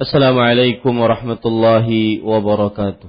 [0.00, 1.88] السلام عليكم ورحمة الله
[2.24, 3.08] وبركاته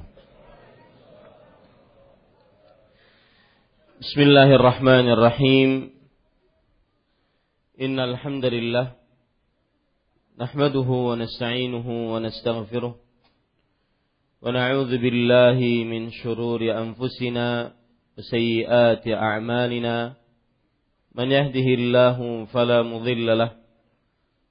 [4.01, 5.69] بسم الله الرحمن الرحيم
[7.81, 8.85] إن الحمد لله
[10.39, 12.93] نحمده ونستعينه ونستغفره
[14.41, 15.59] ونعوذ بالله
[15.91, 17.47] من شرور أنفسنا
[18.17, 20.13] وسيئات أعمالنا
[21.15, 23.51] من يهده الله فلا مضل له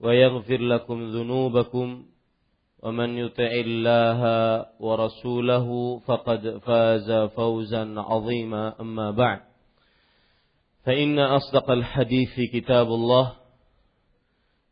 [0.00, 2.04] ويغفر لكم ذنوبكم
[2.82, 4.20] ومن يطع الله
[4.80, 8.80] ورسوله فقد فاز فوزا عظيما.
[8.80, 9.40] أما بعد
[10.84, 13.32] فإن أصدق الحديث كتاب الله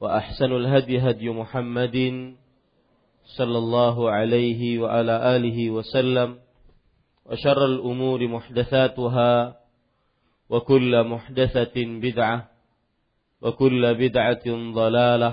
[0.00, 1.96] وأحسن الهدي هدي محمد
[3.36, 6.38] صلى الله عليه وعلى آله وسلم
[7.26, 9.56] وشر الأمور محدثاتها
[10.50, 12.48] وكل محدثة بدعة
[13.41, 15.31] وكل بدعة ضلالة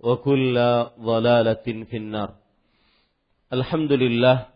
[0.00, 0.56] وكل
[1.00, 2.30] ضلالة في النار
[3.50, 4.46] Alhamdulillah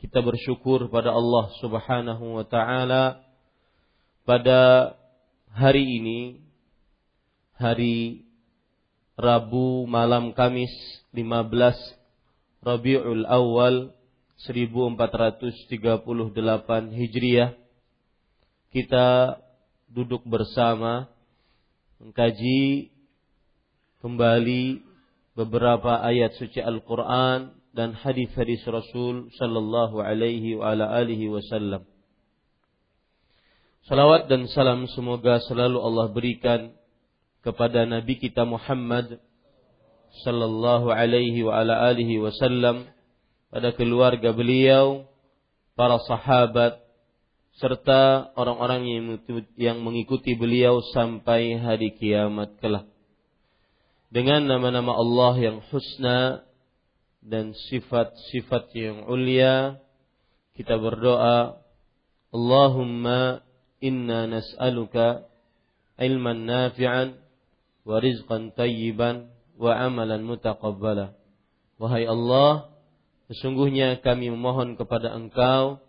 [0.00, 3.20] kita bersyukur pada Allah Subhanahu wa taala
[4.24, 4.96] pada
[5.52, 6.40] hari ini
[7.60, 8.24] hari
[9.20, 10.72] Rabu malam Kamis
[11.12, 13.92] 15 Rabiul Awal
[14.48, 16.32] 1438
[16.96, 17.52] Hijriah
[18.72, 19.36] kita
[19.92, 21.12] duduk bersama
[22.01, 22.89] mengkaji
[24.01, 24.81] kembali
[25.37, 31.85] beberapa ayat suci Al-Quran dan hadis-hadis Rasul Sallallahu Alaihi wa ala alihi Wasallam.
[33.85, 36.73] Salawat dan salam semoga selalu Allah berikan
[37.45, 39.21] kepada Nabi kita Muhammad
[40.25, 42.89] Sallallahu Alaihi wa ala alihi Wasallam
[43.53, 45.05] pada keluarga beliau,
[45.77, 46.81] para sahabat,
[47.59, 48.87] serta orang-orang
[49.59, 52.87] yang mengikuti beliau sampai hari kiamat kelak.
[54.11, 56.43] Dengan nama-nama Allah yang husna
[57.23, 59.79] dan sifat-sifat yang ulia,
[60.55, 61.63] kita berdoa,
[62.31, 63.43] Allahumma
[63.79, 65.27] inna nas'aluka
[65.99, 67.19] ilman nafi'an
[67.87, 71.15] wa rizqan tayyiban wa amalan mutaqabbala.
[71.79, 72.73] Wahai Allah,
[73.31, 75.79] sesungguhnya kami memohon kepada Engkau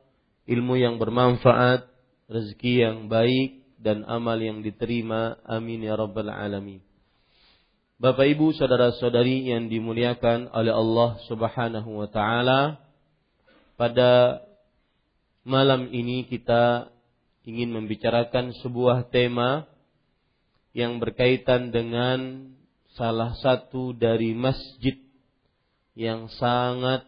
[0.47, 1.87] ilmu yang bermanfaat,
[2.27, 5.43] rezeki yang baik, dan amal yang diterima.
[5.43, 6.83] Amin ya Rabbal Alamin.
[8.03, 12.83] Bapak Ibu, saudara-saudari yang dimuliakan oleh Allah Subhanahu wa taala,
[13.79, 14.43] pada
[15.47, 16.91] malam ini kita
[17.47, 19.67] ingin membicarakan sebuah tema
[20.75, 22.51] yang berkaitan dengan
[22.95, 24.99] salah satu dari masjid
[25.95, 27.05] yang sangat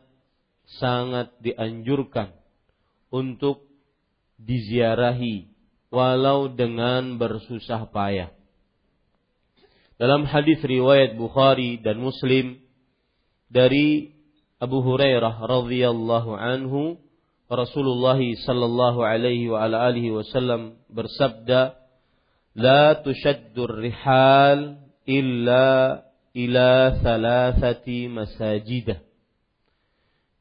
[0.79, 2.44] sangat dianjurkan
[3.15, 3.63] untuk
[4.43, 5.47] diziarahi
[5.95, 8.35] walau dengan bersusah payah.
[9.95, 12.59] Dalam hadis riwayat Bukhari dan Muslim
[13.47, 14.11] dari
[14.59, 16.99] Abu Hurairah radhiyallahu anhu
[17.47, 21.79] Rasulullah sallallahu alaihi wa ala alihi wasallam bersabda
[22.59, 26.03] la tushaddur rihal illa
[26.35, 28.99] ila thalathati masajidah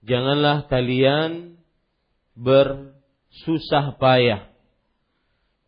[0.04, 1.53] Janganlah kalian
[2.34, 4.50] bersusah payah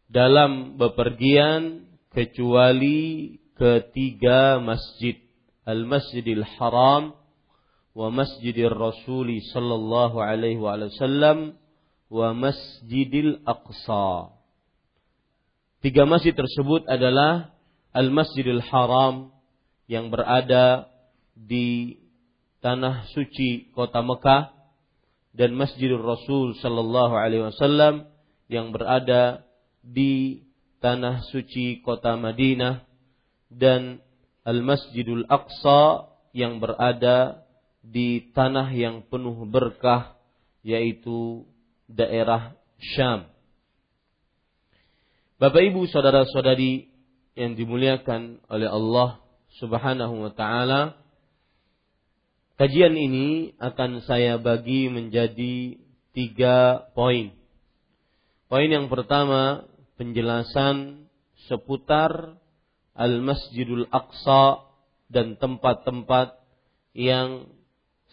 [0.09, 5.17] dalam bepergian kecuali ketiga masjid
[5.65, 7.17] Al-Masjidil Haram
[7.97, 11.57] wa Masjidil Rasul sallallahu alaihi wasallam
[12.11, 14.35] wa Masjidil Aqsa.
[15.81, 17.53] Tiga masjid tersebut adalah
[17.93, 19.33] Al-Masjidil Haram
[19.85, 20.89] yang berada
[21.37, 22.01] di
[22.61, 24.54] tanah suci kota Mekah
[25.35, 28.07] dan Masjidil Rasul sallallahu alaihi wasallam
[28.47, 29.43] yang berada
[29.83, 30.47] di
[30.79, 32.87] tanah suci kota Madinah
[33.51, 33.99] dan
[34.47, 37.43] Al-Masjidul Aqsa yang berada
[37.83, 40.17] di tanah yang penuh berkah
[40.65, 41.45] yaitu
[41.85, 42.55] daerah
[42.95, 43.29] Syam.
[45.35, 46.87] Bapak Ibu saudara-saudari
[47.35, 49.19] yang dimuliakan oleh Allah
[49.59, 50.95] Subhanahu wa taala,
[52.55, 55.79] kajian ini akan saya bagi menjadi
[56.15, 57.35] tiga poin.
[58.47, 59.67] Poin yang pertama
[59.99, 61.07] penjelasan
[61.47, 62.39] seputar
[62.95, 64.63] Al-Masjidul Aqsa
[65.11, 66.39] dan tempat-tempat
[66.95, 67.51] yang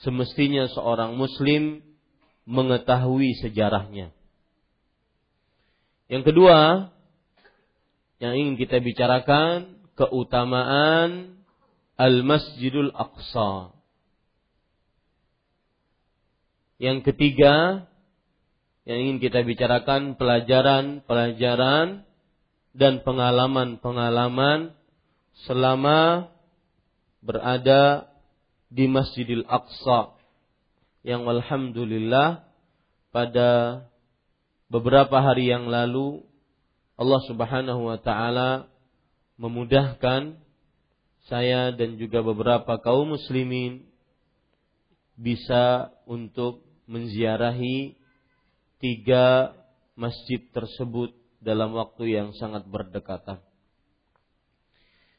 [0.03, 1.87] semestinya seorang muslim
[2.43, 4.11] mengetahui sejarahnya.
[6.11, 6.91] Yang kedua,
[8.19, 11.39] yang ingin kita bicarakan keutamaan
[11.94, 13.81] Al-Masjidul Aqsa.
[16.82, 17.87] Yang ketiga,
[18.82, 22.02] yang ingin kita bicarakan pelajaran-pelajaran
[22.75, 24.75] dan pengalaman-pengalaman
[25.46, 26.26] selama
[27.23, 28.11] berada
[28.67, 30.19] di Masjidil Aqsa.
[31.06, 32.50] Yang alhamdulillah
[33.14, 33.87] pada
[34.67, 36.26] beberapa hari yang lalu
[36.99, 38.67] Allah Subhanahu wa taala
[39.38, 40.34] memudahkan
[41.31, 43.87] saya dan juga beberapa kaum muslimin
[45.14, 47.97] bisa untuk menziarahi
[48.77, 49.56] tiga
[49.97, 53.41] masjid tersebut dalam waktu yang sangat berdekatan.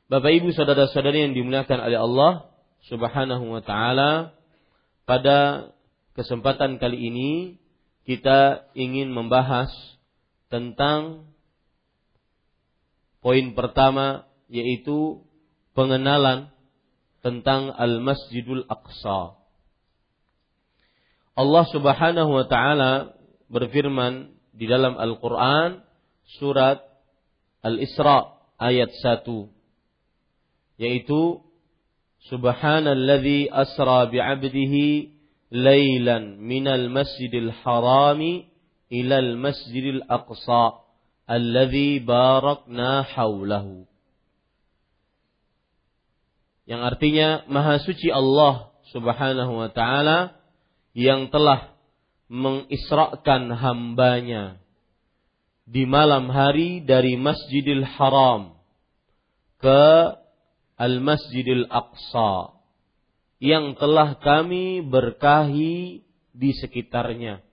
[0.08, 2.34] Bapak Ibu saudara-saudari yang dimuliakan oleh Allah
[2.86, 4.36] Subhanahu wa taala,
[5.10, 5.72] pada
[6.14, 7.32] kesempatan kali ini
[8.04, 9.72] kita ingin membahas
[10.52, 11.26] tentang
[13.24, 15.24] poin pertama yaitu
[15.74, 16.52] pengenalan
[17.24, 19.43] tentang Al-Masjidul Aqsa.
[21.34, 23.18] Allah Subhanahu wa taala
[23.50, 25.82] berfirman di dalam Al-Qur'an
[26.38, 26.86] surat
[27.66, 29.26] Al-Isra ayat 1
[30.78, 31.42] yaitu
[32.30, 35.12] Subhanalladzi asra bi'abdihi
[35.52, 38.48] lailan minal masjidil harami
[38.94, 40.86] ilal masjidil aqsa
[41.28, 43.90] alladzi barakna haulahu
[46.70, 50.43] yang artinya maha suci Allah Subhanahu wa taala
[50.94, 51.74] yang telah
[52.30, 54.62] mengisrakan hambanya
[55.66, 58.58] di malam hari dari Masjidil Haram
[59.62, 59.84] ke
[60.78, 62.58] Al-Masjidil Aqsa
[63.44, 67.44] yang telah kami berkahi di sekitarnya.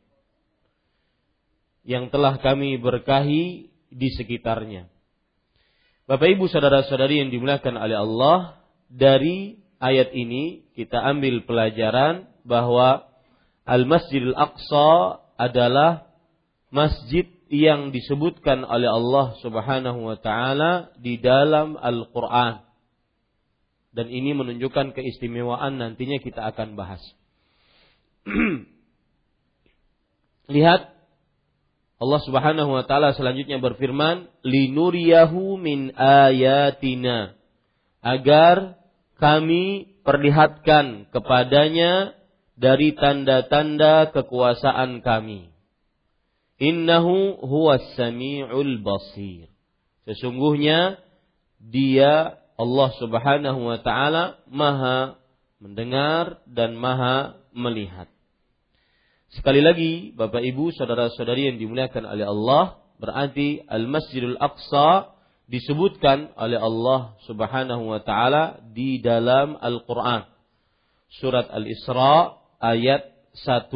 [1.83, 4.87] Yang telah kami berkahi di sekitarnya.
[6.07, 8.39] Bapak Ibu saudara-saudari yang dimuliakan oleh Allah,
[8.91, 13.10] dari ayat ini kita ambil pelajaran bahwa
[13.71, 16.11] Al-Masjidil Aqsa adalah
[16.75, 22.67] masjid yang disebutkan oleh Allah Subhanahu wa taala di dalam Al-Qur'an.
[23.95, 27.03] Dan ini menunjukkan keistimewaan nantinya kita akan bahas.
[30.55, 30.91] Lihat
[32.01, 37.39] Allah Subhanahu wa taala selanjutnya berfirman, "Linuriyahu min ayatina."
[38.03, 38.81] Agar
[39.21, 42.20] kami perlihatkan kepadanya
[42.61, 45.49] dari tanda-tanda kekuasaan kami.
[46.61, 49.49] Innahu huwas sami'ul basir.
[50.05, 51.01] Sesungguhnya
[51.57, 55.17] dia Allah Subhanahu wa taala Maha
[55.57, 58.13] mendengar dan Maha melihat.
[59.33, 62.65] Sekali lagi Bapak Ibu, saudara-saudari yang dimuliakan oleh Allah,
[63.01, 65.17] berarti Al-Masjidul Aqsa
[65.49, 70.29] disebutkan oleh Allah Subhanahu wa taala di dalam Al-Qur'an.
[71.09, 73.73] Surat Al-Isra ayat 1.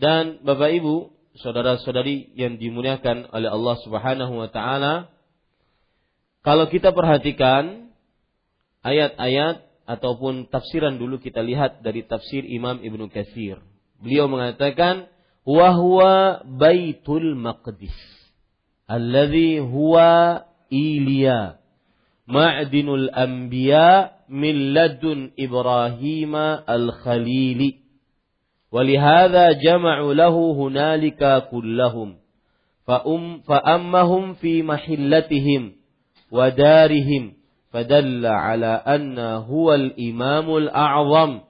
[0.00, 5.12] Dan Bapak Ibu, saudara-saudari yang dimuliakan oleh Allah Subhanahu wa taala,
[6.42, 7.94] kalau kita perhatikan
[8.82, 13.62] ayat-ayat ataupun tafsiran dulu kita lihat dari tafsir Imam Ibnu Katsir.
[14.02, 15.06] Beliau mengatakan
[15.46, 17.94] wa huwa Baitul Maqdis
[18.90, 20.42] alladhi huwa
[20.72, 21.62] Ilya
[22.26, 26.34] ma'dinul anbiya min ladun Ibrahim
[26.64, 27.82] al-Khalili.
[28.72, 32.16] ولهذا جمعوا له هنالك كلهم
[32.86, 35.72] فأم فأمهم في محلتهم
[36.32, 37.32] ودارهم
[37.70, 41.40] فدل على أن هو الإمام الأعظم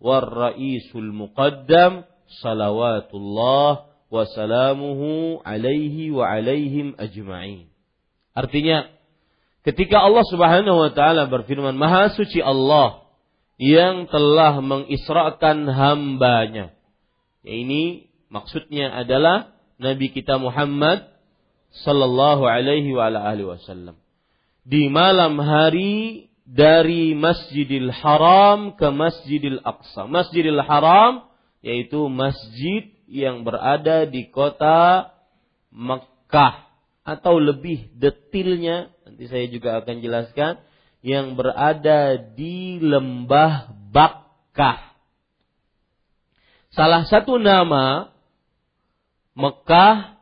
[0.00, 2.02] والرئيس المقدم
[2.42, 3.78] صلوات الله
[4.10, 5.02] وسلامه
[5.46, 7.70] عليه وعليهم أجمعين
[8.30, 8.86] Artinya
[9.60, 13.04] Ketika Allah Subhanahu wa taala berfirman, "Maha suci Allah
[13.60, 16.72] yang telah mengisrakan hambanya."
[17.44, 21.08] Ya, ini maksudnya adalah Nabi kita Muhammad
[21.84, 24.00] sallallahu alaihi wa alihi wasallam.
[24.64, 30.08] Di malam hari dari Masjidil Haram ke Masjidil Aqsa.
[30.10, 35.12] Masjidil Haram yaitu masjid yang berada di kota
[35.70, 36.66] Mekah
[37.04, 40.64] atau lebih detilnya nanti saya juga akan jelaskan
[41.04, 44.96] yang berada di lembah Bakkah.
[46.72, 48.16] Salah satu nama
[49.36, 50.16] Mekah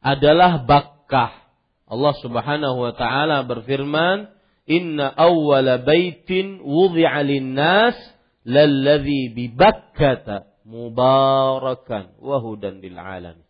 [0.00, 1.44] adalah Bakkah.
[1.84, 4.32] Allah Subhanahu wa taala berfirman,
[4.64, 8.00] Inna awwala baitin wudhi'a linnas
[8.48, 13.44] lalladhi bi Bakkata mubarakan wa hudan lil alamin.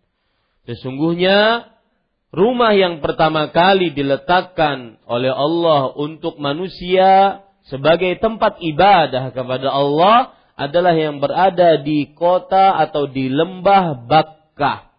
[0.67, 1.71] Sesungguhnya
[2.35, 10.95] rumah yang pertama kali diletakkan oleh Allah untuk manusia sebagai tempat ibadah kepada Allah adalah
[10.95, 14.95] yang berada di kota atau di lembah Bakkah.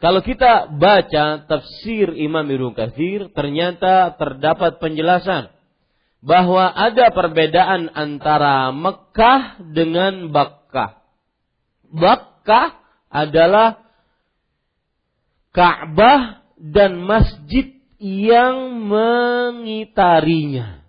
[0.00, 5.52] Kalau kita baca tafsir Imam Ibnu Katsir, ternyata terdapat penjelasan
[6.24, 11.04] bahwa ada perbedaan antara Mekah dengan Bakkah.
[11.92, 12.80] Bakkah
[13.12, 13.89] adalah
[15.50, 20.80] Ka'bah dan masjid yang mengitarinya.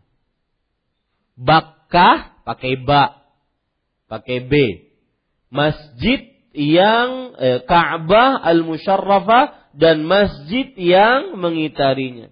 [1.35, 3.25] Bakkah pakai ba,
[4.05, 4.53] pakai b.
[5.51, 12.29] Masjid yang eh, Ka'bah al-Musharrafah dan masjid yang mengitarinya.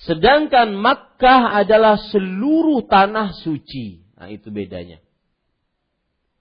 [0.00, 4.00] Sedangkan Makkah adalah seluruh tanah suci.
[4.16, 4.98] Nah, itu bedanya.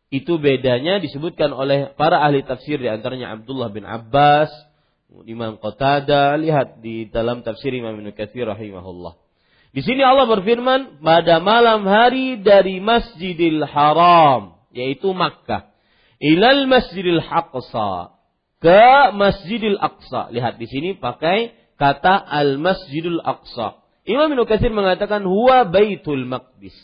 [0.10, 4.50] Itu bedanya disebutkan oleh para ahli tafsir di antaranya Abdullah bin Abbas,
[5.26, 9.18] Imam Qatada, lihat di dalam tafsir Imam Ibnu Katsir rahimahullah.
[9.74, 15.70] Di sini Allah berfirman pada malam hari dari Masjidil Haram, yaitu Makkah
[16.20, 18.20] ilal masjidil aqsa
[18.60, 18.84] ke
[19.16, 20.30] masjidil aqsa.
[20.36, 23.80] Lihat di sini pakai kata al masjidil aqsa.
[24.04, 26.76] Imam Ibnu Katsir mengatakan huwa baitul maqdis.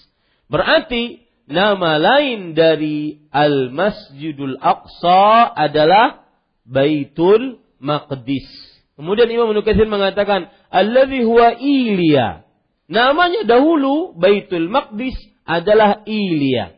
[0.47, 6.23] Berarti nama lain dari al masjidul aqsa adalah
[6.63, 8.49] baitul maqdis
[8.97, 12.41] kemudian Imam Ibnu mengatakan alladhi huwa Ilya
[12.89, 15.13] namanya dahulu baitul maqdis
[15.45, 16.75] adalah Ilya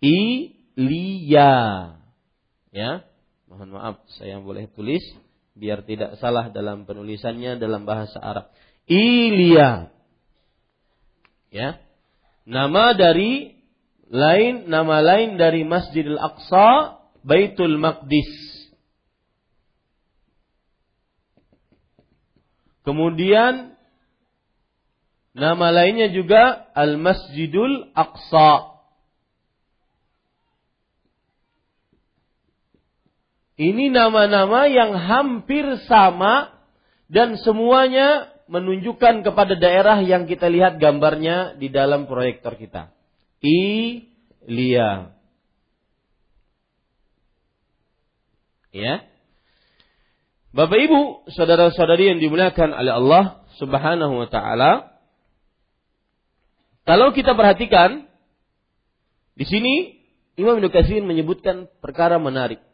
[0.00, 1.52] I Lia.
[2.68, 3.08] Ya,
[3.48, 5.00] mohon maaf saya boleh tulis
[5.56, 8.52] biar tidak salah dalam penulisannya dalam bahasa Arab.
[8.84, 9.88] Ilya.
[11.48, 11.80] Ya.
[12.46, 13.56] Nama dari
[14.06, 18.28] lain nama lain dari Masjidil Aqsa Baitul Maqdis.
[22.86, 23.74] Kemudian
[25.34, 28.78] nama lainnya juga Al Masjidul Aqsa.
[33.58, 36.54] Ini nama-nama yang hampir sama
[37.10, 42.94] dan semuanya menunjukkan kepada daerah yang kita lihat gambarnya di dalam proyektor kita.
[43.42, 45.10] Ilia.
[48.70, 49.15] Ya.
[50.56, 53.24] Bapak Ibu, saudara-saudari yang dimuliakan oleh Allah
[53.60, 54.96] Subhanahu wa taala,
[56.88, 58.08] kalau kita perhatikan
[59.36, 59.74] di sini
[60.40, 60.72] Imam Ibnu
[61.04, 62.64] menyebutkan perkara menarik.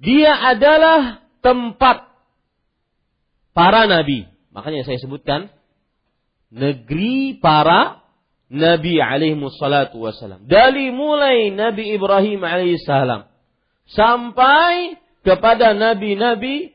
[0.00, 2.08] Dia adalah tempat
[3.52, 4.24] para nabi.
[4.52, 5.52] Makanya saya sebutkan
[6.48, 8.00] negeri para
[8.48, 10.44] nabi alaihi wasalam.
[10.48, 13.28] Dari mulai Nabi Ibrahim alaihi salam
[13.88, 16.70] sampai kepada nabi-nabi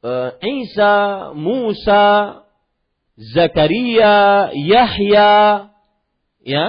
[0.00, 0.94] uh, Isa,
[1.36, 2.40] Musa,
[3.20, 5.32] Zakaria, Yahya,
[6.40, 6.64] ya.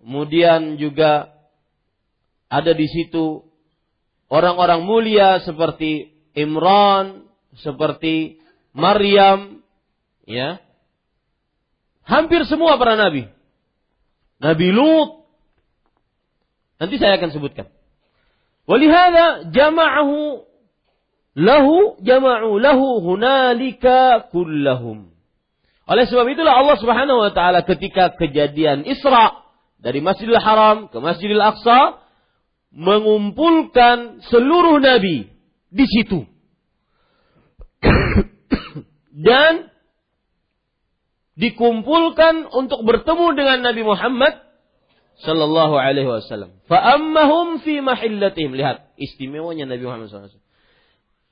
[0.00, 1.36] Kemudian juga
[2.48, 3.44] ada di situ
[4.32, 7.28] orang-orang mulia seperti Imran,
[7.60, 8.40] seperti
[8.72, 9.60] Maryam,
[10.24, 10.64] ya.
[12.08, 13.28] Hampir semua para nabi.
[14.40, 15.24] Nabi Lut.
[16.80, 17.73] Nanti saya akan sebutkan.
[18.64, 20.44] Walihada jama'ahu
[21.36, 25.12] lahu jama'u lahu hunalika kullahum.
[25.84, 29.44] Oleh sebab itulah Allah Subhanahu wa taala ketika kejadian Isra
[29.76, 32.00] dari Masjidil Haram ke Masjidil Aqsa
[32.72, 35.28] mengumpulkan seluruh nabi
[35.68, 36.24] di situ.
[39.28, 39.68] Dan
[41.34, 44.34] dikumpulkan untuk bertemu dengan Nabi Muhammad
[45.22, 46.58] sallallahu alaihi wasallam.
[46.66, 48.56] Fa ammahum fi mahillatihim.
[48.58, 50.42] Lihat istimewanya Nabi Muhammad wasallam.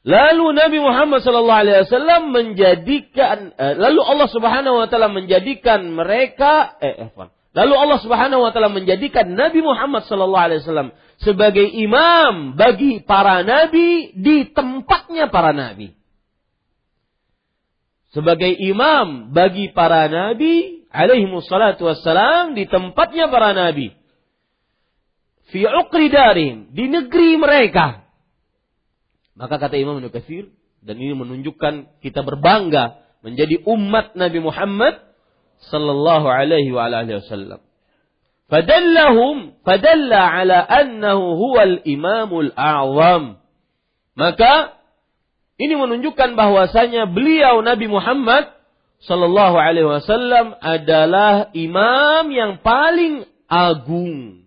[0.03, 6.75] Lalu Nabi Muhammad sallallahu alaihi wasallam menjadikan eh, lalu Allah Subhanahu wa taala menjadikan mereka
[6.83, 7.11] eh, eh
[7.53, 10.91] Lalu Allah Subhanahu wa taala menjadikan Nabi Muhammad sallallahu alaihi wasallam
[11.23, 15.95] sebagai imam bagi para nabi di tempatnya para nabi.
[18.12, 23.97] sebagai imam bagi para nabi alaihi wassalatu wassalam di tempatnya para nabi.
[25.49, 28.05] Fi uqri darim, di negeri mereka.
[29.37, 30.53] Maka kata Imam Nukathir,
[30.85, 34.99] dan ini menunjukkan kita berbangga menjadi umat Nabi Muhammad
[35.73, 37.61] sallallahu alaihi wa alihi wasallam.
[38.51, 43.41] Fadallahum fadalla ala annahu huwal imamul a'zam.
[44.13, 44.77] Maka
[45.57, 48.53] ini menunjukkan bahwasanya beliau Nabi Muhammad
[49.03, 54.47] Sallallahu Alaihi Wasallam adalah imam yang paling agung,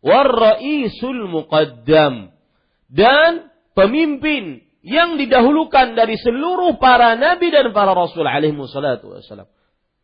[0.00, 2.30] warraisul muqaddam
[2.88, 9.50] dan pemimpin yang didahulukan dari seluruh para nabi dan para rasul alaihi wassalam.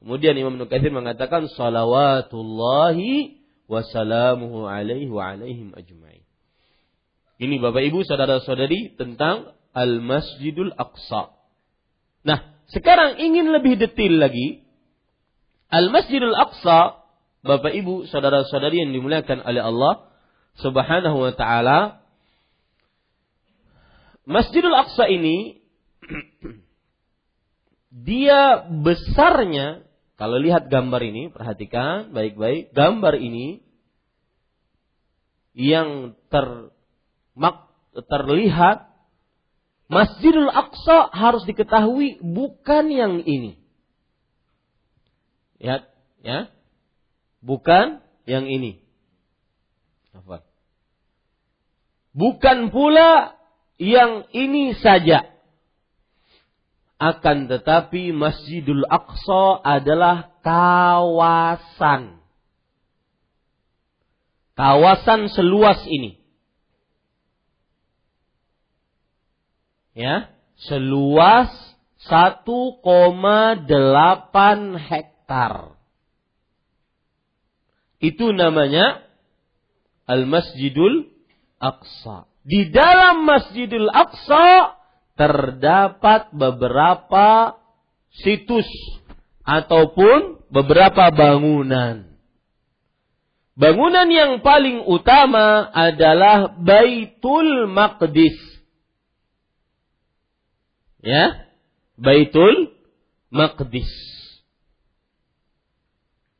[0.03, 6.27] Kemudian Imam Nukathir mengatakan salawatullahi wassalamuhu alaihi wa alaihim ajma'in.
[7.41, 11.35] Ini Bapak Ibu saudara-saudari tentang Al-Masjidul Aqsa.
[12.23, 14.65] Nah, sekarang ingin lebih detail lagi.
[15.69, 17.03] Al-Masjidul Aqsa,
[17.45, 20.09] Bapak Ibu, saudara-saudari yang dimuliakan oleh Allah
[20.63, 22.01] Subhanahu wa taala.
[24.25, 25.61] Masjidul Aqsa ini
[28.09, 33.67] dia besarnya kalau lihat gambar ini, perhatikan baik-baik, gambar ini
[35.59, 36.71] yang ter,
[38.07, 38.94] terlihat
[39.85, 43.61] Masjidul Aqsa harus diketahui bukan yang ini.
[45.61, 45.85] Ya,
[46.25, 46.49] ya.
[47.45, 48.81] Bukan yang ini.
[52.15, 53.37] Bukan pula
[53.77, 55.29] yang ini saja.
[56.97, 62.23] Akan tetapi Masjidul Aqsa adalah kawasan.
[64.57, 66.24] Kawasan seluas ini.
[69.95, 70.29] Ya
[70.69, 71.51] seluas
[72.05, 73.65] 1,8
[74.77, 75.55] hektar.
[78.05, 79.01] Itu namanya
[80.05, 81.09] Al-Masjidul
[81.57, 82.29] Aqsa.
[82.45, 84.77] Di dalam Masjidul Aqsa
[85.17, 87.57] terdapat beberapa
[88.13, 88.69] situs
[89.49, 92.13] ataupun beberapa bangunan.
[93.55, 98.54] Bangunan yang paling utama adalah Baitul Maqdis
[101.05, 101.47] ya
[102.01, 102.75] Baitul
[103.31, 103.93] Maqdis.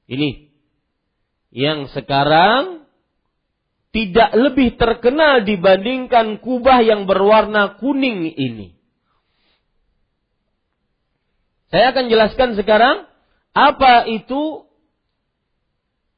[0.09, 0.51] Ini
[1.55, 2.89] yang sekarang
[3.95, 8.75] tidak lebih terkenal dibandingkan kubah yang berwarna kuning ini.
[11.71, 13.07] Saya akan jelaskan sekarang
[13.55, 14.67] apa itu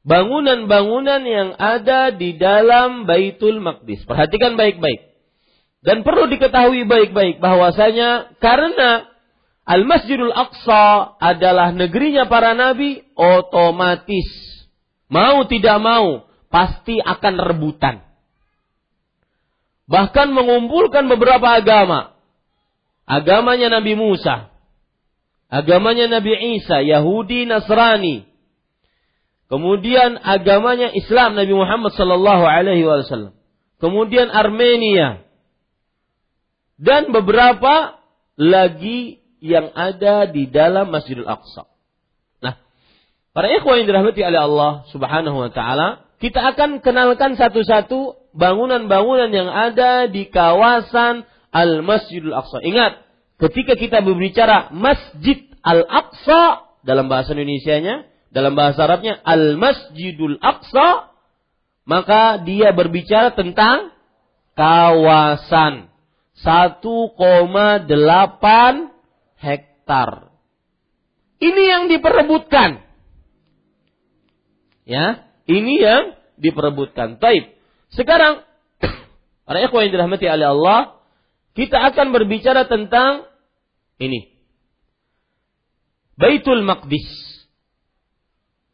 [0.07, 4.07] bangunan-bangunan yang ada di dalam Baitul Maqdis.
[4.09, 5.16] Perhatikan baik-baik.
[5.87, 9.07] Dan perlu diketahui baik-baik bahwasanya karena
[9.63, 14.27] Al-Masjidul Aqsa adalah negerinya para nabi, otomatis
[15.07, 18.03] mau tidak mau pasti akan rebutan.
[19.87, 22.15] Bahkan mengumpulkan beberapa agama.
[23.07, 24.51] Agamanya Nabi Musa,
[25.47, 28.27] agamanya Nabi Isa, Yahudi, Nasrani.
[29.47, 33.31] Kemudian agamanya Islam Nabi Muhammad sallallahu alaihi wasallam.
[33.79, 35.23] Kemudian Armenia,
[36.77, 37.97] dan beberapa
[38.37, 41.65] lagi yang ada di dalam Masjidil Aqsa.
[42.41, 42.57] Nah,
[43.33, 49.49] para ikhwan yang dirahmati oleh Allah Subhanahu wa taala, kita akan kenalkan satu-satu bangunan-bangunan yang
[49.49, 52.61] ada di kawasan Al-Masjidil Aqsa.
[52.61, 53.01] Ingat,
[53.41, 61.13] ketika kita berbicara Masjid Al-Aqsa dalam bahasa Indonesianya, dalam bahasa Arabnya Al-Masjidul Aqsa,
[61.87, 63.93] maka dia berbicara tentang
[64.57, 65.89] kawasan
[66.41, 67.87] 1,8
[69.37, 70.09] hektar.
[71.37, 72.81] Ini yang diperebutkan.
[74.87, 77.17] Ya, ini yang diperebutkan.
[77.17, 77.57] Taib.
[77.93, 78.45] Sekarang
[79.45, 80.79] para ikhwan yang dirahmati oleh Allah,
[81.57, 83.25] kita akan berbicara tentang
[83.97, 84.29] ini.
[86.17, 87.05] Baitul Maqdis.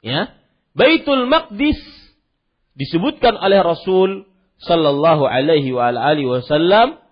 [0.04, 0.36] Ya.
[0.76, 1.80] Baitul Maqdis
[2.73, 4.26] disebutkan oleh Rasul
[4.63, 7.02] sallallahu alaihi wa alihi wasallam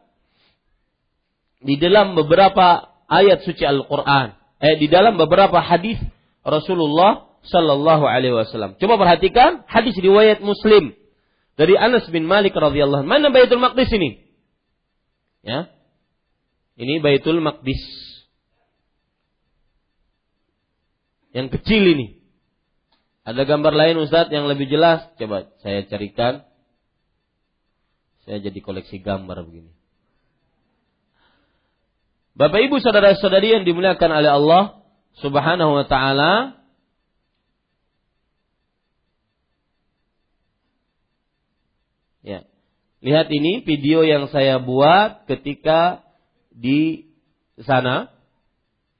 [1.61, 6.01] di dalam beberapa ayat suci Al-Quran, eh, di dalam beberapa hadis
[6.41, 8.77] Rasulullah Sallallahu Alaihi Wasallam.
[8.77, 10.93] Coba perhatikan hadis riwayat Muslim
[11.57, 13.05] dari Anas bin Malik radhiyallahu.
[13.05, 14.25] Mana Baitul Maqdis ini?
[15.41, 15.69] Ya,
[16.77, 17.81] ini Baitul Maqdis
[21.33, 22.21] yang kecil ini.
[23.21, 25.05] Ada gambar lain Ustadz yang lebih jelas?
[25.21, 26.41] Coba saya carikan.
[28.25, 29.80] Saya jadi koleksi gambar begini.
[32.31, 34.63] Bapak Ibu saudara-saudari yang dimuliakan oleh Allah
[35.19, 36.61] Subhanahu wa taala,
[42.21, 42.45] Ya.
[43.01, 46.05] Lihat ini video yang saya buat ketika
[46.53, 47.09] di
[47.65, 48.13] sana.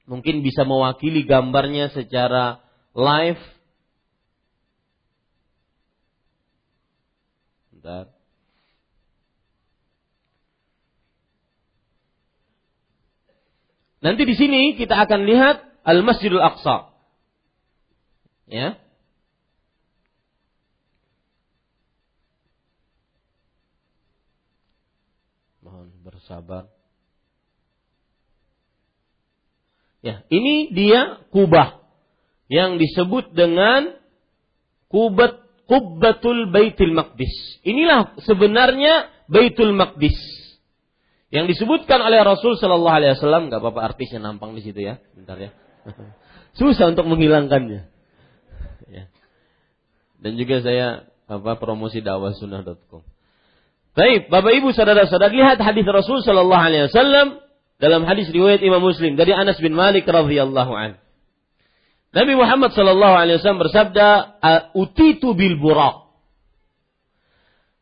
[0.10, 2.66] Mungkin bisa mewakili gambarnya secara
[2.98, 3.40] live.
[7.72, 8.21] Bentar.
[14.02, 16.90] Nanti di sini kita akan lihat Al-Masjidul Aqsa.
[18.50, 18.82] Ya.
[25.62, 26.66] Mohon bersabar.
[30.02, 31.78] Ya, ini dia Kubah
[32.50, 33.94] yang disebut dengan
[34.90, 37.32] Kubat Kubbatul Baitul Maqdis.
[37.64, 40.41] Inilah sebenarnya Baitul Maqdis.
[41.32, 45.40] Yang disebutkan oleh Rasul Shallallahu Alaihi Wasallam, nggak apa-apa artisnya nampang di situ ya, bentar
[45.40, 45.56] ya.
[46.60, 47.88] Susah untuk menghilangkannya.
[48.92, 49.04] Ya.
[50.20, 53.08] Dan juga saya apa promosi dakwah sunnah.com.
[53.96, 57.40] Baik, Bapak Ibu saudara-saudara lihat hadis Rasul Shallallahu Alaihi Wasallam
[57.80, 61.00] dalam hadis riwayat Imam Muslim dari Anas bin Malik radhiyallahu an.
[62.12, 64.08] Nabi Muhammad Shallallahu Alaihi Wasallam bersabda,
[64.76, 66.12] "Utitu bil burak."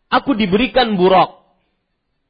[0.09, 1.38] Aku diberikan burak.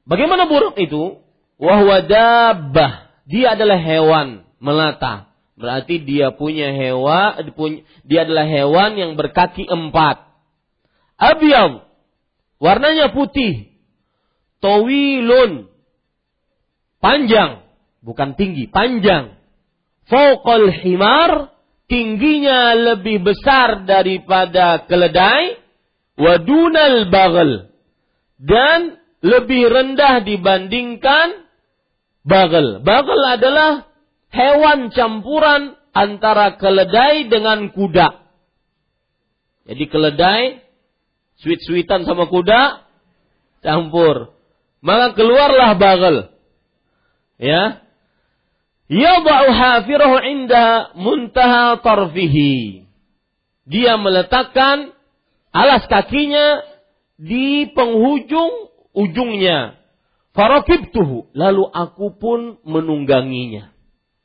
[0.10, 1.22] Bagaimana buruk itu?
[1.62, 3.14] Wahwa dabbah.
[3.30, 5.30] Dia adalah hewan melata.
[5.60, 7.52] Berarti dia punya hewan,
[8.08, 10.24] dia adalah hewan yang berkaki empat.
[11.20, 11.84] Abiyam,
[12.64, 13.68] warnanya putih.
[14.64, 15.68] Tawilun,
[17.04, 17.64] panjang,
[18.00, 19.36] bukan tinggi, panjang.
[20.08, 21.52] Fokol himar,
[21.92, 25.60] tingginya lebih besar daripada keledai.
[26.16, 27.72] Wadunal bagel.
[28.40, 31.48] Dan lebih rendah dibandingkan
[32.24, 32.80] bagel.
[32.84, 33.72] Bagel adalah
[34.32, 38.22] hewan campuran antara keledai dengan kuda.
[39.70, 40.44] Jadi keledai
[41.44, 42.88] sweet-sweetan sama kuda
[43.62, 44.34] campur.
[44.80, 46.16] Maka keluarlah bagel.
[47.36, 47.84] Ya.
[48.90, 52.88] Yada'u hafirahu inda muntaha tarfihi.
[53.70, 54.98] Dia meletakkan
[55.54, 56.66] alas kakinya
[57.22, 58.69] di penghujung
[59.00, 59.80] ujungnya.
[60.36, 61.32] Farakibtuhu.
[61.32, 63.72] Lalu aku pun menungganginya.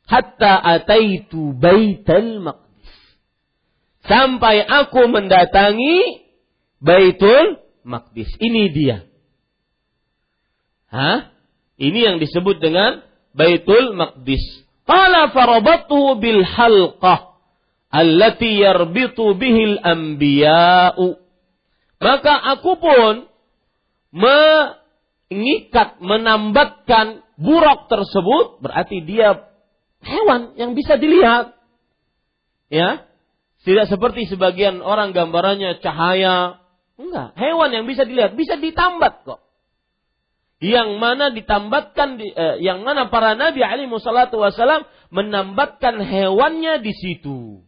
[0.04, 2.92] Hatta ataitu baitul maqdis.
[4.04, 6.28] Sampai aku mendatangi
[6.82, 8.28] baitul maqdis.
[8.37, 8.96] Ini dia.
[10.92, 11.32] Hah?
[11.80, 13.00] Ini yang disebut dengan
[13.32, 14.44] baitul maqdis.
[14.84, 17.34] Qala farabattu bil halqah
[17.88, 21.16] allati yarbitu bihil anbiya'u.
[22.02, 23.24] Maka aku pun
[24.14, 29.50] mengikat, menambatkan buruk tersebut, berarti dia
[30.07, 31.59] hewan yang bisa dilihat.
[32.70, 33.05] Ya,
[33.66, 36.62] tidak seperti sebagian orang gambarannya cahaya.
[36.94, 39.42] Enggak, hewan yang bisa dilihat, bisa ditambat kok.
[40.62, 47.66] Yang mana ditambatkan, eh, yang mana para nabi alaihi wassalatu wasalam menambatkan hewannya di situ.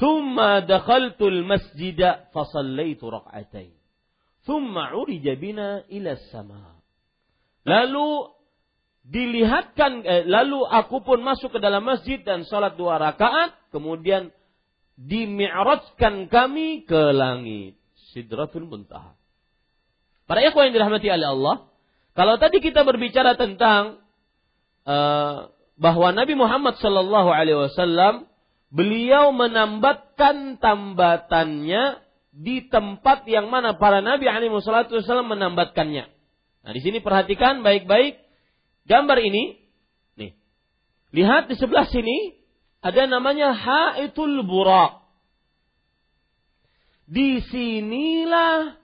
[0.00, 3.77] Thumma dakhaltul masjida fasallaitu rak'atain.
[4.48, 6.80] Thumma urija bina ila sama.
[7.68, 8.32] Lalu
[9.04, 14.32] dilihatkan, eh, lalu aku pun masuk ke dalam masjid dan salat dua rakaat, kemudian
[14.96, 17.76] dimi'rajkan kami ke langit.
[18.16, 19.12] Sidratul Muntaha.
[20.24, 21.56] Para ikhwan yang dirahmati oleh Allah,
[22.16, 24.00] kalau tadi kita berbicara tentang
[24.88, 28.26] uh, bahwa Nabi Muhammad Sallallahu Alaihi Wasallam
[28.72, 32.07] beliau menambatkan tambatannya
[32.38, 36.06] di tempat yang mana para nabi alaihi wasallam menambatkannya.
[36.62, 38.22] Nah, di sini perhatikan baik-baik
[38.86, 39.58] gambar ini.
[40.14, 40.38] Nih.
[41.10, 42.38] Lihat di sebelah sini
[42.78, 45.02] ada namanya Haitul Buraq.
[47.10, 48.78] Di sinilah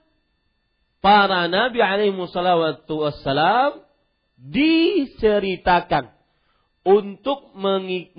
[0.99, 3.87] para nabi alaihi wasallam
[4.35, 6.11] diceritakan
[6.83, 7.55] untuk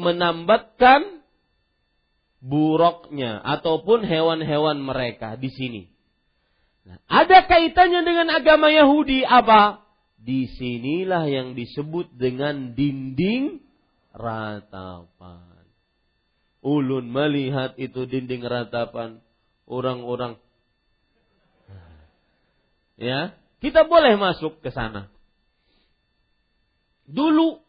[0.01, 1.16] menambatkan
[2.41, 5.83] buroknya ataupun hewan-hewan mereka di sini.
[6.87, 9.83] Nah, ada kaitannya dengan agama Yahudi apa?
[10.21, 13.63] Di sinilah yang disebut dengan dinding
[14.15, 15.67] ratapan.
[16.63, 19.23] Ulun melihat itu dinding ratapan
[19.71, 20.39] orang-orang
[22.99, 25.07] ya, kita boleh masuk ke sana.
[27.07, 27.63] Dulu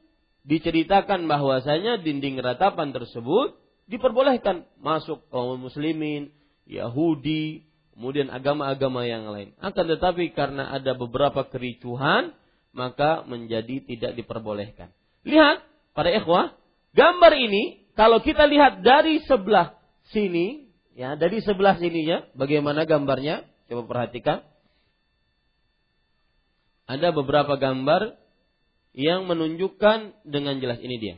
[0.48, 3.54] diceritakan bahwasanya dinding ratapan tersebut
[3.88, 6.32] diperbolehkan masuk kaum muslimin,
[6.68, 7.64] Yahudi,
[7.96, 9.56] kemudian agama-agama yang lain.
[9.64, 12.36] Akan tetapi karena ada beberapa kericuhan,
[12.76, 14.94] maka menjadi tidak diperbolehkan.
[15.26, 15.66] Lihat,
[15.98, 16.54] para ikhwah,
[16.94, 19.74] gambar ini kalau kita lihat dari sebelah
[20.14, 23.42] sini, ya, dari sebelah sininya, bagaimana gambarnya?
[23.66, 24.46] Coba perhatikan.
[26.88, 28.16] Ada beberapa gambar
[28.94, 31.16] yang menunjukkan dengan jelas ini dia.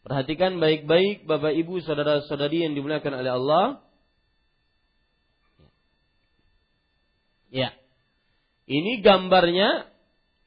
[0.00, 3.66] Perhatikan baik-baik Bapak Ibu saudara-saudari yang dimuliakan oleh Allah.
[7.52, 7.76] Ya.
[8.64, 9.90] Ini gambarnya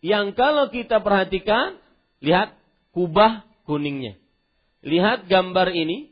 [0.04, 1.78] yang kalau kita perhatikan,
[2.20, 2.58] lihat
[2.92, 4.18] kubah kuningnya.
[4.82, 6.12] Lihat gambar ini.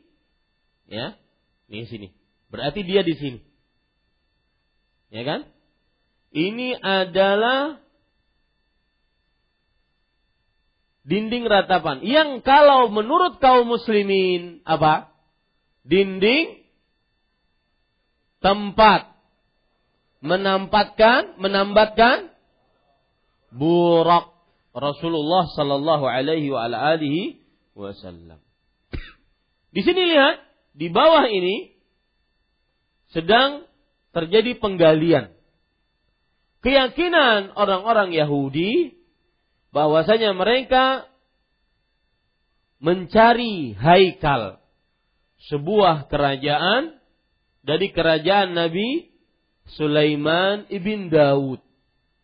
[0.86, 1.18] Ya.
[1.66, 2.08] Ini sini.
[2.48, 3.40] Berarti dia di sini.
[5.12, 5.44] Ya kan?
[6.32, 7.81] Ini adalah
[11.02, 15.10] dinding ratapan yang kalau menurut kaum muslimin apa?
[15.82, 16.62] Dinding
[18.42, 19.10] tempat
[20.22, 22.30] menampatkan menambatkan
[23.50, 24.30] burak
[24.72, 27.42] Rasulullah sallallahu alaihi wa alihi
[27.76, 28.40] wasallam.
[29.72, 30.40] Di sini lihat,
[30.76, 31.72] di bawah ini
[33.12, 33.68] sedang
[34.12, 35.32] terjadi penggalian.
[36.62, 39.01] Keyakinan orang-orang Yahudi
[39.72, 41.08] bahwasanya mereka
[42.78, 44.60] mencari haikal
[45.48, 47.00] sebuah kerajaan
[47.64, 49.10] dari kerajaan Nabi
[49.74, 51.62] Sulaiman ibn Daud.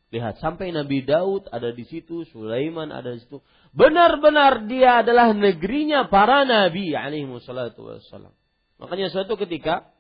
[0.09, 3.45] Lihat sampai Nabi Daud ada di situ, Sulaiman ada di situ.
[3.77, 8.33] Benar-benar dia adalah negerinya para nabi alaihi wassalam.
[8.81, 9.93] Makanya suatu ketika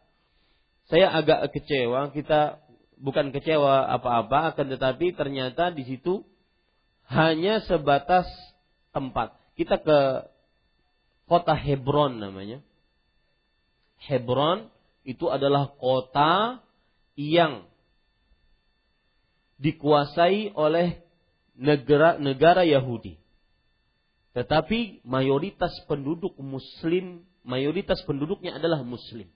[0.89, 2.65] saya agak kecewa, kita
[2.97, 6.25] bukan kecewa apa-apa akan tetapi ternyata di situ
[7.09, 8.29] hanya sebatas
[8.93, 9.33] tempat.
[9.57, 10.29] Kita ke
[11.25, 12.61] kota Hebron namanya.
[13.99, 14.69] Hebron
[15.03, 16.61] itu adalah kota
[17.19, 17.67] yang
[19.59, 21.03] dikuasai oleh
[21.59, 23.19] negara negara Yahudi.
[24.37, 29.27] Tetapi mayoritas penduduk muslim, mayoritas penduduknya adalah muslim.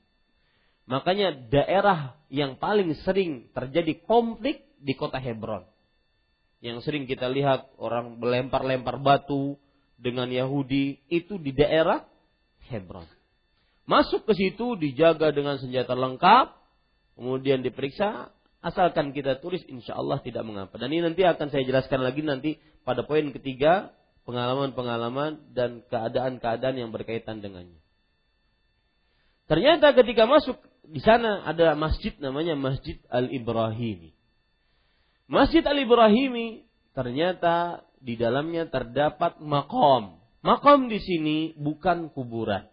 [0.86, 5.71] Makanya daerah yang paling sering terjadi konflik di kota Hebron.
[6.62, 9.58] Yang sering kita lihat orang melempar-lempar batu
[9.98, 12.06] dengan Yahudi itu di daerah
[12.70, 13.06] Hebron.
[13.82, 16.54] Masuk ke situ dijaga dengan senjata lengkap,
[17.18, 18.30] kemudian diperiksa,
[18.62, 20.78] Asalkan kita tulis insya Allah tidak mengapa.
[20.78, 23.90] Dan ini nanti akan saya jelaskan lagi nanti pada poin ketiga
[24.22, 27.82] pengalaman-pengalaman dan keadaan-keadaan yang berkaitan dengannya.
[29.50, 34.14] Ternyata ketika masuk di sana ada masjid namanya Masjid Al-Ibrahimi.
[35.30, 40.18] Masjid Al-Ibrahimi ternyata di dalamnya terdapat makom.
[40.42, 42.66] Makom di sini bukan kuburan.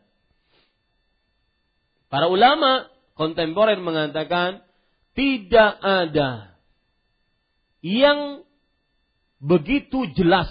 [2.10, 4.66] Para ulama kontemporer mengatakan
[5.14, 6.58] tidak ada
[7.86, 8.42] yang
[9.38, 10.50] begitu jelas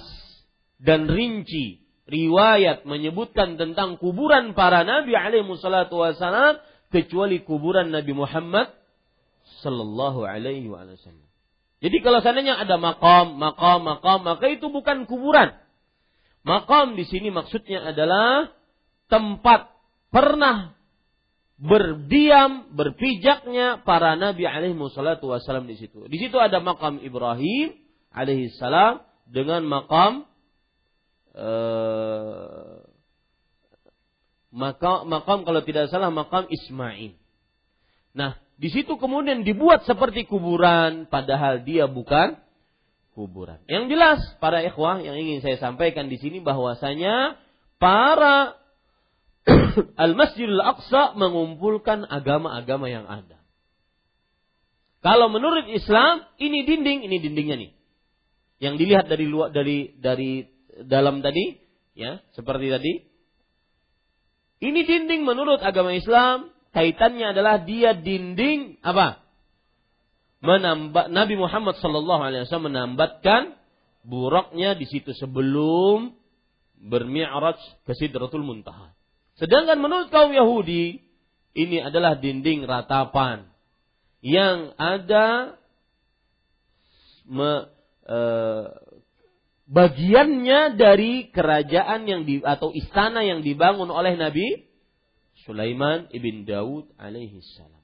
[0.79, 8.73] dan rinci riwayat menyebutkan tentang kuburan para nabi alaihi salatu wasalam kecuali kuburan Nabi Muhammad
[9.61, 11.28] sallallahu alaihi wasallam.
[11.79, 15.55] Jadi kalau seandainya ada makam, makam, makam, maka itu bukan kuburan.
[16.43, 18.51] Makam di sini maksudnya adalah
[19.07, 19.71] tempat
[20.11, 20.75] pernah
[21.59, 26.07] berdiam, berpijaknya para nabi alaihi wassalam di situ.
[26.07, 27.75] Di situ ada makam Ibrahim
[28.15, 30.27] alaihi salam dengan makam
[31.35, 32.83] uh,
[34.55, 37.19] makam, makam kalau tidak salah makam Ismail.
[38.17, 42.35] Nah, di situ kemudian dibuat seperti kuburan padahal dia bukan
[43.15, 43.63] kuburan.
[43.71, 47.39] Yang jelas para ikhwah yang ingin saya sampaikan di sini bahwasanya
[47.79, 48.59] para
[50.05, 53.39] Al-Masjidil Aqsa mengumpulkan agama-agama yang ada.
[54.99, 57.71] Kalau menurut Islam, ini dinding, ini dindingnya nih.
[58.59, 60.43] Yang dilihat dari luar dari dari
[60.83, 61.55] dalam tadi,
[61.95, 62.93] ya, seperti tadi.
[64.59, 69.25] Ini dinding menurut agama Islam, kaitannya adalah dia dinding apa?
[70.39, 73.59] Menambah Nabi Muhammad sallallahu alaihi wasallam menambatkan
[74.07, 76.15] buruknya di situ sebelum
[76.79, 78.95] bermi'raj ke Sidratul Muntaha.
[79.39, 81.03] Sedangkan menurut kaum Yahudi,
[81.59, 83.51] ini adalah dinding ratapan
[84.23, 85.59] yang ada
[87.27, 87.71] me,
[88.07, 88.21] e,
[89.71, 94.68] bagiannya dari kerajaan yang di, atau istana yang dibangun oleh Nabi
[95.49, 97.81] Sulaiman ibn Daud alaihi salam.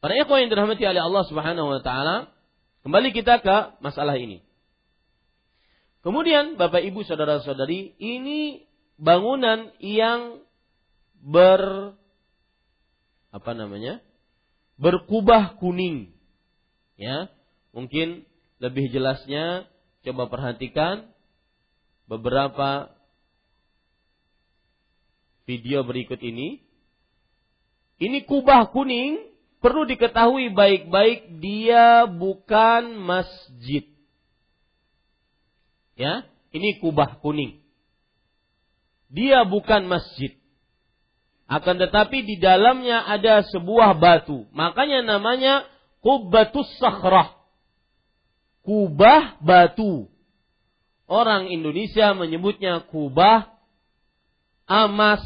[0.00, 2.32] Para ikhwan yang dirahmati oleh Allah Subhanahu wa taala,
[2.80, 4.40] kembali kita ke masalah ini.
[6.00, 8.64] Kemudian Bapak Ibu saudara-saudari, ini
[8.96, 10.40] bangunan yang
[11.20, 11.92] ber
[13.28, 14.00] apa namanya?
[14.78, 16.14] berkubah kuning.
[16.94, 17.30] Ya,
[17.74, 18.24] mungkin
[18.62, 19.66] lebih jelasnya
[20.06, 21.10] coba perhatikan
[22.06, 22.90] beberapa
[25.48, 26.60] video berikut ini.
[27.96, 29.32] Ini kubah kuning
[29.64, 33.88] perlu diketahui baik-baik dia bukan masjid.
[35.96, 37.64] Ya, ini kubah kuning.
[39.08, 40.36] Dia bukan masjid.
[41.48, 44.44] Akan tetapi di dalamnya ada sebuah batu.
[44.52, 45.64] Makanya namanya
[46.04, 47.34] kubbatus sakhrah.
[48.62, 50.12] Kubah batu.
[51.08, 53.48] Orang Indonesia menyebutnya kubah
[54.68, 55.24] amas.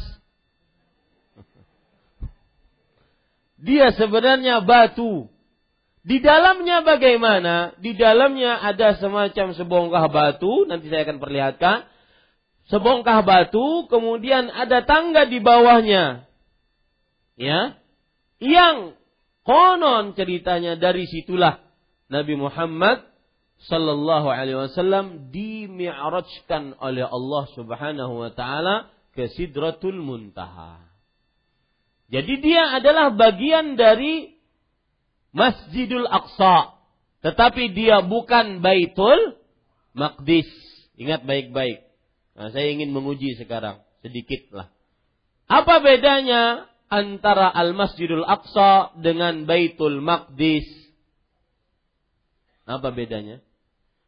[3.63, 5.31] Dia sebenarnya batu.
[6.03, 7.71] Di dalamnya bagaimana?
[7.79, 11.87] Di dalamnya ada semacam sebongkah batu, nanti saya akan perlihatkan.
[12.67, 16.27] Sebongkah batu, kemudian ada tangga di bawahnya.
[17.39, 17.79] Ya.
[18.43, 18.99] Yang
[19.47, 21.63] konon ceritanya dari situlah
[22.11, 23.07] Nabi Muhammad
[23.71, 30.92] sallallahu alaihi wasallam dimi'rajkan oleh Allah Subhanahu wa taala ke Sidratul Muntaha.
[32.11, 34.33] Jadi dia adalah bagian dari
[35.33, 36.77] Masjidul Aqsa.
[37.23, 39.39] Tetapi dia bukan Baitul
[39.95, 40.49] Maqdis.
[40.99, 41.87] Ingat baik-baik.
[42.35, 43.81] Nah, saya ingin menguji sekarang.
[44.03, 44.67] Sedikit lah.
[45.47, 50.67] Apa bedanya antara Al-Masjidul Aqsa dengan Baitul Maqdis?
[52.67, 53.39] Apa bedanya?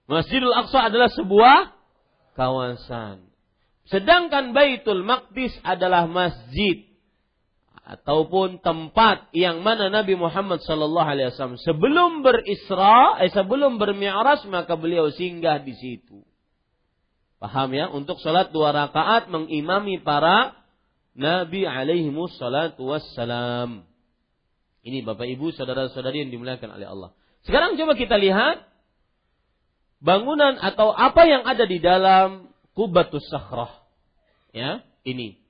[0.05, 1.73] Masjidul Aqsa adalah sebuah
[2.37, 3.25] kawasan.
[3.89, 6.85] Sedangkan Baitul Maqdis adalah masjid
[7.85, 14.73] ataupun tempat yang mana Nabi Muhammad sallallahu alaihi wasallam sebelum berisra, eh, sebelum bermi'raj maka
[14.73, 16.25] beliau singgah di situ.
[17.37, 17.85] Paham ya?
[17.93, 20.57] Untuk sholat dua rakaat mengimami para
[21.13, 22.09] Nabi alaihi
[22.41, 23.85] salatu wassalam.
[24.81, 27.09] Ini Bapak Ibu, saudara-saudari yang dimuliakan oleh Allah.
[27.45, 28.65] Sekarang coba kita lihat
[30.01, 33.85] bangunan atau apa yang ada di dalam Kubatus Sakhrah.
[34.53, 35.44] Ya, ini.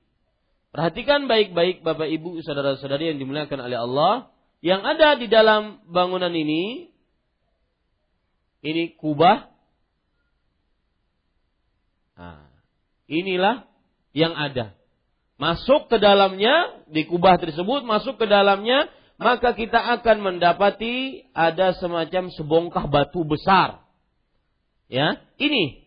[0.76, 4.28] Perhatikan baik-baik Bapak Ibu saudara-saudari yang dimuliakan oleh Allah.
[4.60, 6.92] Yang ada di dalam bangunan ini
[8.60, 9.48] ini kubah.
[12.20, 12.44] Nah,
[13.08, 13.64] inilah
[14.12, 14.76] yang ada.
[15.40, 22.28] Masuk ke dalamnya, di kubah tersebut masuk ke dalamnya, maka kita akan mendapati ada semacam
[22.36, 23.80] sebongkah batu besar.
[24.92, 25.86] Ya, ini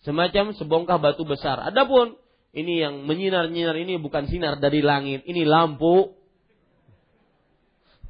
[0.00, 1.60] Semacam sebongkah batu besar.
[1.60, 2.16] Adapun
[2.50, 6.18] ini yang menyinar-nyinar ini bukan sinar dari langit, ini lampu.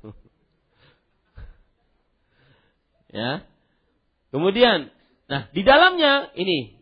[3.16, 3.44] ya.
[4.32, 4.88] Kemudian,
[5.28, 6.80] nah di dalamnya ini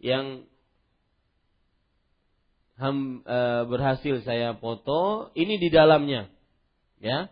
[0.00, 0.48] yang
[2.80, 6.32] ham, e, berhasil saya foto, ini di dalamnya,
[7.00, 7.28] ya.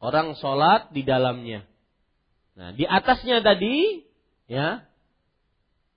[0.00, 1.68] Orang sholat di dalamnya.
[2.56, 4.04] Nah, di atasnya tadi
[4.48, 4.89] ya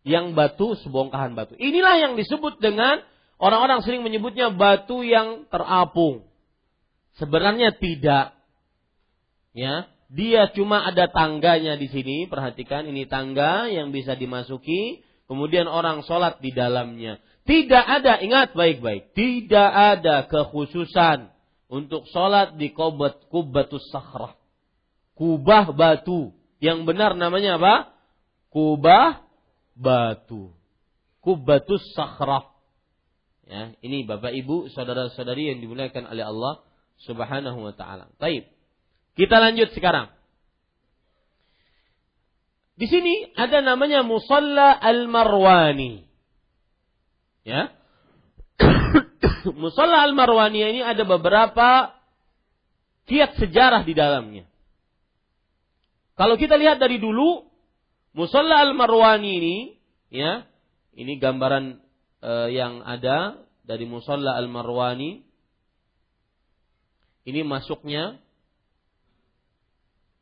[0.04, 1.56] yang batu sebongkahan batu.
[1.56, 3.04] Inilah yang disebut dengan
[3.40, 6.28] orang-orang sering menyebutnya batu yang terapung.
[7.16, 8.36] Sebenarnya tidak.
[9.54, 12.28] Ya, dia cuma ada tangganya di sini.
[12.28, 15.06] Perhatikan ini tangga yang bisa dimasuki.
[15.26, 17.24] Kemudian orang sholat di dalamnya.
[17.44, 19.16] Tidak ada, ingat baik-baik.
[19.16, 21.32] Tidak ada kekhususan
[21.72, 24.36] untuk sholat di kubat kubatus sakhrah.
[25.16, 26.36] Kubah batu.
[26.60, 27.94] Yang benar namanya apa?
[28.54, 29.26] kubah
[29.78, 30.54] batu.
[31.24, 32.52] Kubatus sakhrah.
[33.44, 36.64] Ya, ini Bapak Ibu, saudara-saudari yang dimuliakan oleh Allah
[37.04, 38.08] Subhanahu wa taala.
[38.18, 38.48] Baik.
[39.14, 40.10] Kita lanjut sekarang.
[42.74, 46.02] Di sini ada namanya Musalla Al-Marwani.
[47.46, 47.70] Ya.
[49.62, 51.94] Musalla Al-Marwani ini ada beberapa
[53.06, 54.50] kiat sejarah di dalamnya.
[56.18, 57.53] Kalau kita lihat dari dulu,
[58.14, 59.58] Musalla al-Marwani ini,
[60.14, 60.46] ya,
[60.94, 61.82] ini gambaran
[62.22, 65.26] uh, yang ada dari Musalla al-Marwani.
[67.26, 68.22] Ini masuknya,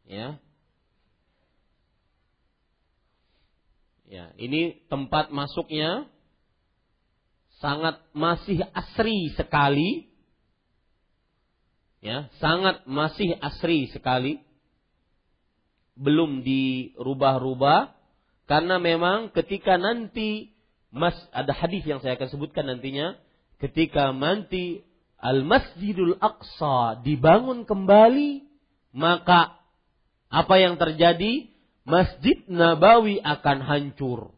[0.08, 0.40] ya,
[4.08, 6.08] ya, ini tempat masuknya
[7.60, 10.08] sangat masih asri sekali,
[12.00, 14.40] ya, sangat masih asri sekali
[16.02, 17.94] belum dirubah-rubah
[18.50, 20.50] karena memang ketika nanti
[20.90, 23.16] mas ada hadis yang saya akan sebutkan nantinya
[23.62, 24.82] ketika nanti
[25.22, 28.42] Al Masjidul Aqsa dibangun kembali
[28.98, 29.62] maka
[30.34, 31.52] apa yang terjadi
[31.86, 34.34] Masjid Nabawi akan hancur.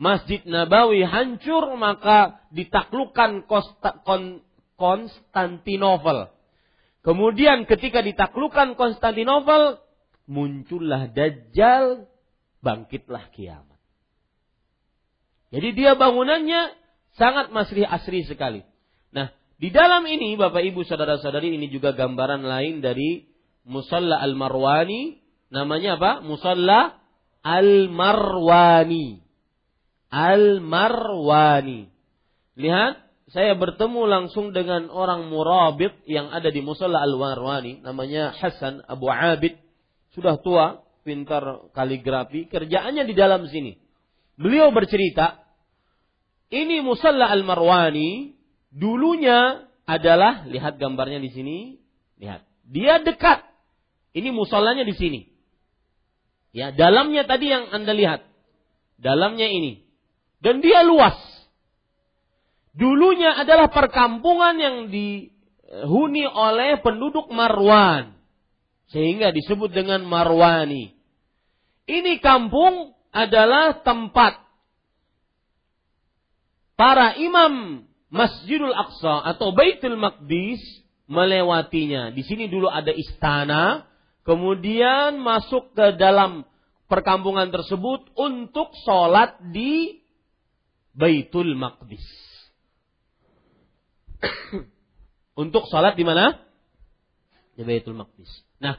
[0.00, 3.46] Masjid Nabawi hancur maka ditaklukkan
[4.74, 6.32] Konstantinopel.
[7.06, 9.78] Kemudian ketika ditaklukkan Konstantinopel
[10.32, 12.08] muncullah Dajjal,
[12.64, 13.76] bangkitlah kiamat.
[15.52, 16.72] Jadi dia bangunannya
[17.20, 18.64] sangat masri asri sekali.
[19.12, 19.28] Nah,
[19.60, 23.28] di dalam ini Bapak Ibu saudara-saudari ini juga gambaran lain dari
[23.68, 25.20] Musalla Al-Marwani.
[25.52, 26.12] Namanya apa?
[26.24, 26.96] Musalla
[27.44, 29.20] Al-Marwani.
[30.08, 31.92] Al-Marwani.
[32.56, 32.94] Lihat,
[33.32, 37.84] saya bertemu langsung dengan orang murabit yang ada di Musalla Al-Marwani.
[37.84, 39.60] Namanya Hasan Abu Abid.
[40.12, 42.46] Sudah tua, pintar kaligrafi.
[42.48, 43.76] Kerjaannya di dalam sini.
[44.36, 45.44] Beliau bercerita,
[46.52, 48.36] ini Musalla Al-Marwani
[48.72, 51.58] dulunya adalah lihat gambarnya di sini,
[52.20, 52.44] lihat.
[52.68, 53.44] Dia dekat.
[54.12, 55.20] Ini musallanya di sini.
[56.52, 58.20] Ya, dalamnya tadi yang Anda lihat.
[59.00, 59.80] Dalamnya ini.
[60.44, 61.16] Dan dia luas.
[62.76, 68.21] Dulunya adalah perkampungan yang dihuni oleh penduduk Marwan.
[68.90, 70.96] Sehingga disebut dengan Marwani.
[71.86, 74.40] Ini kampung adalah tempat
[76.74, 80.60] para imam Masjidul Aqsa atau Baitul Maqdis
[81.08, 82.12] melewatinya.
[82.12, 83.88] Di sini dulu ada istana,
[84.24, 86.44] kemudian masuk ke dalam
[86.92, 90.04] perkampungan tersebut untuk sholat di
[90.92, 92.04] Baitul Maqdis.
[95.42, 96.36] untuk sholat di mana?
[97.56, 98.28] Di Baitul Maqdis.
[98.62, 98.78] Nah,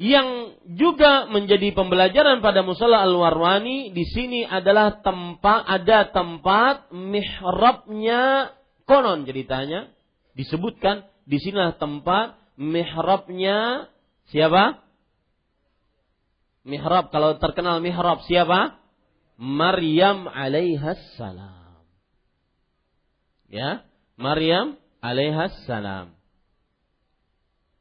[0.00, 8.50] yang juga menjadi pembelajaran pada musala al-warwani di sini adalah tempat ada tempat mihrabnya
[8.88, 9.92] konon ceritanya
[10.34, 13.86] disebutkan di sinilah tempat mihrabnya
[14.32, 14.82] siapa?
[16.64, 18.80] Mihrab kalau terkenal mihrab siapa?
[19.36, 21.84] Maryam alaihassalam.
[23.52, 23.84] Ya,
[24.16, 26.16] Maryam alaihassalam.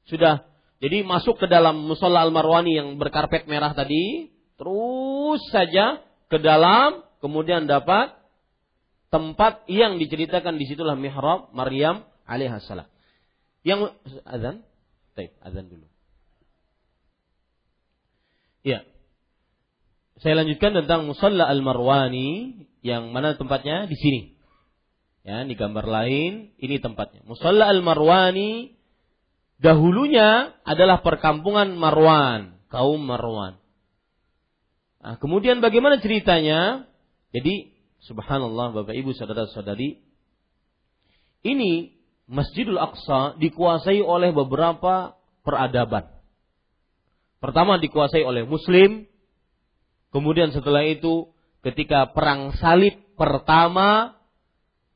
[0.08, 0.49] Sudah
[0.80, 6.00] jadi masuk ke dalam musola al-marwani yang berkarpet merah tadi, terus saja
[6.32, 8.16] ke dalam, kemudian dapat
[9.12, 12.88] tempat yang diceritakan di situlah mihrab Maryam alaihissalam.
[13.68, 13.92] Yang
[14.24, 14.64] azan,
[15.20, 15.84] Baik, azan dulu.
[18.64, 18.88] Ya.
[20.24, 22.56] Saya lanjutkan tentang musalla al-marwani
[22.88, 24.22] yang mana tempatnya di sini.
[25.28, 27.28] Ya, di gambar lain ini tempatnya.
[27.28, 28.79] Musalla al-marwani
[29.60, 33.60] dahulunya adalah perkampungan Marwan, kaum Marwan.
[35.00, 36.88] Nah, kemudian bagaimana ceritanya?
[37.32, 40.00] Jadi, subhanallah Bapak Ibu saudara-saudari,
[41.44, 41.96] ini
[42.30, 46.08] Masjidul Aqsa dikuasai oleh beberapa peradaban.
[47.40, 49.08] Pertama dikuasai oleh muslim,
[50.12, 51.32] kemudian setelah itu
[51.64, 54.20] ketika perang salib pertama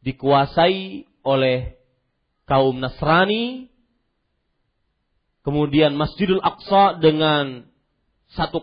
[0.04, 1.80] dikuasai oleh
[2.44, 3.73] kaum Nasrani,
[5.44, 7.68] Kemudian Masjidul Aqsa dengan
[8.32, 8.56] 1,8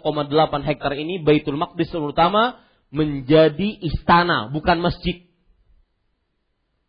[0.64, 2.56] hektar ini Baitul Maqdis terutama
[2.88, 5.28] menjadi istana bukan masjid.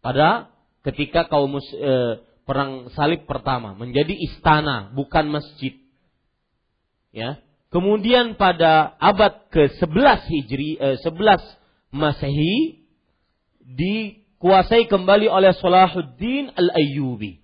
[0.01, 0.49] Pada
[0.81, 1.93] ketika kaum e,
[2.47, 5.75] perang salib pertama menjadi istana bukan masjid.
[7.11, 7.43] Ya.
[7.71, 11.39] Kemudian pada abad ke-11 Hijri eh, 11
[11.91, 12.83] Masehi
[13.63, 17.40] dikuasai kembali oleh Salahuddin Al-Ayyubi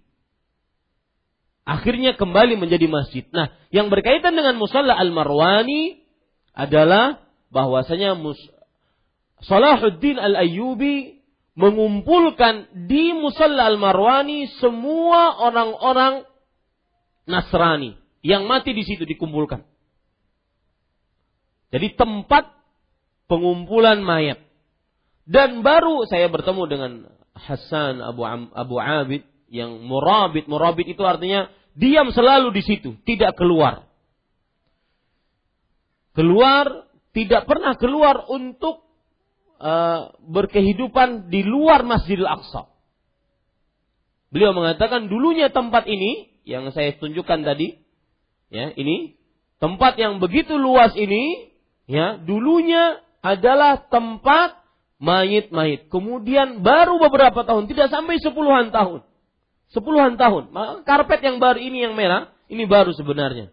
[1.67, 3.27] akhirnya kembali menjadi masjid.
[3.35, 5.99] Nah, yang berkaitan dengan musalla al-Marwani
[6.55, 7.19] adalah
[7.51, 8.15] bahwasanya
[9.43, 11.19] Salahuddin al-Ayyubi
[11.59, 16.23] mengumpulkan di musalla al-Marwani semua orang-orang
[17.27, 19.67] Nasrani yang mati di situ dikumpulkan.
[21.75, 22.47] Jadi tempat
[23.27, 24.39] pengumpulan mayat.
[25.27, 26.91] Dan baru saya bertemu dengan
[27.35, 28.23] Hasan Abu
[28.55, 30.45] Abu Abid yang murabit.
[30.47, 33.87] Murabit itu artinya diam selalu di situ, tidak keluar.
[36.17, 38.81] Keluar, tidak pernah keluar untuk
[39.61, 42.69] uh, berkehidupan di luar Masjidil Aqsa.
[44.33, 47.79] Beliau mengatakan dulunya tempat ini yang saya tunjukkan tadi,
[48.51, 49.15] ya ini
[49.61, 51.53] tempat yang begitu luas ini,
[51.87, 54.57] ya dulunya adalah tempat
[54.97, 55.87] mayit-mayit.
[55.93, 59.05] Kemudian baru beberapa tahun, tidak sampai sepuluhan tahun.
[59.71, 60.55] Sepuluhan tahun.
[60.55, 63.51] Maka karpet yang baru ini yang merah, ini baru sebenarnya.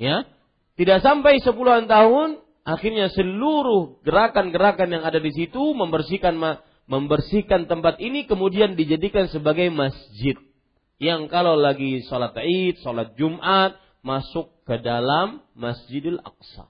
[0.00, 0.26] Ya.
[0.74, 6.34] Tidak sampai sepuluhan tahun, akhirnya seluruh gerakan-gerakan yang ada di situ membersihkan
[6.90, 10.34] membersihkan tempat ini kemudian dijadikan sebagai masjid.
[11.00, 16.68] Yang kalau lagi sholat id, sholat jumat, masuk ke dalam Masjidil Aqsa.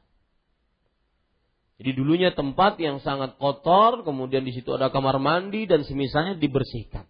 [1.81, 7.09] Jadi dulunya tempat yang sangat kotor, kemudian di situ ada kamar mandi dan semisalnya dibersihkan.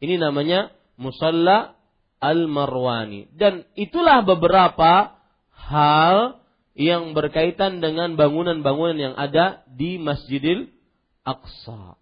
[0.00, 1.78] Ini namanya Musalla
[2.18, 3.30] Al-Marwani.
[3.32, 5.14] Dan itulah beberapa
[5.54, 6.42] hal
[6.74, 10.70] yang berkaitan dengan bangunan-bangunan yang ada di Masjidil
[11.22, 11.98] Aqsa.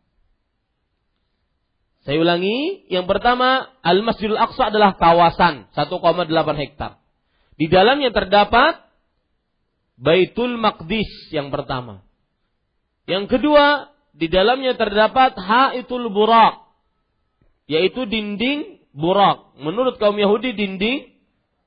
[2.07, 7.03] Saya ulangi, yang pertama Al-Masjidil Aqsa adalah kawasan 1,8 hektar.
[7.57, 8.85] Di dalamnya terdapat
[9.97, 12.05] Baitul Maqdis yang pertama.
[13.09, 16.69] Yang kedua, di dalamnya terdapat Haitul Burak,
[17.65, 19.53] yaitu dinding burak.
[19.61, 21.13] Menurut kaum Yahudi dinding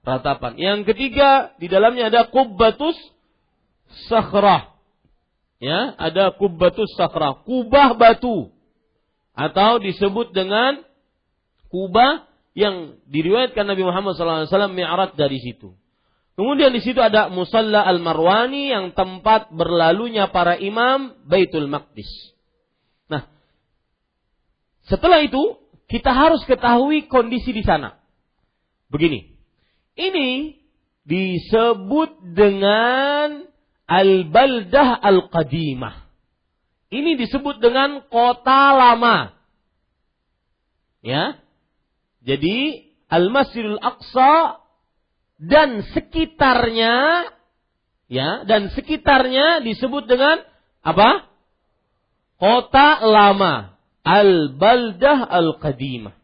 [0.02, 0.58] ratapan.
[0.58, 2.98] Yang ketiga, di dalamnya ada kubbatus
[4.10, 4.74] sakhrah.
[5.62, 8.50] Ya, ada kubbatus sakhrah, kubah batu.
[9.38, 10.82] Atau disebut dengan
[11.70, 12.28] kubah
[12.58, 15.78] yang diriwayatkan Nabi Muhammad SAW mi'raj dari situ.
[16.40, 22.08] Kemudian di situ ada Musalla Al-Marwani yang tempat berlalunya para imam Baitul Maqdis.
[23.12, 23.28] Nah,
[24.88, 25.60] setelah itu
[25.90, 27.98] kita harus ketahui kondisi di sana.
[28.94, 29.34] Begini,
[29.98, 30.62] ini
[31.02, 33.50] disebut dengan
[33.90, 36.06] Al-Baldah Al-Qadimah.
[36.94, 39.34] Ini disebut dengan kota lama.
[41.02, 41.42] Ya.
[42.22, 44.62] Jadi Al-Masjidil Aqsa
[45.42, 47.26] dan sekitarnya
[48.12, 50.44] ya dan sekitarnya disebut dengan
[50.86, 51.26] apa?
[52.38, 56.16] Kota lama, Al-Baldah Al-Qadimah.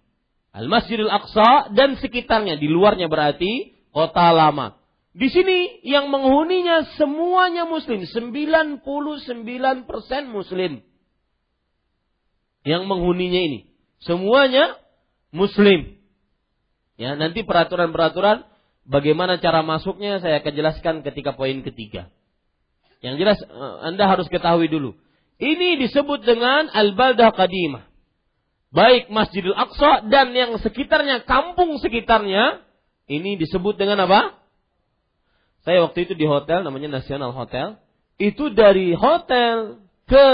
[0.56, 4.80] Al-Masjidil Aqsa dan sekitarnya di luarnya berarti kota lama.
[5.16, 8.84] Di sini yang menghuninya semuanya muslim, 99%
[10.32, 10.84] muslim.
[12.66, 13.60] Yang menghuninya ini
[14.04, 14.76] semuanya
[15.32, 15.96] muslim.
[16.96, 18.48] Ya, nanti peraturan-peraturan
[18.86, 22.14] Bagaimana cara masuknya saya akan jelaskan ketika poin ketiga.
[23.02, 24.94] Yang jelas eh, Anda harus ketahui dulu.
[25.36, 27.84] Ini disebut dengan Al-Baldah Qadimah.
[28.72, 32.64] Baik Masjidil Aqsa dan yang sekitarnya, kampung sekitarnya,
[33.08, 34.36] ini disebut dengan apa?
[35.68, 37.80] Saya waktu itu di hotel, namanya National Hotel.
[38.16, 40.28] Itu dari hotel ke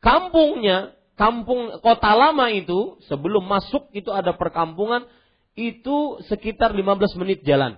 [0.00, 5.04] kampungnya, kampung kota lama itu, sebelum masuk itu ada perkampungan,
[5.52, 7.76] itu sekitar 15 menit jalan.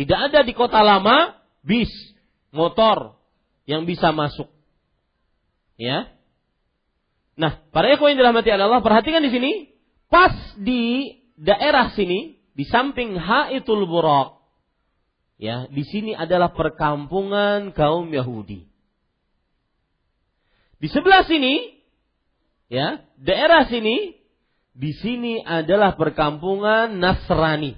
[0.00, 1.92] Tidak ada di kota lama bis,
[2.56, 3.19] motor
[3.64, 4.48] yang bisa masuk.
[5.80, 6.12] Ya.
[7.40, 9.52] Nah, para ikhwan yang dirahmati Allah, perhatikan di sini,
[10.12, 14.36] pas di daerah sini, di samping Haitul Burak,
[15.40, 18.68] ya, di sini adalah perkampungan kaum Yahudi.
[20.80, 21.80] Di sebelah sini,
[22.68, 24.20] ya, daerah sini
[24.76, 27.76] di sini adalah perkampungan Nasrani.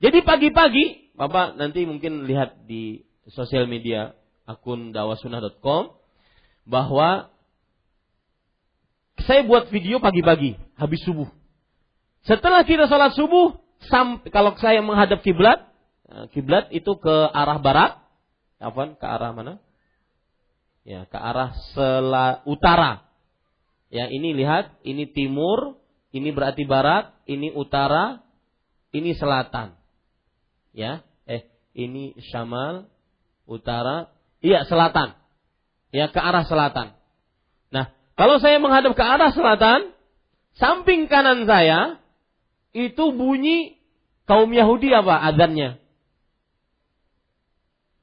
[0.00, 4.12] Jadi pagi-pagi, Bapak nanti mungkin lihat di sosial media
[4.44, 5.96] akun dawasunah.com
[6.64, 7.32] bahwa
[9.24, 11.28] saya buat video pagi-pagi habis subuh.
[12.24, 13.56] Setelah kita sholat subuh,
[13.88, 15.64] sampai, kalau saya menghadap kiblat,
[16.08, 18.00] eh, kiblat itu ke arah barat,
[18.60, 18.96] apa?
[18.96, 19.54] Ke arah mana?
[20.84, 23.08] Ya, ke arah sela, utara.
[23.88, 25.80] Ya, ini lihat, ini timur,
[26.12, 28.20] ini berarti barat, ini utara,
[28.92, 29.76] ini selatan.
[30.74, 32.90] Ya, eh ini syamal,
[33.46, 34.13] utara,
[34.44, 35.16] iya selatan.
[35.94, 36.92] Ya, ke arah selatan.
[37.72, 39.96] Nah, kalau saya menghadap ke arah selatan,
[40.60, 41.96] samping kanan saya
[42.76, 43.80] itu bunyi
[44.28, 45.80] kaum Yahudi apa adanya?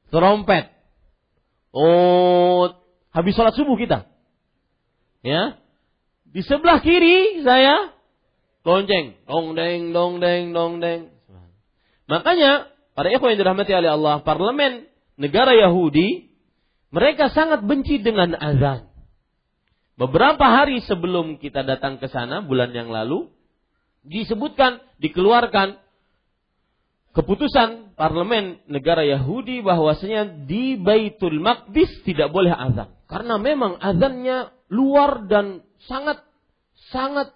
[0.10, 0.74] Trompet.
[1.72, 2.74] Oh,
[3.14, 4.10] habis sholat subuh kita.
[5.22, 5.62] Ya,
[6.26, 7.92] di sebelah kiri saya
[8.64, 11.12] lonceng, dong deng, dong deng, dong deng.
[12.08, 14.88] Makanya para ikhwan yang dirahmati oleh Allah, parlemen
[15.20, 16.31] negara Yahudi
[16.92, 18.92] mereka sangat benci dengan azan.
[19.96, 23.32] Beberapa hari sebelum kita datang ke sana bulan yang lalu
[24.04, 25.78] disebutkan dikeluarkan
[27.16, 35.28] keputusan parlemen negara Yahudi bahwasanya di Baitul Maqdis tidak boleh azan karena memang azannya luar
[35.28, 36.24] dan sangat
[36.90, 37.30] sangat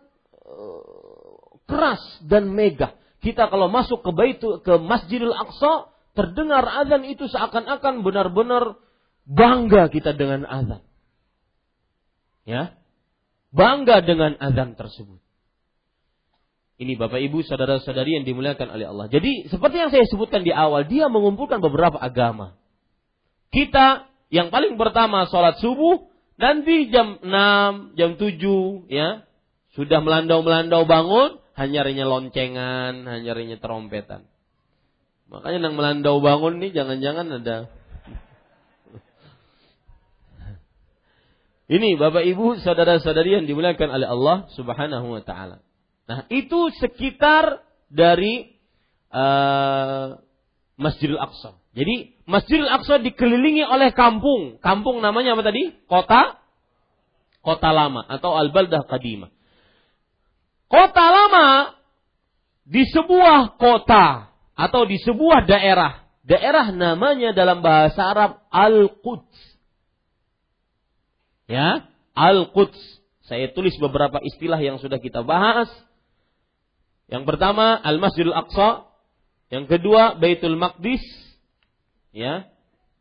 [0.48, 2.96] uh, keras dan megah.
[3.20, 8.80] Kita kalau masuk ke Baitul ke Masjidil Aqsa terdengar azan itu seakan-akan benar-benar
[9.26, 10.82] bangga kita dengan azan.
[12.46, 12.78] Ya.
[13.52, 15.22] Bangga dengan azan tersebut.
[16.76, 19.08] Ini Bapak Ibu, saudara-saudari yang dimuliakan oleh Allah.
[19.08, 22.60] Jadi seperti yang saya sebutkan di awal, dia mengumpulkan beberapa agama.
[23.48, 29.24] Kita yang paling pertama sholat subuh, Nanti jam 6, jam 7 ya,
[29.72, 34.28] sudah melandau-melandau bangun, hanya hanyarnya loncengan, hanya hanyarnya trompetan.
[35.32, 37.72] Makanya nang melandau bangun nih jangan-jangan ada
[41.66, 45.66] Ini Bapak Ibu, saudara-saudari yang dimuliakan oleh Allah Subhanahu wa taala.
[46.06, 48.54] Nah, itu sekitar dari
[49.10, 50.22] uh,
[50.78, 51.58] Masjidil Aqsa.
[51.74, 54.62] Jadi Masjidil Aqsa dikelilingi oleh kampung.
[54.62, 55.74] Kampung namanya apa tadi?
[55.90, 56.38] Kota
[57.46, 59.30] Kota Lama atau Al-Baldah Qadimah.
[60.66, 61.78] Kota Lama
[62.66, 66.02] di sebuah kota atau di sebuah daerah.
[66.26, 69.55] Daerah namanya dalam bahasa Arab Al-Quds.
[71.46, 72.78] Ya, Al-Quds.
[73.26, 75.70] Saya tulis beberapa istilah yang sudah kita bahas.
[77.10, 78.86] Yang pertama Al-Masjidil Aqsa,
[79.54, 81.02] yang kedua Baitul Maqdis.
[82.14, 82.50] Ya.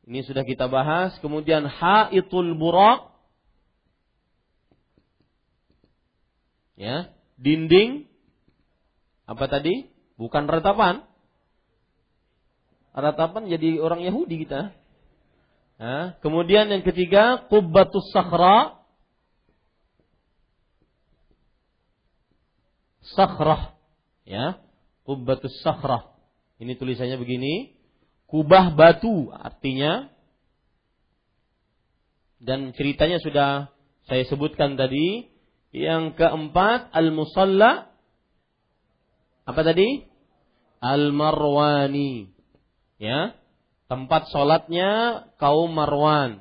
[0.05, 1.17] Ini sudah kita bahas.
[1.25, 3.09] Kemudian Haitul Buraq.
[6.75, 8.11] Ya, dinding
[9.25, 9.89] apa tadi?
[10.21, 11.07] Bukan ratapan.
[12.93, 14.75] Ratapan jadi orang Yahudi kita.
[16.23, 18.81] Kemudian yang ketiga, Qubbatus Sakhra.
[23.15, 23.77] Sakhrah.
[24.25, 24.63] Ya,
[25.05, 26.15] Qubbatus Sakhrah.
[26.63, 27.75] Ini tulisannya begini.
[28.25, 30.11] Kubah batu artinya
[32.45, 33.73] dan ceritanya sudah
[34.05, 35.33] saya sebutkan tadi.
[35.75, 37.91] Yang keempat al-musalla
[39.43, 40.07] apa tadi?
[40.79, 42.31] Al-Marwani.
[43.03, 43.35] Ya.
[43.85, 44.91] Tempat sholatnya
[45.37, 46.41] kaum Marwan.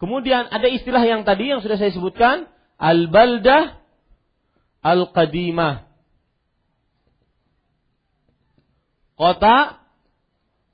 [0.00, 2.48] Kemudian ada istilah yang tadi yang sudah saya sebutkan.
[2.80, 3.76] Al-Baldah
[4.80, 5.84] Al-Qadimah.
[9.20, 9.76] Kota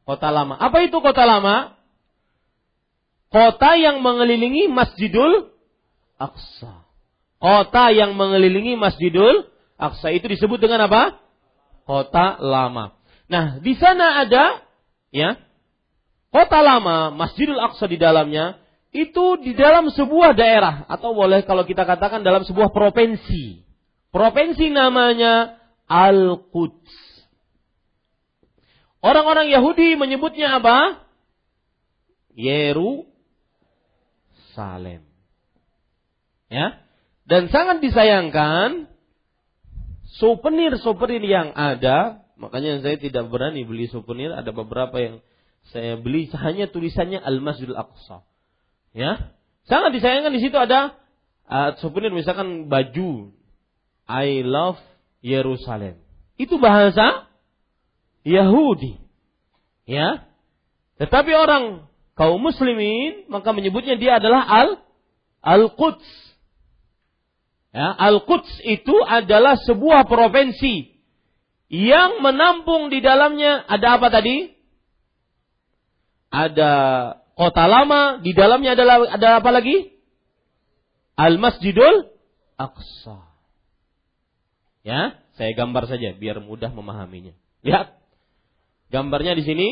[0.07, 0.55] kota lama.
[0.55, 1.75] Apa itu kota lama?
[3.27, 5.51] Kota yang mengelilingi Masjidul
[6.15, 6.87] Aqsa.
[7.43, 11.21] Kota yang mengelilingi Masjidul Aqsa itu disebut dengan apa?
[11.85, 12.97] Kota lama.
[13.29, 14.65] Nah, di sana ada
[15.13, 15.37] ya
[16.33, 18.59] kota lama, Masjidul Aqsa di dalamnya
[18.97, 23.61] itu di dalam sebuah daerah atau boleh kalau kita katakan dalam sebuah provinsi.
[24.09, 27.07] Provinsi namanya Al-Quds.
[29.05, 31.05] Orang-orang Yahudi menyebutnya apa?
[32.33, 33.05] Yerusalem.
[36.49, 36.81] Ya.
[37.29, 38.89] Dan sangat disayangkan
[40.17, 45.15] souvenir-souvenir yang ada, makanya saya tidak berani beli souvenir, ada beberapa yang
[45.75, 48.23] saya beli hanya tulisannya Al-Masjidil Aqsa.
[48.95, 49.35] Ya.
[49.67, 50.95] Sangat disayangkan di situ ada
[51.51, 53.35] uh, souvenir misalkan baju
[54.07, 54.79] I love
[55.21, 55.99] Yerusalem.
[56.39, 57.27] Itu bahasa
[58.23, 59.03] Yahudi.
[59.91, 60.23] Ya.
[61.03, 64.71] Tetapi orang kaum muslimin maka menyebutnya dia adalah Al
[65.43, 66.26] Al-Quds.
[67.77, 70.97] Ya, Al-Quds itu adalah sebuah provinsi
[71.69, 74.49] yang menampung di dalamnya ada apa tadi?
[76.33, 76.73] Ada
[77.37, 79.93] kota lama, di dalamnya adalah ada apa lagi?
[81.21, 82.17] Al-Masjidul
[82.57, 83.29] Aqsa.
[84.81, 87.37] Ya, saya gambar saja biar mudah memahaminya.
[87.61, 87.93] Lihat.
[88.89, 89.69] Gambarnya di sini.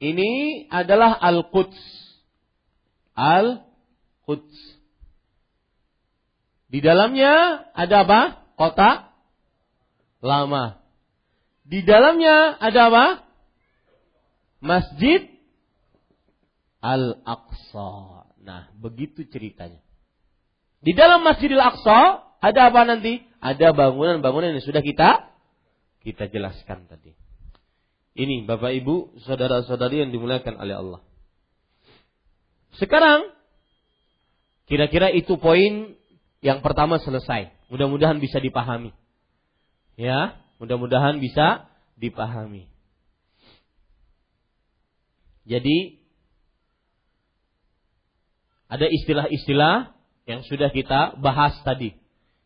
[0.00, 0.30] Ini
[0.72, 1.76] adalah Al-Quds.
[3.12, 4.69] Al-Quds.
[6.70, 8.20] Di dalamnya ada apa?
[8.54, 9.10] Kota
[10.22, 10.78] lama.
[11.66, 13.06] Di dalamnya ada apa?
[14.62, 15.26] Masjid
[16.80, 17.92] Al-Aqsa.
[18.40, 19.82] Nah, begitu ceritanya.
[20.80, 23.20] Di dalam Masjidil Aqsa ada apa nanti?
[23.42, 25.28] Ada bangunan-bangunan yang sudah kita
[26.00, 27.12] kita jelaskan tadi.
[28.16, 31.00] Ini Bapak Ibu, saudara-saudari yang dimuliakan oleh Allah.
[32.80, 33.28] Sekarang
[34.66, 35.99] kira-kira itu poin
[36.40, 37.52] yang pertama selesai.
[37.68, 38.96] Mudah-mudahan bisa dipahami.
[39.96, 41.68] Ya, mudah-mudahan bisa
[42.00, 42.68] dipahami.
[45.44, 46.00] Jadi
[48.70, 49.92] ada istilah-istilah
[50.24, 51.92] yang sudah kita bahas tadi.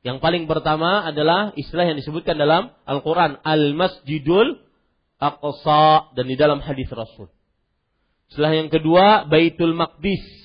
[0.05, 3.41] Yang paling pertama adalah istilah yang disebutkan dalam Al-Quran.
[3.41, 4.61] Al-Masjidul
[5.17, 6.13] Aqsa.
[6.13, 7.33] Dan di dalam hadis Rasul.
[8.29, 10.44] Istilah yang kedua, Baitul Maqdis.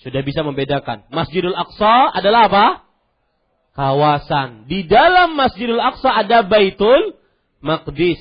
[0.00, 1.08] Sudah bisa membedakan.
[1.08, 2.66] Masjidul Aqsa adalah apa?
[3.72, 4.68] Kawasan.
[4.68, 7.16] Di dalam Masjidul Aqsa ada Baitul
[7.64, 8.20] Maqdis.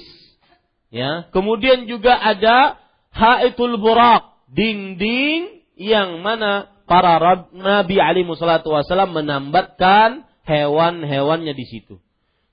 [0.91, 1.27] Ya.
[1.35, 2.79] Kemudian juga ada
[3.11, 4.35] Haitul Buraq.
[4.51, 7.19] Dinding yang mana para
[7.51, 11.99] Nabi alaihi salatu wasallam menambatkan hewan-hewannya di situ.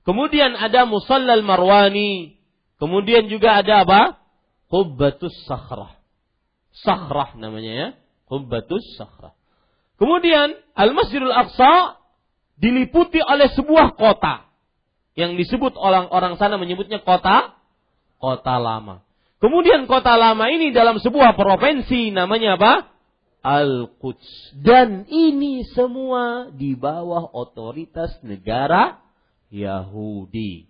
[0.03, 2.35] Kemudian ada Musallal Marwani.
[2.75, 4.01] Kemudian juga ada apa?
[4.67, 5.95] Qubbatus Sakhrah.
[6.83, 7.87] Sakhrah namanya ya.
[8.33, 9.37] Qubbatus Sakhrah.
[10.01, 12.01] Kemudian Al-Masjidul Aqsa
[12.57, 14.49] diliputi oleh sebuah kota
[15.13, 17.53] yang disebut orang-orang sana menyebutnya kota
[18.17, 19.05] kota lama.
[19.37, 22.73] Kemudian kota lama ini dalam sebuah provinsi namanya apa?
[23.45, 24.57] Al-Quds.
[24.57, 29.03] Dan ini semua di bawah otoritas negara
[29.53, 30.65] Yahudi.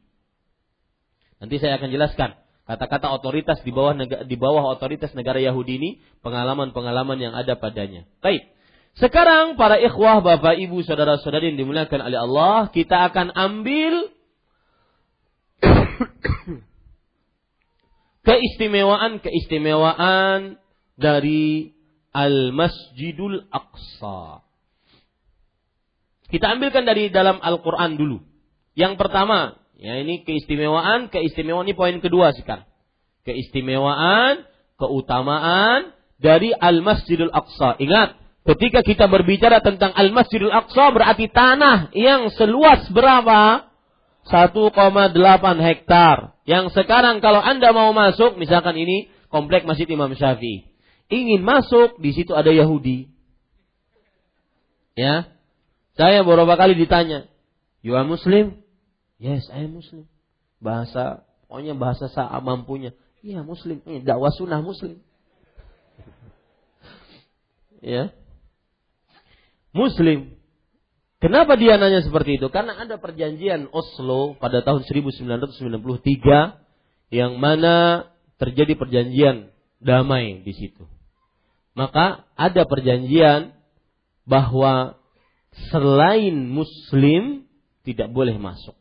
[1.39, 3.93] Nanti saya akan jelaskan kata-kata otoritas di bawah
[4.23, 5.89] di bawah otoritas negara Yahudi ini
[6.23, 8.07] pengalaman-pengalaman yang ada padanya.
[8.23, 8.53] Baik.
[8.93, 14.13] Sekarang para ikhwah, bapak, ibu, saudara-saudari yang dimuliakan oleh Allah, kita akan ambil
[18.27, 20.61] keistimewaan-keistimewaan
[20.93, 21.73] dari
[22.13, 24.45] Al-Masjidul Aqsa.
[26.29, 28.21] Kita ambilkan dari dalam Al-Quran dulu.
[28.77, 32.67] Yang pertama, ya ini keistimewaan, keistimewaan ini poin kedua sekarang.
[33.23, 34.43] Keistimewaan,
[34.75, 37.79] keutamaan dari Al-Masjidul Aqsa.
[37.79, 43.71] Ingat, ketika kita berbicara tentang Al-Masjidul Aqsa berarti tanah yang seluas berapa?
[44.23, 45.11] 1,8
[45.59, 46.35] hektar.
[46.47, 50.73] Yang sekarang kalau Anda mau masuk, misalkan ini komplek Masjid Imam Syafi'i
[51.13, 53.13] ingin masuk, di situ ada Yahudi.
[54.97, 55.29] Ya.
[55.93, 57.29] Saya beberapa kali ditanya,
[57.85, 58.62] "You are Muslim?"
[59.21, 60.05] "Yes, am Muslim."
[60.63, 62.95] Bahasa pokoknya bahasa saya mampunya.
[63.23, 63.79] Iya, Muslim.
[63.83, 64.99] Ini dakwah sunnah Muslim.
[67.95, 68.11] ya.
[69.71, 70.35] Muslim.
[71.23, 72.51] Kenapa dia nanya seperti itu?
[72.51, 79.47] Karena ada perjanjian Oslo pada tahun 1993 yang mana terjadi perjanjian
[79.79, 80.83] damai di situ
[81.73, 83.53] maka ada perjanjian
[84.29, 84.97] bahwa
[85.73, 87.49] selain muslim
[87.83, 88.77] tidak boleh masuk.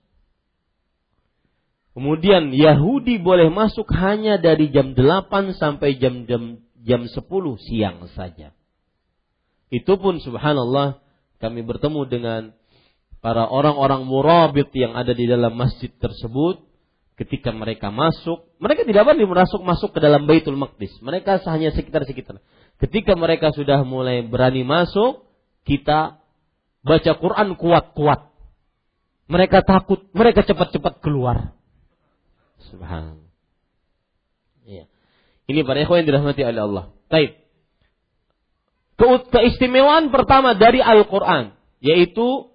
[1.93, 5.28] Kemudian Yahudi boleh masuk hanya dari jam 8
[5.61, 7.20] sampai jam jam jam 10
[7.68, 8.57] siang saja.
[9.68, 11.05] Itu pun subhanallah
[11.36, 12.43] kami bertemu dengan
[13.20, 16.64] para orang-orang murabit yang ada di dalam masjid tersebut
[17.20, 20.97] ketika mereka masuk, mereka tidak boleh masuk masuk ke dalam Baitul Maqdis.
[21.05, 22.40] Mereka hanya sekitar-sekitar.
[22.82, 25.22] Ketika mereka sudah mulai berani masuk,
[25.62, 26.18] kita
[26.82, 28.32] baca Quran kuat-kuat.
[29.30, 31.55] Mereka takut, mereka cepat-cepat keluar.
[32.72, 33.30] Subhanallah.
[34.64, 34.88] Ya.
[35.46, 36.84] Ini para ikhwan yang dirahmati oleh Allah.
[37.12, 37.36] Baik.
[39.28, 41.52] Keistimewaan pertama dari Al-Quran.
[41.84, 42.48] Yaitu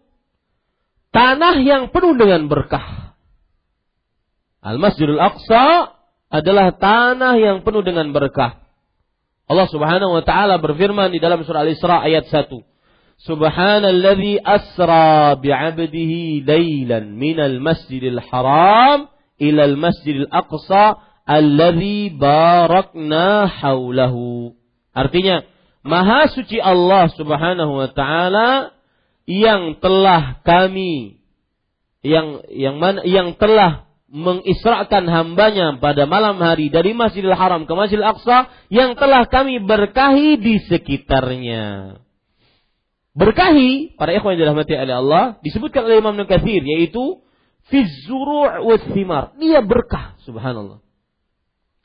[1.13, 3.13] tanah yang penuh dengan berkah.
[4.65, 5.95] Al-Masjidul Aqsa
[6.27, 8.65] adalah tanah yang penuh dengan berkah.
[9.47, 12.51] Allah Subhanahu wa taala berfirman di dalam surah Al-Isra ayat 1.
[13.17, 24.55] Subhanalladzi asra bi'abdihi lailan minal masjidil haram ila al-masjidil aqsa alladzi barakna haulahu.
[24.93, 25.45] Artinya,
[25.87, 28.75] Maha suci Allah Subhanahu wa taala
[29.23, 31.23] yang telah kami
[32.03, 38.07] yang yang mana yang telah mengisrakan hambanya pada malam hari dari Masjidil Haram ke Masjidil
[38.07, 41.99] Aqsa yang telah kami berkahi di sekitarnya.
[43.17, 47.19] Berkahi, para ikhwan yang dirahmati oleh Allah, disebutkan oleh Imam Nukathir, yaitu
[47.67, 49.19] Fizzuru' wa.
[49.35, 50.79] Dia berkah, subhanallah.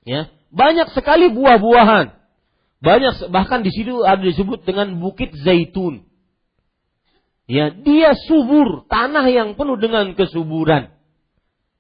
[0.07, 2.15] Ya, banyak sekali buah-buahan.
[2.83, 6.07] Banyak bahkan di situ ada disebut dengan bukit zaitun.
[7.47, 10.95] Ya, dia subur, tanah yang penuh dengan kesuburan.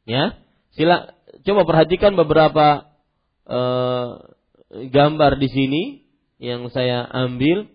[0.02, 0.38] Ya,
[0.74, 1.14] sila
[1.46, 2.90] coba perhatikan beberapa
[3.46, 4.18] uh,
[4.70, 5.82] gambar di sini
[6.42, 7.70] yang saya ambil.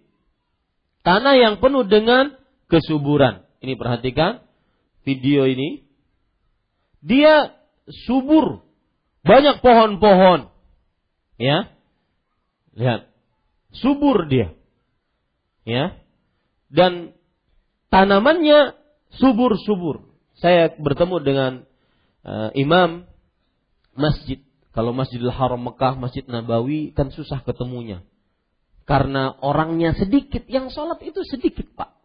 [1.07, 2.35] Tanah yang penuh dengan
[2.67, 3.47] kesuburan.
[3.63, 4.43] Ini perhatikan
[5.07, 5.86] video ini.
[7.01, 7.53] Dia
[8.07, 8.65] subur,
[9.27, 10.47] banyak pohon-pohon.
[11.37, 11.69] Ya.
[12.73, 13.11] Lihat.
[13.75, 14.55] Subur dia.
[15.67, 15.99] Ya.
[16.71, 17.13] Dan
[17.91, 18.75] tanamannya
[19.19, 20.07] subur-subur.
[20.37, 21.51] Saya bertemu dengan
[22.23, 23.05] uh, imam
[23.97, 24.41] masjid.
[24.71, 28.05] Kalau Masjidil Haram Mekah, Masjid Nabawi kan susah ketemunya.
[28.85, 31.97] Karena orangnya sedikit, yang sholat itu sedikit pak.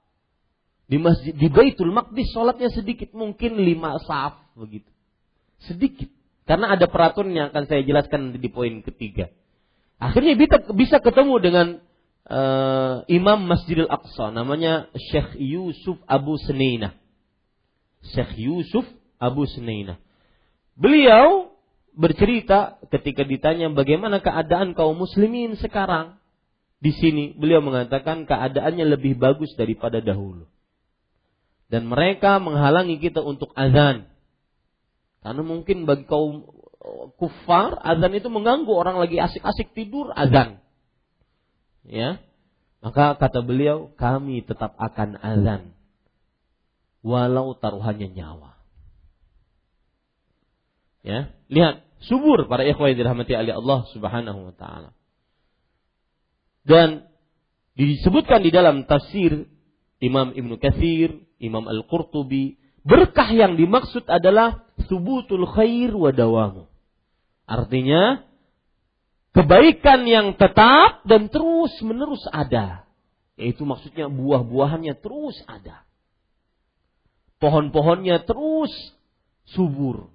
[0.89, 4.89] Di masjid di Baitul Maqdis sholatnya sedikit, mungkin lima saf begitu.
[5.65, 6.11] Sedikit.
[6.43, 9.31] Karena ada peraturan yang akan saya jelaskan di poin ketiga.
[10.03, 11.67] Akhirnya bisa, bisa ketemu dengan
[12.27, 16.99] uh, Imam Masjidil Aqsa, namanya Syekh Yusuf Abu Senaina.
[18.11, 18.83] Syekh Yusuf
[19.23, 20.03] Abu Sunainah.
[20.75, 21.55] Beliau
[21.95, 26.19] bercerita ketika ditanya bagaimana keadaan kaum muslimin sekarang.
[26.83, 30.51] Di sini beliau mengatakan keadaannya lebih bagus daripada dahulu.
[31.71, 34.11] Dan mereka menghalangi kita untuk azan.
[35.23, 36.51] Karena mungkin bagi kaum
[37.17, 40.59] kufar azan itu mengganggu orang lagi asik-asik tidur azan.
[41.87, 42.19] Ya.
[42.83, 45.79] Maka kata beliau, kami tetap akan azan
[47.03, 48.59] walau taruhannya nyawa.
[51.03, 54.91] Ya, lihat subur para ikhwah yang dirahmati oleh Allah Subhanahu wa taala.
[56.63, 57.11] Dan
[57.75, 59.51] disebutkan di dalam tafsir
[59.99, 66.67] Imam Ibnu Katsir, Imam Al-Qurtubi, berkah yang dimaksud adalah subutul khair wa dawamu.
[67.47, 68.23] Artinya
[69.35, 72.87] kebaikan yang tetap dan terus menerus ada.
[73.41, 75.83] Yaitu maksudnya buah-buahannya terus ada.
[77.43, 78.71] Pohon-pohonnya terus
[79.51, 80.13] subur.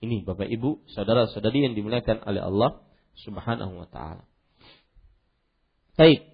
[0.00, 2.80] Ini Bapak Ibu, saudara-saudari yang dimuliakan oleh Allah
[3.16, 4.24] Subhanahu wa taala.
[5.96, 6.28] Baik.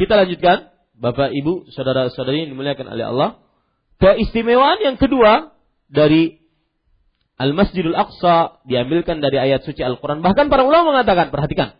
[0.00, 0.71] Kita lanjutkan,
[1.02, 3.42] Bapak Ibu, saudara-saudari yang dimuliakan oleh Allah.
[3.98, 5.50] Keistimewaan yang kedua
[5.90, 6.38] dari
[7.42, 10.22] Al-Masjidul Aqsa diambilkan dari ayat suci Al-Quran.
[10.22, 11.74] Bahkan para ulama mengatakan, perhatikan.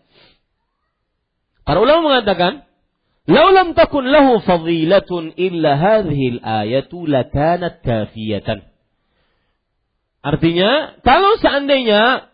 [1.63, 2.67] Para ulama mengatakan,
[3.31, 8.67] "Lau lam takun lahu fadilatun illa hadhihi al-ayatu lakanat kafiyatan."
[10.23, 12.27] Artinya, kalau seandainya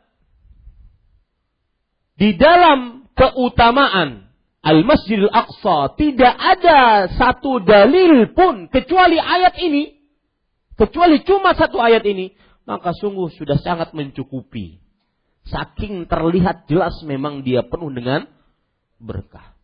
[2.17, 4.28] di dalam keutamaan
[4.69, 9.97] Al-Masjidil Aqsa tidak ada satu dalil pun kecuali ayat ini,
[10.77, 12.37] kecuali cuma satu ayat ini,
[12.69, 14.85] maka sungguh sudah sangat mencukupi.
[15.49, 18.29] Saking terlihat jelas memang dia penuh dengan
[19.01, 19.57] berkah.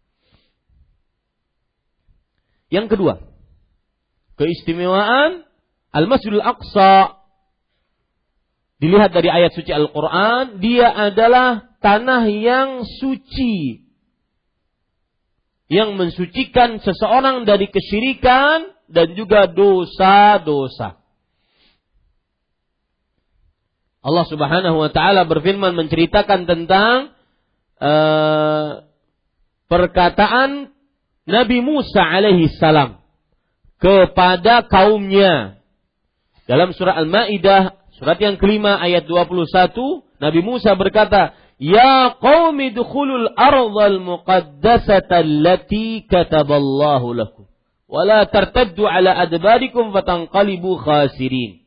[2.73, 3.21] Yang kedua,
[4.41, 5.45] keistimewaan
[5.93, 7.21] Al-Masjidil Aqsa
[8.81, 13.84] dilihat dari ayat suci Al-Quran, dia adalah tanah yang suci.
[15.75, 21.03] Yang mensucikan seseorang dari kesyirikan dan juga dosa-dosa.
[24.05, 27.16] Allah Subhanahu wa taala berfirman menceritakan tentang
[27.81, 28.85] uh,
[29.66, 30.70] perkataan
[31.25, 33.01] Nabi Musa alaihi salam
[33.81, 35.57] kepada kaumnya
[36.45, 39.72] dalam surah Al-Maidah surat yang kelima ayat 21
[40.20, 47.45] Nabi Musa berkata Ya qaumi dukhulul ardhal muqaddasata allati kataballahu lakum.
[47.87, 51.63] Wala tartaddu ala adbarikum fatanqalibu khasirin.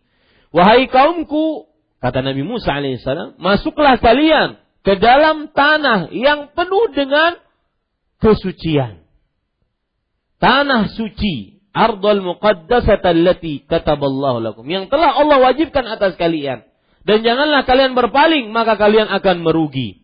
[0.51, 1.71] Wahai kaumku,
[2.03, 7.39] kata Nabi Musa alaihissalam, masuklah kalian ke dalam tanah yang penuh dengan
[8.19, 9.07] kesucian.
[10.37, 14.65] Tanah suci, ardhal muqaddasata allati kataballahu lakum.
[14.67, 16.67] Yang telah Allah wajibkan atas kalian.
[17.07, 20.03] Dan janganlah kalian berpaling, maka kalian akan merugi.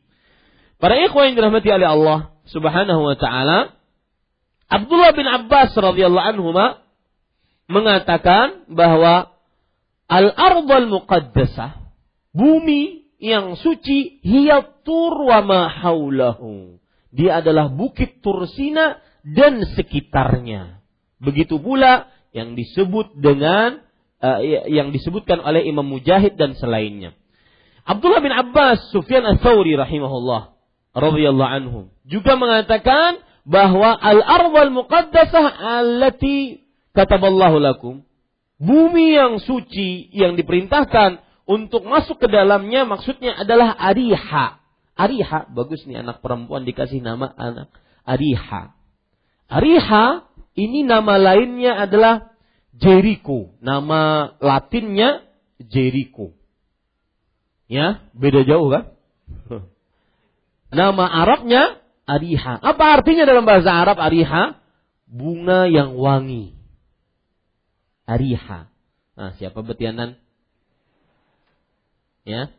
[0.80, 3.76] Para ikhwan yang dirahmati oleh Allah Subhanahu wa taala,
[4.72, 6.56] Abdullah bin Abbas radhiyallahu anhu
[7.68, 9.36] mengatakan bahwa
[10.08, 11.92] al-ardhal muqaddasah,
[12.32, 16.80] bumi yang suci, hiya tur wa ma haulahu.
[17.12, 20.80] Dia adalah bukit Tursina dan sekitarnya.
[21.20, 23.83] Begitu pula yang disebut dengan
[24.24, 24.40] uh,
[24.72, 27.12] yang disebutkan oleh Imam Mujahid dan selainnya.
[27.84, 30.56] Abdullah bin Abbas, Sufyan ats-Tsauri rahimahullah
[30.96, 36.64] radhiyallahu anhu juga mengatakan bahwa al-ardhal muqaddasah allati
[36.96, 38.08] kataballahu lakum
[38.56, 44.64] bumi yang suci yang diperintahkan untuk masuk ke dalamnya maksudnya adalah ariha.
[44.96, 47.68] Ariha bagus nih anak perempuan dikasih nama anak
[48.04, 48.76] Ariha.
[49.48, 52.33] Ariha ini nama lainnya adalah
[52.74, 53.54] Jericho.
[53.62, 55.22] Nama Latinnya
[55.62, 56.34] Jericho.
[57.70, 58.94] Ya, beda jauh kan?
[60.74, 62.60] Nama Arabnya Ariha.
[62.60, 64.60] Apa artinya dalam bahasa Arab Ariha?
[65.08, 66.58] Bunga yang wangi.
[68.10, 68.68] Ariha.
[69.14, 70.18] Nah, siapa betianan?
[72.26, 72.52] Ya,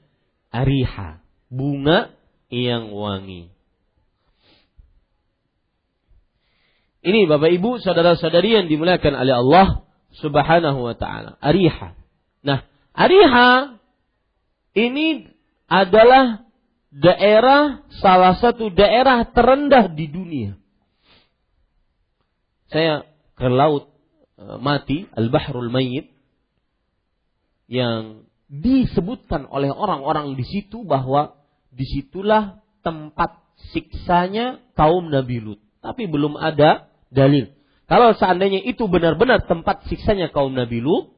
[0.54, 1.20] Ariha.
[1.50, 2.14] Bunga
[2.48, 3.50] yang wangi.
[7.04, 9.83] Ini Bapak Ibu, saudara-saudari yang dimuliakan oleh Allah
[10.22, 11.36] Subhanahu wa taala.
[11.42, 11.98] Ariha.
[12.44, 12.62] Nah,
[12.94, 13.78] Ariha
[14.74, 15.30] ini
[15.66, 16.46] adalah
[16.94, 20.50] daerah salah satu daerah terendah di dunia.
[22.70, 23.90] Saya ke laut
[24.38, 26.10] e, mati, Al-Bahrul Mayyit
[27.66, 31.34] yang disebutkan oleh orang-orang di situ bahwa
[31.74, 33.42] di situlah tempat
[33.74, 35.60] siksanya kaum Nabi Lut.
[35.82, 37.50] Tapi belum ada dalil.
[37.84, 41.12] Kalau seandainya itu benar-benar tempat siksanya kaum Nabi Lut,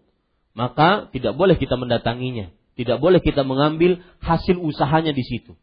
[0.57, 2.51] maka tidak boleh kita mendatanginya.
[2.77, 5.57] Tidak boleh kita mengambil hasil usahanya di situ.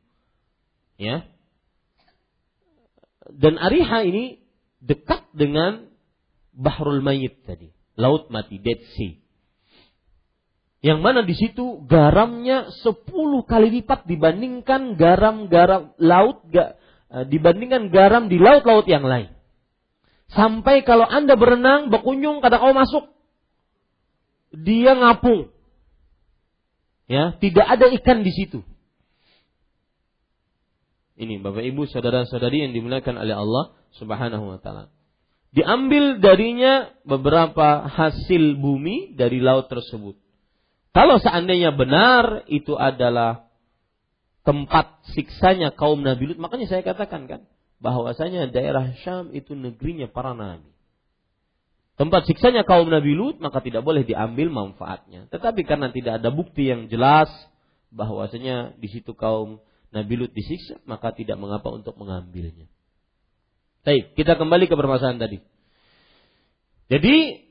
[0.97, 1.27] Ya.
[3.29, 4.41] Dan Ariha ini
[4.81, 5.91] dekat dengan
[6.53, 9.17] Bahrul Mayit tadi, laut mati, Dead Sea.
[10.83, 13.07] Yang mana di situ garamnya 10
[13.47, 16.75] kali lipat dibandingkan garam-garam laut eh,
[17.31, 19.31] dibandingkan garam di laut-laut yang lain.
[20.33, 23.13] Sampai kalau Anda berenang, berkunjung, kata kau masuk.
[24.53, 25.53] Dia ngapung.
[27.05, 28.65] Ya, tidak ada ikan di situ.
[31.13, 34.89] Ini Bapak Ibu saudara-saudari yang dimuliakan oleh Allah Subhanahu wa taala.
[35.53, 40.17] Diambil darinya beberapa hasil bumi dari laut tersebut.
[40.89, 43.45] Kalau seandainya benar itu adalah
[44.41, 47.41] tempat siksanya kaum Nabi Lut, makanya saya katakan kan
[47.79, 50.69] bahwasanya daerah Syam itu negerinya para nabi.
[51.93, 55.29] Tempat siksanya kaum Nabi Lut maka tidak boleh diambil manfaatnya.
[55.29, 57.29] Tetapi karena tidak ada bukti yang jelas
[57.93, 59.61] bahwasanya di situ kaum
[59.93, 62.65] Nabi Lut disiksa, maka tidak mengapa untuk mengambilnya.
[63.85, 65.37] Baik, kita kembali ke permasalahan tadi.
[66.89, 67.45] Jadi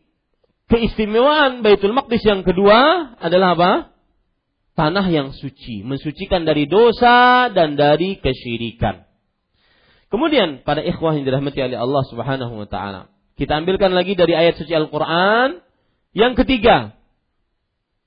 [0.66, 3.72] keistimewaan Baitul Maqdis yang kedua adalah apa?
[4.72, 9.04] tanah yang suci, mensucikan dari dosa dan dari kesyirikan.
[10.12, 13.08] Kemudian pada ikhwah yang dirahmati oleh Allah Subhanahu wa taala,
[13.40, 15.64] kita ambilkan lagi dari ayat suci Al-Qur'an
[16.12, 16.92] yang ketiga.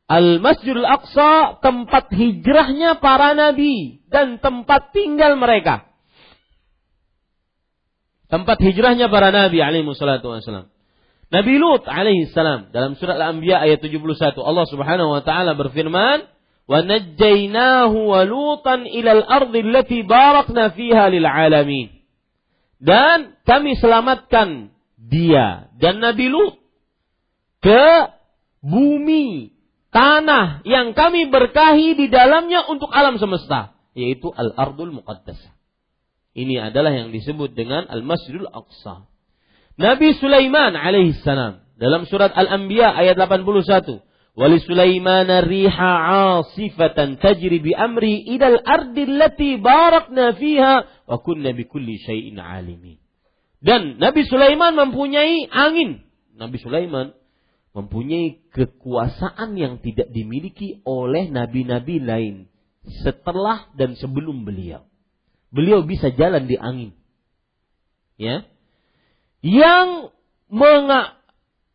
[0.05, 5.89] Al-Masjidul Aqsa tempat hijrahnya para nabi dan tempat tinggal mereka.
[8.29, 10.69] Tempat hijrahnya para nabi alaihi salatu wasallam.
[11.33, 16.29] Nabi Lut alaihi salam dalam surat Al-Anbiya ayat 71 Allah Subhanahu wa taala berfirman,
[16.70, 21.88] ونجيناه ولوطا إلى الأرض التي باركنا فيها للعالمين
[22.80, 26.56] dan kami selamatkan dia dan Nabi Lut
[27.60, 28.08] ke
[28.64, 29.52] bumi
[29.92, 35.52] tanah yang kami berkahi di dalamnya untuk alam semesta yaitu al-ardul muqaddasah
[36.38, 39.10] ini adalah yang disebut dengan al-masjidul aqsa
[39.74, 44.00] Nabi Sulaiman alaihissalam dalam surat Al-Anbiya ayat 81
[44.35, 45.91] Wali Sulaiman riha
[46.43, 52.99] asifatan tajri bi amri idal ardi allati barakna fiha wa kunna bi kulli syai'in alimin.
[53.63, 56.03] Dan Nabi Sulaiman mempunyai angin.
[56.35, 57.15] Nabi Sulaiman
[57.71, 62.35] mempunyai kekuasaan yang tidak dimiliki oleh nabi-nabi lain
[63.03, 64.83] setelah dan sebelum beliau.
[65.55, 66.91] Beliau bisa jalan di angin.
[68.19, 68.43] Ya.
[69.39, 70.11] Yang
[70.51, 71.19] menga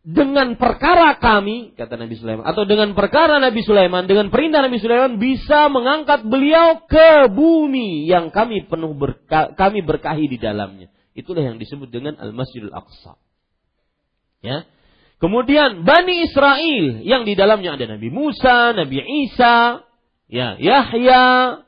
[0.01, 5.21] dengan perkara kami, kata Nabi Sulaiman, atau dengan perkara Nabi Sulaiman, dengan perintah Nabi Sulaiman
[5.21, 10.89] bisa mengangkat beliau ke bumi yang kami penuh berka, kami berkahi di dalamnya.
[11.13, 13.21] Itulah yang disebut dengan Al-Masjidil Aqsa.
[14.41, 14.65] Ya.
[15.21, 19.85] Kemudian Bani Israel yang di dalamnya ada Nabi Musa, Nabi Isa,
[20.33, 21.25] ya, Yahya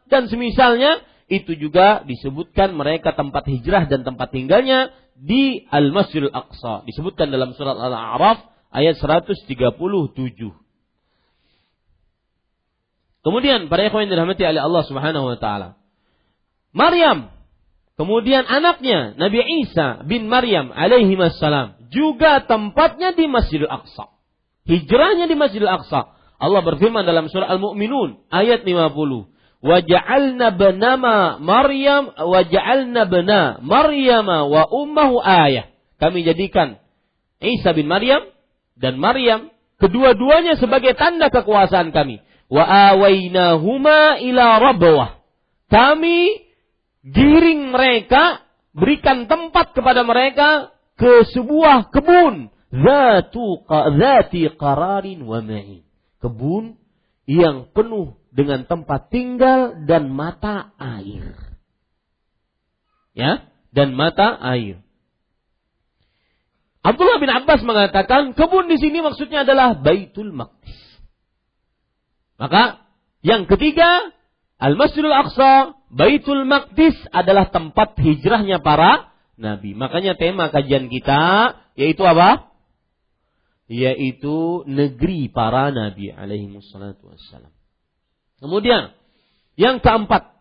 [0.08, 6.82] dan semisalnya itu juga disebutkan mereka tempat hijrah dan tempat tinggalnya di Al-Masjidil Aqsa.
[6.82, 8.42] Disebutkan dalam surat Al-A'raf
[8.74, 9.46] ayat 137.
[13.22, 15.78] Kemudian para ikhwan dirahmati oleh Allah Subhanahu wa taala.
[16.74, 17.30] Maryam,
[17.94, 24.10] kemudian anaknya Nabi Isa bin Maryam alaihi wassalam juga tempatnya di Masjidil Aqsa.
[24.66, 26.18] Hijrahnya di Masjidil Aqsa.
[26.42, 29.31] Allah berfirman dalam surah Al-Mu'minun ayat 50
[29.62, 35.70] waja'alna benama Maryam waja'alna bena Maryam wa ummahu ayah.
[36.02, 36.82] Kami jadikan
[37.38, 38.26] Isa bin Maryam
[38.74, 42.20] dan Maryam kedua-duanya sebagai tanda kekuasaan kami.
[42.50, 45.22] Wa awainahuma ila rabwah.
[45.72, 46.42] Kami
[47.06, 48.44] giring mereka,
[48.76, 53.64] berikan tempat kepada mereka ke sebuah kebun zatu
[53.96, 55.82] zati qararin wa ma'in.
[56.20, 56.76] Kebun
[57.26, 61.36] yang penuh dengan tempat tinggal dan mata air.
[63.12, 64.80] Ya, dan mata air.
[66.82, 70.80] Abdullah bin Abbas mengatakan kebun di sini maksudnya adalah Baitul Maqdis.
[72.40, 72.82] Maka
[73.22, 74.10] yang ketiga,
[74.58, 79.78] Al-Masjidul Aqsa, Baitul Maqdis adalah tempat hijrahnya para nabi.
[79.78, 82.50] Makanya tema kajian kita yaitu apa?
[83.70, 87.52] Yaitu negeri para nabi alaihi wassalam.
[88.42, 88.90] Kemudian
[89.54, 90.34] yang keempat,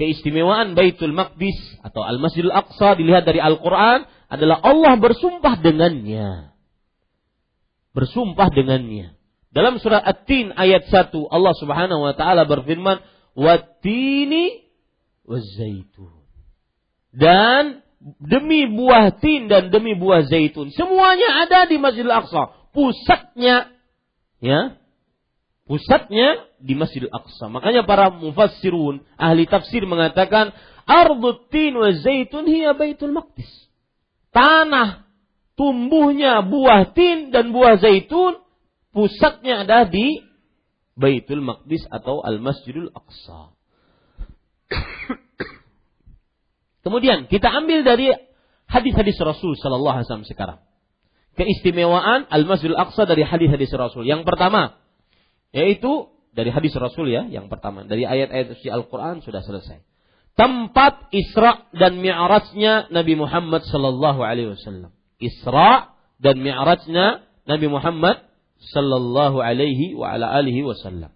[0.00, 6.56] keistimewaan Baitul Maqdis atau Al-Masjidil Aqsa dilihat dari Al-Qur'an adalah Allah bersumpah dengannya.
[7.92, 9.12] Bersumpah dengannya.
[9.52, 13.04] Dalam surah At-Tin ayat 1 Allah Subhanahu wa taala berfirman,
[13.36, 14.64] "Wat-tini
[15.28, 16.24] zaitun
[17.12, 17.84] Dan
[18.18, 22.72] demi buah tin dan demi buah zaitun, semuanya ada di Masjidil Aqsa.
[22.72, 23.68] Pusatnya
[24.40, 24.80] ya,
[25.66, 27.48] pusatnya di Masjidil Aqsa.
[27.48, 30.54] Makanya para mufassirun, ahli tafsir mengatakan
[30.86, 33.48] ardut tin wa zaitun hiya baitul maqdis.
[34.32, 35.04] Tanah
[35.54, 38.40] tumbuhnya buah tin dan buah zaitun
[38.92, 40.24] pusatnya ada di
[40.92, 43.56] Baitul Maqdis atau Al-Masjidul Aqsa.
[46.84, 48.12] Kemudian kita ambil dari
[48.68, 50.58] hadis-hadis Rasul sallallahu alaihi wasallam sekarang.
[51.32, 54.04] Keistimewaan Al-Masjidul Aqsa dari hadis-hadis Rasul.
[54.04, 54.76] Yang pertama,
[55.52, 57.84] yaitu dari hadis Rasul ya, yang pertama.
[57.84, 59.84] Dari ayat-ayat suci Al-Quran sudah selesai.
[60.32, 64.96] tempat Isra dan Mi'rajnya Nabi Muhammad sallallahu alaihi wasallam.
[65.20, 68.32] Isra dan Mi'rajnya Nabi Muhammad
[68.72, 71.12] sallallahu alaihi wa ala alihi wasallam.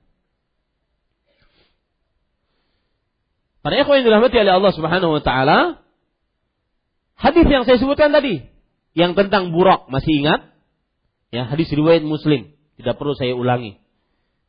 [3.64, 5.58] Para ikhwan yang dirahmati oleh Allah Subhanahu wa taala,
[7.18, 8.46] hadis yang saya sebutkan tadi
[8.92, 10.40] yang tentang burak masih ingat?
[11.34, 13.82] Ya, hadis riwayat Muslim, tidak perlu saya ulangi.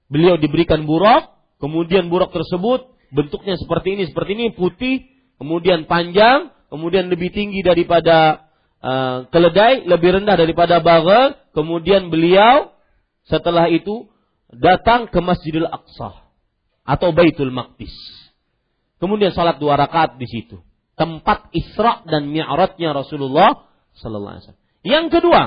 [0.08, 5.08] Beliau diberikan burak, kemudian burak tersebut bentuknya seperti ini, seperti ini putih,
[5.39, 8.47] kemudian panjang, kemudian lebih tinggi daripada
[8.84, 12.72] uh, keledai, lebih rendah daripada bagal, kemudian beliau
[13.28, 14.08] setelah itu
[14.51, 16.24] datang ke Masjidil Aqsa
[16.88, 17.93] atau Baitul Maqdis.
[18.97, 20.64] Kemudian salat dua rakaat di situ.
[20.97, 23.70] Tempat Isra dan Mi'rajnya Rasulullah
[24.01, 24.66] sallallahu alaihi wasallam.
[24.82, 25.41] Yang kedua,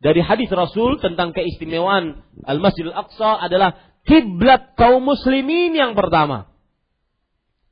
[0.00, 6.50] dari hadis Rasul tentang keistimewaan Al-Masjidil Aqsa adalah kiblat kaum muslimin yang pertama.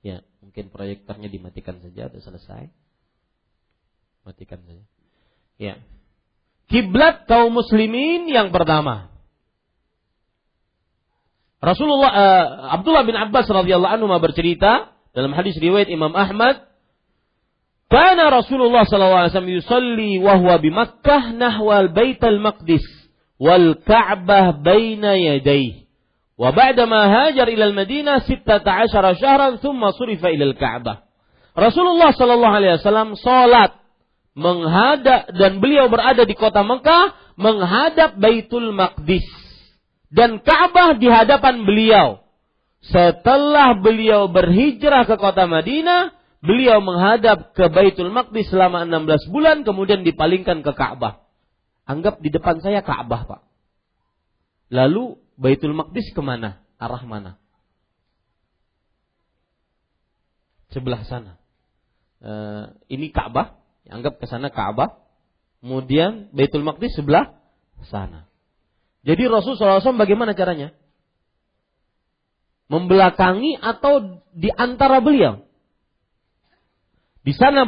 [0.07, 2.70] Ya, mungkin proyektornya dimatikan saja atau selesai.
[4.22, 4.84] Matikan saja.
[5.59, 5.74] Ya.
[6.70, 9.11] Kiblat kaum muslimin yang pertama.
[11.59, 12.47] Rasulullah uh,
[12.78, 16.70] Abdullah bin Abbas radhiyallahu anhu bercerita dalam hadis riwayat Imam Ahmad,
[17.91, 22.86] "Kana Rasulullah sallallahu alaihi wasallam yusalli wa huwa bi Makkah nahwal Baitul Maqdis
[23.43, 25.88] wal Ka'bah baina yadayhi."
[26.39, 28.62] Wa ba'dama hajar ila al-Madinah 16
[29.18, 31.03] syahran thumma surifa ila al-Ka'bah.
[31.59, 33.74] Rasulullah sallallahu alaihi wasallam salat
[34.39, 39.26] menghadap dan beliau berada di kota Mekah menghadap Baitul Maqdis
[40.14, 42.22] dan Ka'bah di hadapan beliau
[42.78, 50.07] setelah beliau berhijrah ke kota Madinah, beliau menghadap ke Baitul Maqdis selama 16 bulan, kemudian
[50.07, 51.26] dipalingkan ke Ka'bah.
[51.89, 53.41] Anggap di depan saya Ka'bah, Pak.
[54.70, 56.59] Lalu Baitul Maqdis ke mana?
[56.82, 57.39] Arah mana?
[60.74, 61.39] Sebelah sana.
[62.18, 62.32] E,
[62.91, 64.99] ini Ka'bah, anggap ke sana Ka'bah.
[65.62, 67.39] Kemudian Baitul Maqdis sebelah
[67.86, 68.26] sana.
[69.07, 70.74] Jadi Rasulullah SAW bagaimana caranya?
[72.68, 75.43] membelakangi atau di antara beliau.
[77.24, 77.64] Di sana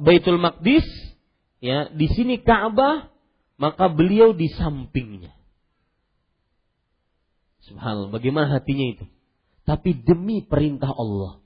[0.00, 0.84] Baitul Maqdis,
[1.60, 3.08] ya, di sini Ka'bah,
[3.60, 5.32] maka beliau di sampingnya.
[7.70, 9.06] Subhanallah, bagaimana hatinya itu?
[9.62, 11.38] Tapi demi perintah Allah.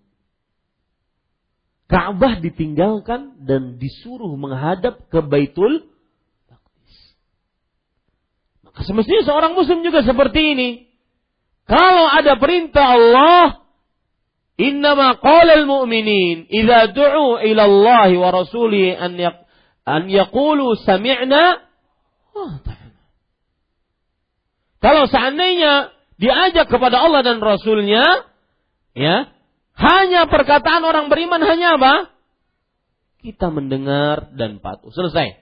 [1.84, 5.84] Ka'bah ditinggalkan dan disuruh menghadap ke Baitul
[6.48, 6.96] Maqdis.
[8.64, 10.68] Maka semestinya seorang muslim juga seperti ini.
[11.68, 13.68] Kalau ada perintah Allah,
[14.56, 19.44] innama qala al-mu'minin idza du'u ila Allah wa rasuli an yaq
[19.84, 21.60] an yaqulu sami'na
[22.32, 22.44] wa
[24.80, 28.28] Kalau seandainya diajak kepada Allah dan Rasulnya,
[28.94, 29.34] ya,
[29.74, 32.14] hanya perkataan orang beriman hanya apa?
[33.24, 34.92] Kita mendengar dan patuh.
[34.94, 35.40] Selesai.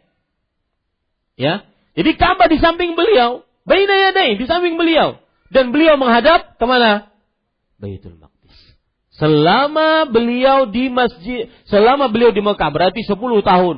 [1.37, 1.66] Ya.
[1.93, 5.20] Jadi Ka'bah di samping beliau, baina yadai di samping beliau
[5.53, 7.12] dan beliau menghadap ke mana?
[7.77, 8.57] Baitul Maqdis.
[9.12, 13.77] Selama beliau di masjid, selama beliau di Mekah berarti 10 tahun.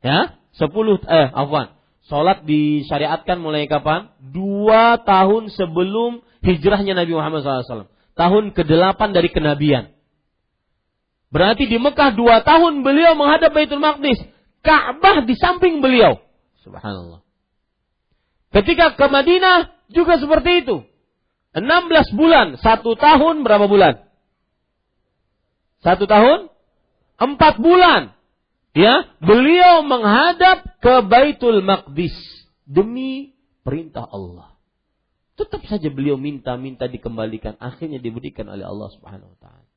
[0.00, 1.75] Ya, 10 eh afwan.
[2.06, 4.14] Salat disyariatkan mulai kapan?
[4.22, 7.90] Dua tahun sebelum hijrahnya Nabi Muhammad SAW.
[8.14, 9.92] Tahun ke-8 dari kenabian.
[11.34, 14.22] Berarti di Mekah dua tahun beliau menghadap Baitul Maqdis.
[14.62, 16.22] Ka'bah di samping beliau.
[16.62, 17.20] Subhanallah.
[18.54, 20.86] Ketika ke Madinah, juga seperti itu.
[21.52, 24.08] 16 bulan, satu tahun berapa bulan?
[25.84, 26.48] Satu tahun?
[27.20, 28.15] Empat bulan.
[28.76, 32.12] Ya, beliau menghadap ke Baitul Maqdis
[32.68, 33.32] demi
[33.64, 34.52] perintah Allah.
[35.40, 39.68] Tetap saja beliau minta-minta dikembalikan, akhirnya diberikan oleh Allah Subhanahu wa taala.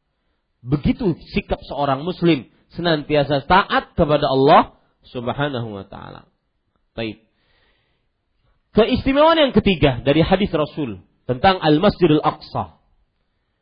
[0.59, 4.75] Begitu sikap seorang muslim senantiasa taat kepada Allah
[5.07, 6.27] Subhanahu wa taala.
[6.91, 7.23] Baik.
[8.75, 12.83] Keistimewaan yang ketiga dari hadis Rasul tentang Al-Masjidil Aqsa.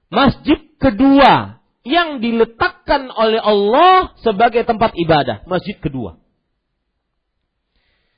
[0.10, 1.57] Masjid kedua
[1.88, 6.20] yang diletakkan oleh Allah sebagai tempat ibadah, masjid kedua.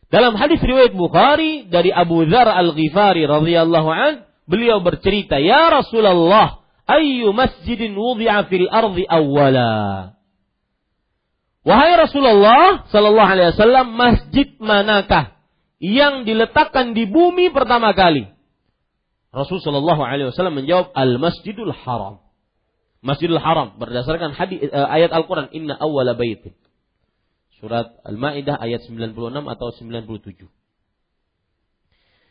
[0.10, 7.30] Dalam hadis riwayat Bukhari dari Abu Dzar Al-Ghifari radhiyallahu an, beliau bercerita, "Ya Rasulullah, ayyu
[7.30, 10.18] masjidin wudi'a fil ardi awwala?"
[11.62, 15.38] Wahai Rasulullah sallallahu alaihi wasallam, masjid manakah
[15.78, 18.28] yang diletakkan di bumi pertama kali?
[19.30, 22.18] Rasul Shallallahu Alaihi Wasallam menjawab Al Masjidul Haram.
[23.00, 26.56] Masjidul Haram berdasarkan hadis uh, ayat Al Quran Inna awwala baitin.
[27.60, 29.16] Surat Al Maidah ayat 96
[29.48, 30.48] atau 97.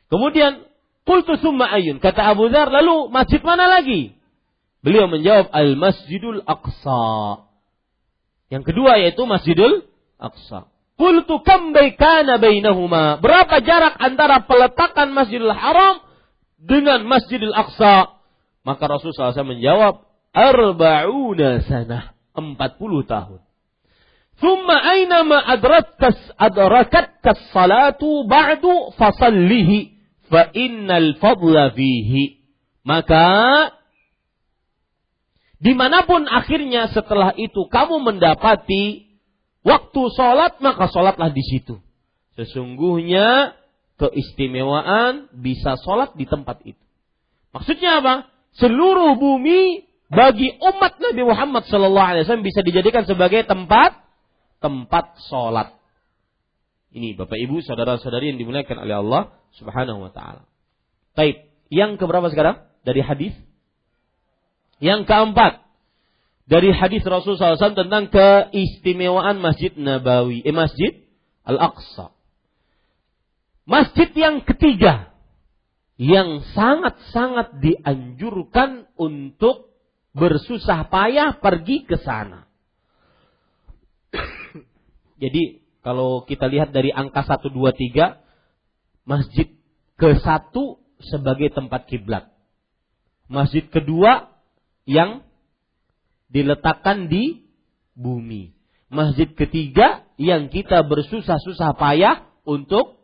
[0.09, 0.69] Kemudian
[1.09, 2.05] Qultu summa ayun.
[2.05, 4.13] Kata Abu Dhar, lalu masjid mana lagi?
[4.85, 7.49] Beliau menjawab Al-Masjidul Aqsa.
[8.53, 9.89] Yang kedua yaitu Masjidul
[10.21, 10.69] Aqsa.
[11.01, 13.17] Qultu kam baikana bainahuma?
[13.25, 16.05] Berapa jarak antara peletakan Masjidil Haram
[16.61, 18.21] dengan Masjidil Aqsa?
[18.69, 22.19] Maka Rasulullah SAW menjawab, Arba'una sanah.
[22.39, 23.41] 40 tahun.
[24.39, 29.99] Thumma aina ma adrakas adrakatka salatu ba'du fasallihi
[30.31, 32.39] fa innal fadla fihi.
[32.87, 33.27] Maka
[35.59, 39.11] di mana pun akhirnya setelah itu kamu mendapati
[39.67, 41.83] waktu sholat maka sholatlah di situ.
[42.39, 43.59] Sesungguhnya
[43.99, 46.85] keistimewaan bisa sholat di tempat itu.
[47.51, 48.15] Maksudnya apa?
[48.55, 54.09] Seluruh bumi bagi umat Nabi Muhammad Sallallahu Alaihi Wasallam bisa dijadikan sebagai tempat
[54.59, 55.77] tempat sholat.
[56.89, 59.23] Ini Bapak Ibu, saudara-saudari yang dimuliakan oleh Allah
[59.61, 60.49] Subhanahu wa taala.
[61.13, 63.37] Baik, yang keberapa sekarang dari hadis?
[64.81, 65.69] Yang keempat
[66.49, 71.05] dari hadis Rasulullah SAW tentang keistimewaan Masjid Nabawi, eh Masjid
[71.45, 72.17] Al-Aqsa.
[73.69, 75.13] Masjid yang ketiga
[76.01, 79.68] yang sangat-sangat dianjurkan untuk
[80.19, 82.51] bersusah payah pergi ke sana.
[85.23, 89.49] Jadi kalau kita lihat dari angka 1, 2, 3, masjid
[89.97, 92.29] ke satu sebagai tempat kiblat.
[93.31, 94.29] Masjid kedua
[94.85, 95.25] yang
[96.29, 97.49] diletakkan di
[97.97, 98.53] bumi.
[98.89, 102.99] Masjid ketiga yang kita bersusah-susah payah untuk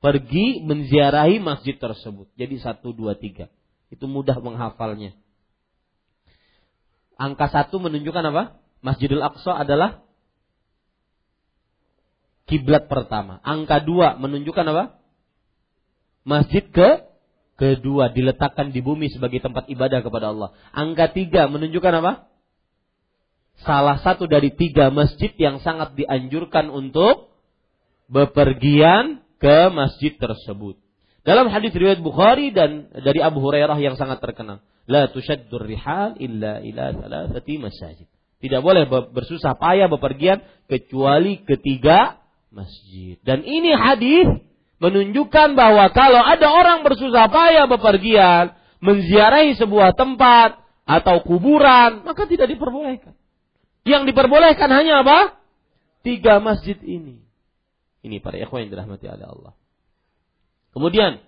[0.00, 2.28] pergi menziarahi masjid tersebut.
[2.40, 3.52] Jadi satu, dua, tiga.
[3.92, 5.12] Itu mudah menghafalnya.
[7.20, 8.56] Angka satu menunjukkan apa?
[8.80, 10.00] Masjidil Aqsa adalah
[12.48, 13.44] kiblat pertama.
[13.44, 14.84] Angka dua menunjukkan apa?
[16.24, 17.04] Masjid ke
[17.60, 20.56] kedua diletakkan di bumi sebagai tempat ibadah kepada Allah.
[20.72, 22.12] Angka tiga menunjukkan apa?
[23.68, 27.28] Salah satu dari tiga masjid yang sangat dianjurkan untuk
[28.08, 30.80] bepergian ke masjid tersebut.
[31.20, 36.64] Dalam hadis riwayat Bukhari dan dari Abu Hurairah yang sangat terkenal, la tushaddur rihal illa
[36.64, 38.08] ila thalathati masajid.
[38.40, 43.20] Tidak boleh bersusah payah bepergian kecuali ketiga masjid.
[43.20, 44.26] Dan ini hadis
[44.80, 50.56] menunjukkan bahwa kalau ada orang bersusah payah bepergian menziarahi sebuah tempat
[50.88, 53.12] atau kuburan, maka tidak diperbolehkan.
[53.84, 55.36] Yang diperbolehkan hanya apa?
[56.00, 57.20] Tiga masjid ini.
[58.00, 59.52] Ini para ikhwan yang dirahmati oleh Allah.
[60.70, 61.22] Kemudian,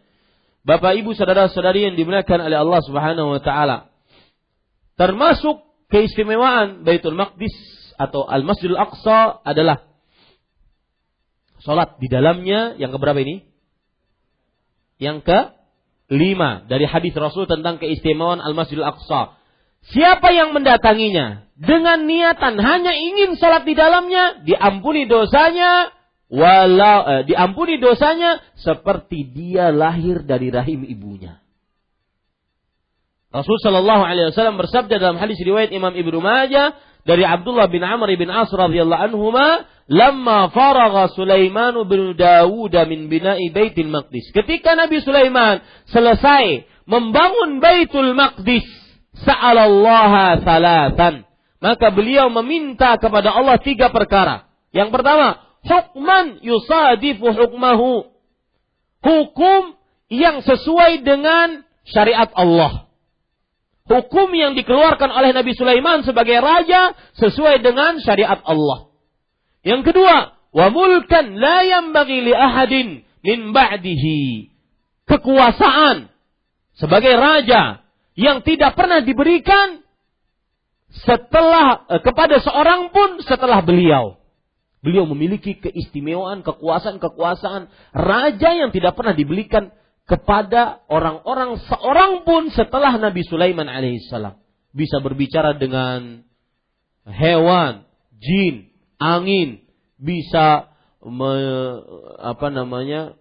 [0.63, 3.91] Bapak Ibu saudara-saudari yang dimuliakan oleh Allah Subhanahu wa taala.
[4.95, 7.55] Termasuk keistimewaan Baitul Maqdis
[7.99, 9.93] atau Al-Masjidil Aqsa adalah
[11.63, 13.47] Sholat di dalamnya yang keberapa ini?
[14.99, 15.39] Yang ke
[16.11, 19.39] lima dari hadis Rasul tentang keistimewaan Al-Masjidil Aqsa.
[19.83, 25.91] Siapa yang mendatanginya dengan niatan hanya ingin sholat di dalamnya, diampuni dosanya,
[26.33, 31.45] walau eh, diampuni dosanya seperti dia lahir dari rahim ibunya.
[33.33, 38.17] Rasul Shallallahu Alaihi Wasallam bersabda dalam hadis riwayat Imam Ibnu Majah dari Abdullah bin Amr
[38.17, 44.33] bin As radhiyallahu anhuma lamma faragha Sulaiman bin Dawud min bina'i Baitul Maqdis.
[44.37, 48.65] Ketika Nabi Sulaiman selesai membangun Baitul Maqdis
[49.21, 51.25] sa'alallaha salatan
[51.63, 54.51] maka beliau meminta kepada Allah tiga perkara.
[54.75, 58.11] Yang pertama hukman yusadifu hukmahu
[59.03, 59.63] hukum
[60.13, 62.93] yang sesuai dengan syariat Allah
[63.87, 68.89] hukum yang dikeluarkan oleh Nabi Sulaiman sebagai raja sesuai dengan syariat Allah.
[69.63, 72.89] Yang kedua, wa mulkan la yanbaghi li ahadin
[73.23, 74.51] min ba'dihi.
[75.07, 76.09] Kekuasaan
[76.79, 77.85] sebagai raja
[78.17, 79.83] yang tidak pernah diberikan
[80.93, 84.22] setelah eh, kepada seorang pun setelah beliau.
[84.83, 89.71] Beliau memiliki keistimewaan, kekuasaan-kekuasaan raja yang tidak pernah diberikan
[90.11, 94.43] kepada orang-orang seorang pun setelah Nabi Sulaiman alaihissalam
[94.75, 96.27] bisa berbicara dengan
[97.07, 97.87] hewan,
[98.19, 99.63] jin, angin,
[100.03, 100.75] bisa
[101.07, 101.33] me,
[102.19, 103.15] apa namanya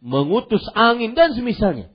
[0.00, 1.92] mengutus angin dan semisalnya.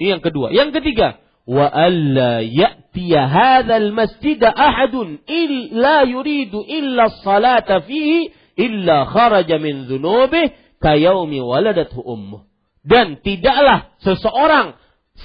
[0.00, 0.50] Ini yang kedua.
[0.50, 5.20] Yang ketiga, wa alla ya'tiya hadzal masjid ahadun
[6.08, 7.84] yuridu illa salata
[8.60, 12.44] illa kharaja min dhunubihi kayaumi waladathu ummuh.
[12.80, 14.76] Dan tidaklah seseorang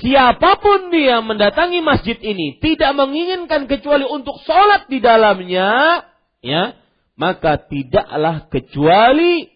[0.03, 6.03] siapa pun dia mendatangi masjid ini tidak menginginkan kecuali untuk sholat di dalamnya,
[6.43, 6.75] ya,
[7.15, 9.47] maka tidaklah kecuali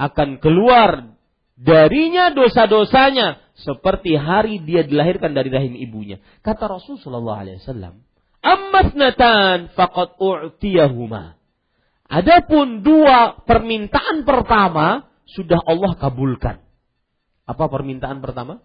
[0.00, 1.12] akan keluar
[1.58, 6.22] darinya dosa-dosanya seperti hari dia dilahirkan dari rahim ibunya.
[6.40, 8.00] Kata Rasulullah SAW,
[8.38, 11.37] Ammasnatan faqad u'tiyahuma.
[12.08, 16.64] Adapun dua permintaan pertama sudah Allah kabulkan.
[17.44, 18.64] Apa permintaan pertama?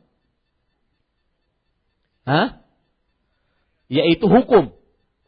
[2.24, 2.64] Hah?
[3.92, 4.72] Yaitu hukum.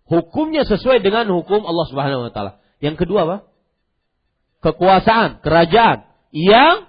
[0.08, 2.64] Hukumnya sesuai dengan hukum Allah Subhanahu wa taala.
[2.80, 3.38] Yang kedua apa?
[4.64, 6.88] Kekuasaan, kerajaan yang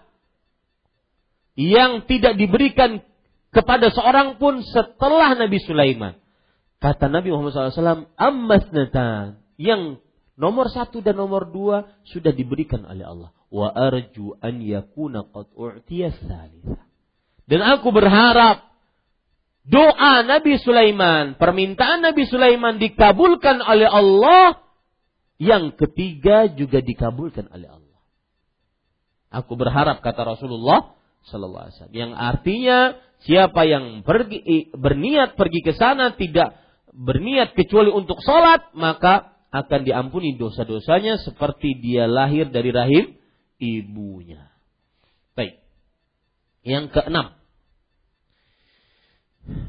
[1.57, 3.03] yang tidak diberikan
[3.51, 6.20] kepada seorang pun setelah Nabi Sulaiman.
[6.77, 9.40] Kata Nabi Muhammad SAW, ammasnatan.
[9.57, 10.05] Yang
[10.37, 13.31] nomor satu dan nomor dua sudah diberikan oleh Allah.
[13.49, 15.49] Wa arju an yakuna qad
[17.49, 18.69] Dan aku berharap
[19.67, 24.63] doa Nabi Sulaiman, permintaan Nabi Sulaiman dikabulkan oleh Allah.
[25.37, 28.01] Yang ketiga juga dikabulkan oleh Allah.
[29.29, 30.97] Aku berharap kata Rasulullah
[31.29, 31.97] Sallallahu Alaihi Wasallam.
[31.97, 32.79] Yang artinya
[33.21, 36.57] siapa yang pergi, berniat pergi ke sana tidak
[36.97, 43.16] berniat kecuali untuk sholat maka akan diampuni dosa-dosanya seperti dia lahir dari rahim
[43.57, 44.53] ibunya.
[45.33, 45.61] Baik.
[46.66, 47.27] Yang keenam.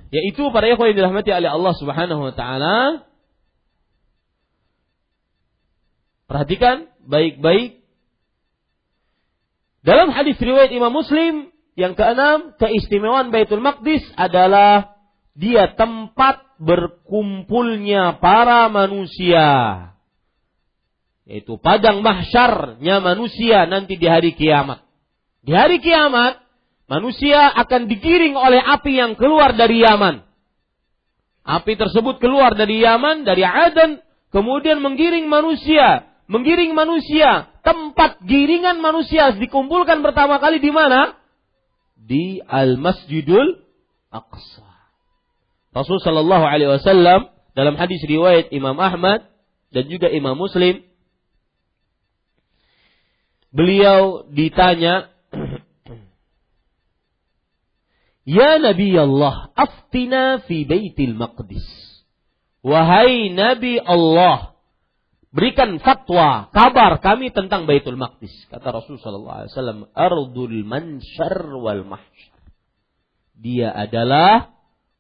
[0.10, 2.78] Yaitu para ikhwan yang dirahmati oleh Allah Subhanahu wa taala.
[6.28, 7.88] Perhatikan baik-baik
[9.88, 11.48] dalam hadis riwayat Imam Muslim
[11.80, 14.98] yang keenam, keistimewaan Baitul Maqdis adalah
[15.38, 19.50] dia tempat berkumpulnya para manusia.
[21.28, 24.82] Yaitu padang mahsyarnya manusia nanti di hari kiamat.
[25.44, 26.40] Di hari kiamat,
[26.88, 30.24] manusia akan digiring oleh api yang keluar dari Yaman.
[31.48, 39.34] Api tersebut keluar dari Yaman, dari Aden, kemudian menggiring manusia menggiring manusia, tempat giringan manusia
[39.34, 41.16] dikumpulkan pertama kali di mana?
[41.96, 43.64] Di Al-Masjidul
[44.12, 44.67] Aqsa.
[45.78, 49.30] Rasul sallallahu alaihi wasallam dalam hadis riwayat Imam Ahmad
[49.70, 50.82] dan juga Imam Muslim
[53.54, 55.14] beliau ditanya
[58.28, 61.64] Ya Nabi Allah, aftina fi Baitil Maqdis.
[62.60, 64.52] Wahai Nabi Allah,
[65.32, 68.36] berikan fatwa, kabar kami tentang Baitul Maqdis.
[68.52, 72.36] Kata Rasul sallallahu alaihi wasallam, "Ardul mansyar wal mahsyar."
[73.40, 74.57] Dia adalah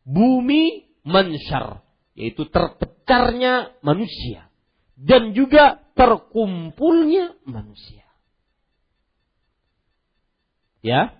[0.07, 1.84] bumi mansyar,
[2.15, 4.47] yaitu terpecarnya manusia
[4.95, 8.07] dan juga terkumpulnya manusia.
[10.79, 11.19] Ya.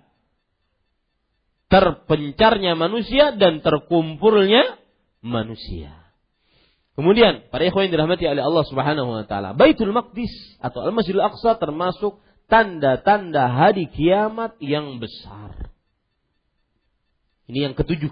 [1.68, 4.80] Terpencarnya manusia dan terkumpulnya
[5.20, 5.92] manusia.
[6.96, 11.60] Kemudian para ikhwan yang dirahmati oleh Allah Subhanahu wa taala, Baitul Maqdis atau Al-Masjidil Aqsa
[11.60, 15.70] termasuk tanda-tanda hari kiamat yang besar.
[17.46, 18.10] Ini yang ketujuh.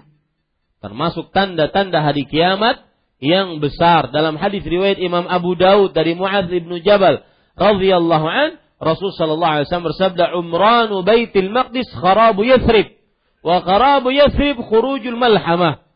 [0.77, 2.85] Termasuk tanda-tanda hari kiamat
[3.17, 4.13] yang besar.
[4.13, 7.25] Dalam hadis riwayat Imam Abu Daud dari Muadz bin Jabal
[7.57, 12.93] radhiyallahu an, Rasul sallallahu alaihi wasallam bersabda, "Umranu Baitul Maqdis kharabu Yathrib
[13.41, 15.87] wa kharabu Yathrib khurujul malhamah."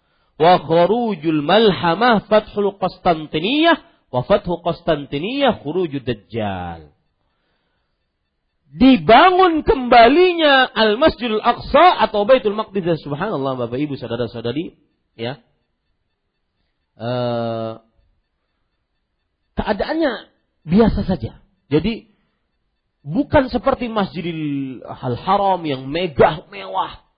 [0.42, 3.78] wa khurujul malhamah fathul Qastantiniyah
[4.10, 6.90] wa fathu Qastantiniyah khurujud dajjal.
[8.72, 14.80] Dibangun kembalinya Al-Masjidul Aqsa atau Baitul Maqdis subhanallah Bapak Ibu saudara-saudari
[15.20, 15.44] ya.
[16.96, 17.84] Uh,
[19.60, 20.32] keadaannya
[20.64, 21.44] biasa saja.
[21.68, 22.16] Jadi
[23.04, 27.12] bukan seperti Masjidil Al-Haram yang megah mewah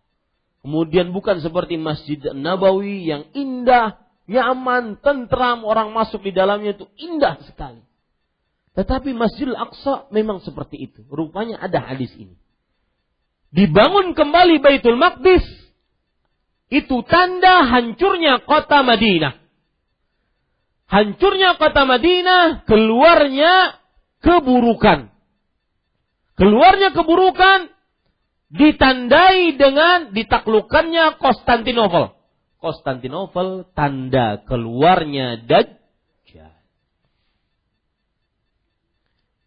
[0.64, 4.00] Kemudian bukan seperti Masjid Nabawi yang indah,
[4.32, 7.84] nyaman, tentram, orang masuk di dalamnya itu indah sekali.
[8.74, 11.06] Tetapi Masjidil Aqsa memang seperti itu.
[11.14, 12.34] Rupanya ada hadis ini.
[13.54, 15.45] Dibangun kembali Baitul Maqdis
[16.74, 19.38] itu tanda hancurnya kota Madinah.
[20.90, 23.78] Hancurnya kota Madinah, keluarnya
[24.26, 25.14] keburukan.
[26.34, 27.70] Keluarnya keburukan
[28.50, 32.18] ditandai dengan ditaklukkannya Konstantinopel.
[32.58, 35.82] Konstantinopel tanda keluarnya Dajjal.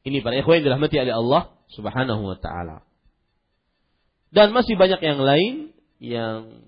[0.07, 1.43] Ini para ikhwan dirahmati oleh Allah
[1.75, 2.87] Subhanahu wa taala.
[4.31, 6.63] Dan masih banyak yang lain yang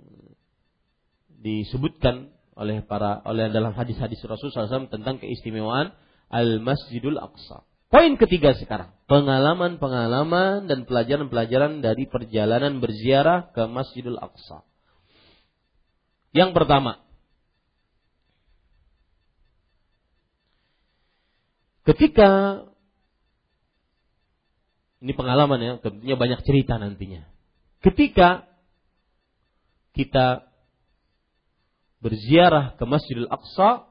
[1.38, 5.94] disebutkan oleh para oleh dalam hadis-hadis Rasulullah SAW tentang keistimewaan
[6.26, 7.62] Al Masjidul Aqsa.
[7.88, 14.66] Poin ketiga sekarang, pengalaman-pengalaman dan pelajaran-pelajaran dari perjalanan berziarah ke Masjidil Aqsa.
[16.34, 17.00] Yang pertama,
[21.88, 22.60] ketika
[24.98, 27.22] ini pengalaman ya, tentunya banyak cerita nantinya.
[27.78, 28.50] Ketika
[29.94, 30.46] kita
[32.02, 33.86] berziarah ke Masjidil Aqsa,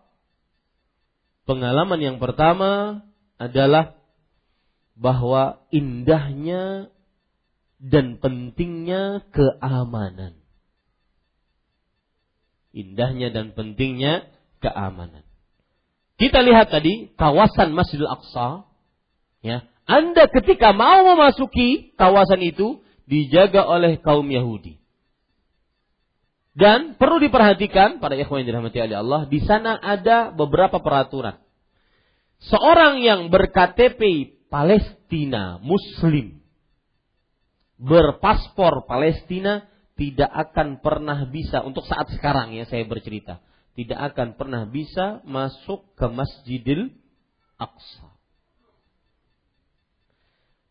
[1.47, 3.03] pengalaman yang pertama
[3.39, 3.95] adalah
[4.97, 6.91] bahwa indahnya
[7.79, 10.41] dan pentingnya keamanan.
[12.75, 14.27] Indahnya dan pentingnya
[14.59, 15.23] keamanan.
[16.17, 18.65] Kita lihat tadi kawasan Masjidil Aqsa,
[19.45, 19.63] ya.
[19.87, 24.75] Anda ketika mau memasuki kawasan itu dijaga oleh kaum Yahudi.
[26.57, 31.37] Dan perlu diperhatikan pada ikhwan yang dirahmati oleh Allah, di sana ada beberapa peraturan.
[32.41, 36.41] Seorang yang berKTP Palestina Muslim
[37.77, 43.41] berpaspor Palestina tidak akan pernah bisa untuk saat sekarang ya saya bercerita
[43.77, 46.97] tidak akan pernah bisa masuk ke Masjidil
[47.61, 48.16] Aqsa.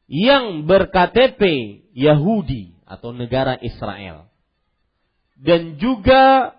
[0.06, 1.42] Yang berKTP
[1.90, 4.30] Yahudi atau negara Israel
[5.34, 6.54] dan juga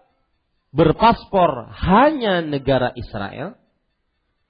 [0.76, 3.58] berpaspor hanya negara Israel,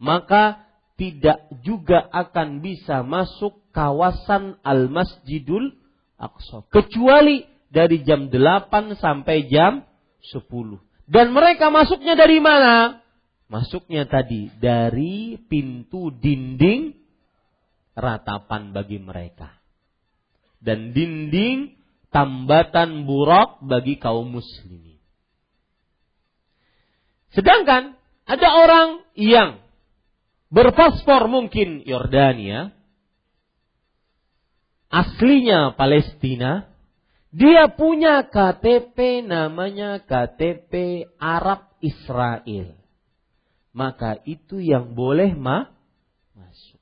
[0.01, 0.67] maka
[0.97, 5.77] tidak juga akan bisa masuk kawasan Al-Masjidul
[6.17, 6.65] Aqsa.
[6.73, 9.85] Kecuali dari jam 8 sampai jam
[10.33, 10.81] 10.
[11.07, 12.99] Dan mereka masuknya dari mana?
[13.47, 17.06] Masuknya tadi dari pintu dinding
[17.97, 19.57] ratapan bagi mereka.
[20.61, 21.73] Dan dinding
[22.13, 25.01] tambatan burak bagi kaum muslimin.
[27.33, 29.61] Sedangkan ada orang yang
[30.49, 32.71] berpaspor mungkin Yordania,
[34.87, 36.71] aslinya Palestina,
[37.29, 42.73] dia punya KTP namanya KTP Arab Israel.
[43.75, 45.69] Maka itu yang boleh ma
[46.33, 46.76] masuk.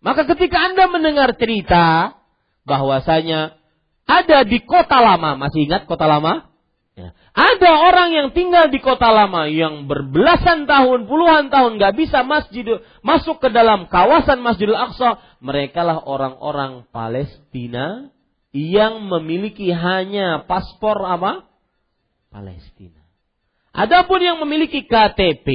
[0.00, 2.16] Maka ketika Anda mendengar cerita
[2.64, 3.60] bahwasanya
[4.08, 6.50] ada di kota lama, masih ingat kota lama?
[6.98, 7.14] Ya.
[7.30, 12.66] Ada orang yang tinggal di kota lama yang berbelasan tahun, puluhan tahun nggak bisa masjid
[13.06, 15.22] masuk ke dalam kawasan Masjidil Aqsa.
[15.38, 18.10] Mereka lah orang-orang Palestina
[18.50, 21.46] yang memiliki hanya paspor apa?
[22.34, 23.06] Palestina.
[23.70, 25.46] Adapun yang memiliki KTP,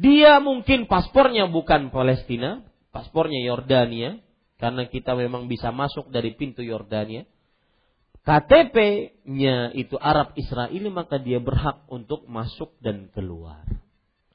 [0.00, 4.16] dia mungkin paspornya bukan Palestina, paspornya Yordania,
[4.56, 7.28] karena kita memang bisa masuk dari pintu Yordania
[8.20, 13.64] KTP-nya itu Arab Israeli maka dia berhak untuk masuk dan keluar.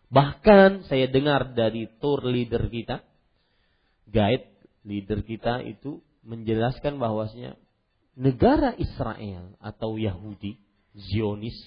[0.10, 3.06] Bahkan saya dengar dari tour leader kita,
[4.10, 4.50] guide
[4.86, 7.62] leader kita itu menjelaskan bahwasanya
[8.18, 10.58] negara Israel atau Yahudi,
[10.98, 11.58] Zionis,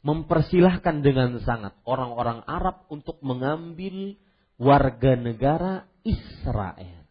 [0.00, 4.16] mempersilahkan dengan sangat orang-orang Arab untuk mengambil
[4.56, 7.04] warga negara Israel.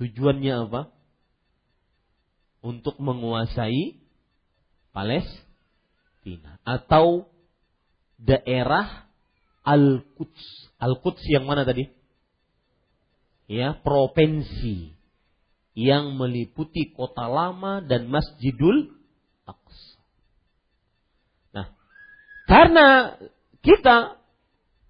[0.00, 0.82] Tujuannya apa?
[2.60, 3.96] untuk menguasai
[4.92, 7.24] Palestina atau
[8.20, 9.08] daerah
[9.64, 10.76] Al-Quds.
[10.76, 11.88] Al-Quds yang mana tadi?
[13.50, 14.94] Ya, provinsi
[15.74, 18.94] yang meliputi kota lama dan Masjidul
[19.48, 19.89] Aqsa.
[22.50, 23.14] Karena
[23.62, 24.18] kita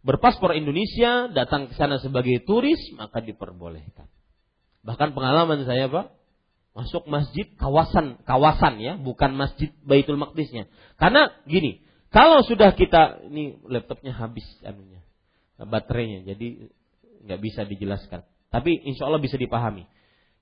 [0.00, 4.08] berpaspor Indonesia datang ke sana sebagai turis maka diperbolehkan.
[4.80, 6.16] Bahkan pengalaman saya, Pak,
[6.72, 10.72] masuk masjid kawasan kawasan ya, bukan masjid Baitul Maqdisnya.
[10.96, 15.04] Karena gini, kalau sudah kita ini laptopnya habis anunya,
[15.60, 16.72] baterainya, jadi
[17.28, 18.24] nggak bisa dijelaskan.
[18.48, 19.84] Tapi insya Allah bisa dipahami.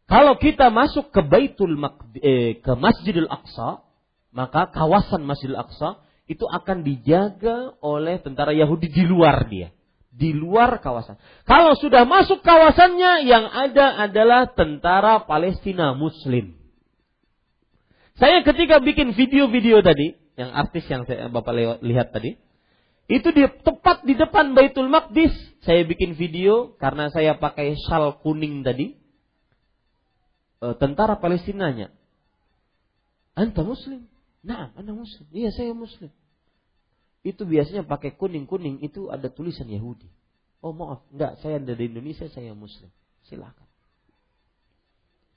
[0.07, 3.83] Kalau kita masuk ke Baitul Maqdis, eh, ke Masjidil Aqsa,
[4.31, 9.73] maka kawasan Masjidil Aqsa itu akan dijaga oleh tentara Yahudi di luar dia
[10.19, 11.15] di luar kawasan.
[11.47, 16.59] Kalau sudah masuk kawasannya yang ada adalah tentara Palestina Muslim.
[18.19, 21.55] Saya ketika bikin video-video tadi, yang artis yang saya Bapak
[21.87, 22.35] lihat tadi,
[23.07, 25.31] itu di tepat di depan Baitul Maqdis.
[25.63, 28.99] Saya bikin video karena saya pakai shal kuning tadi.
[30.59, 31.95] E, tentara Palestinanya.
[33.39, 34.11] Anta muslim?
[34.43, 35.27] Nah, anda muslim.
[35.35, 36.11] Iya, saya muslim
[37.27, 40.07] itu biasanya pakai kuning-kuning itu ada tulisan Yahudi.
[40.63, 42.91] Oh maaf, enggak, saya dari Indonesia, saya Muslim.
[43.31, 43.67] Silakan.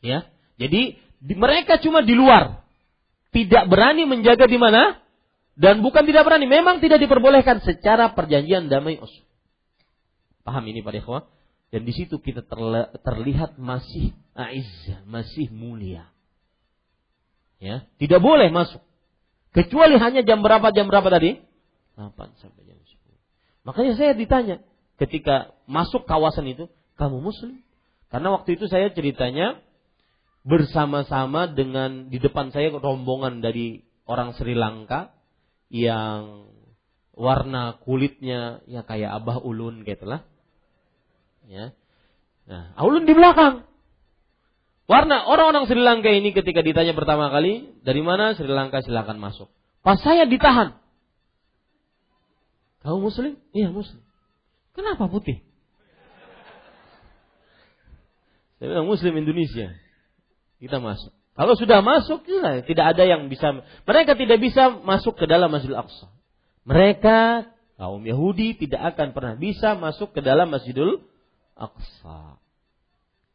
[0.02, 0.26] Ya,
[0.58, 2.66] jadi di, mereka cuma di luar,
[3.30, 4.98] tidak berani menjaga di mana,
[5.54, 9.22] dan bukan tidak berani, memang tidak diperbolehkan secara perjanjian damai Oslo.
[10.42, 11.30] Paham ini Pak Dewa?
[11.70, 12.42] Dan di situ kita
[13.06, 16.10] terlihat masih aizzah, masih mulia.
[17.62, 18.82] Ya, tidak boleh masuk.
[19.52, 21.40] Kecuali hanya jam berapa jam berapa tadi?
[22.00, 23.68] 8 sampai jam 10.
[23.68, 24.64] Makanya saya ditanya
[24.96, 27.60] ketika masuk kawasan itu, kamu muslim?
[28.08, 29.60] Karena waktu itu saya ceritanya
[30.48, 35.14] bersama-sama dengan di depan saya rombongan dari orang Sri Lanka
[35.72, 36.52] yang
[37.16, 40.26] warna kulitnya ya kayak abah ulun gitu lah.
[41.48, 41.76] Ya.
[42.48, 43.68] Nah, ulun di belakang.
[44.92, 49.48] Warna orang-orang Sri Lanka ini ketika ditanya pertama kali, dari mana Sri Lanka silakan masuk.
[49.88, 50.76] Pas saya ditahan.
[52.84, 53.40] Kau muslim?
[53.56, 54.04] Iya muslim.
[54.76, 55.40] Kenapa putih?
[58.60, 59.72] Saya bilang muslim Indonesia.
[60.60, 61.16] Kita masuk.
[61.40, 63.64] Kalau sudah masuk, ya, tidak ada yang bisa.
[63.88, 66.12] Mereka tidak bisa masuk ke dalam Masjidil Aqsa.
[66.68, 67.48] Mereka
[67.80, 71.00] kaum Yahudi tidak akan pernah bisa masuk ke dalam Masjidul
[71.56, 72.41] Aqsa.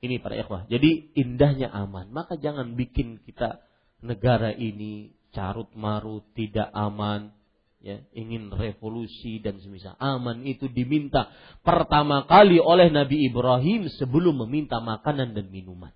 [0.07, 0.71] Ini para ikhwah.
[0.71, 2.15] Jadi indahnya aman.
[2.15, 3.59] Maka jangan bikin kita
[4.01, 7.35] negara ini carut marut, tidak aman,
[7.83, 9.99] ya, ingin revolusi dan semisal.
[9.99, 11.29] Aman itu diminta
[11.67, 15.93] pertama kali oleh Nabi Ibrahim sebelum meminta makanan dan minuman.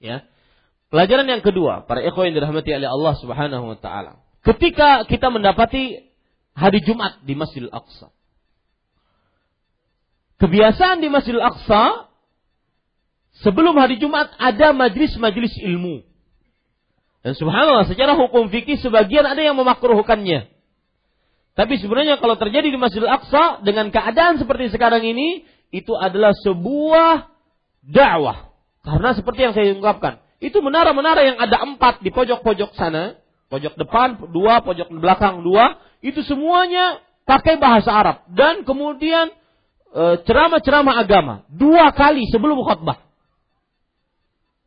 [0.00, 0.24] Ya.
[0.88, 4.22] Pelajaran yang kedua, para ikhwan yang dirahmati oleh Allah Subhanahu wa taala.
[4.40, 6.14] Ketika kita mendapati
[6.56, 8.15] hari Jumat di Masjidil Aqsa.
[10.36, 12.12] Kebiasaan di Masjidil Aqsa
[13.40, 16.04] sebelum hari Jumat ada majlis-majlis ilmu.
[17.24, 20.52] Dan subhanallah secara hukum fikih sebagian ada yang memakruhkannya.
[21.56, 27.32] Tapi sebenarnya kalau terjadi di Masjidil Aqsa dengan keadaan seperti sekarang ini itu adalah sebuah
[27.80, 28.52] dakwah.
[28.84, 34.18] Karena seperti yang saya ungkapkan, itu menara-menara yang ada empat di pojok-pojok sana, Pojok depan
[34.34, 39.30] dua, pojok belakang dua, itu semuanya pakai bahasa Arab dan kemudian
[39.96, 43.00] ceramah-ceramah agama dua kali sebelum khutbah.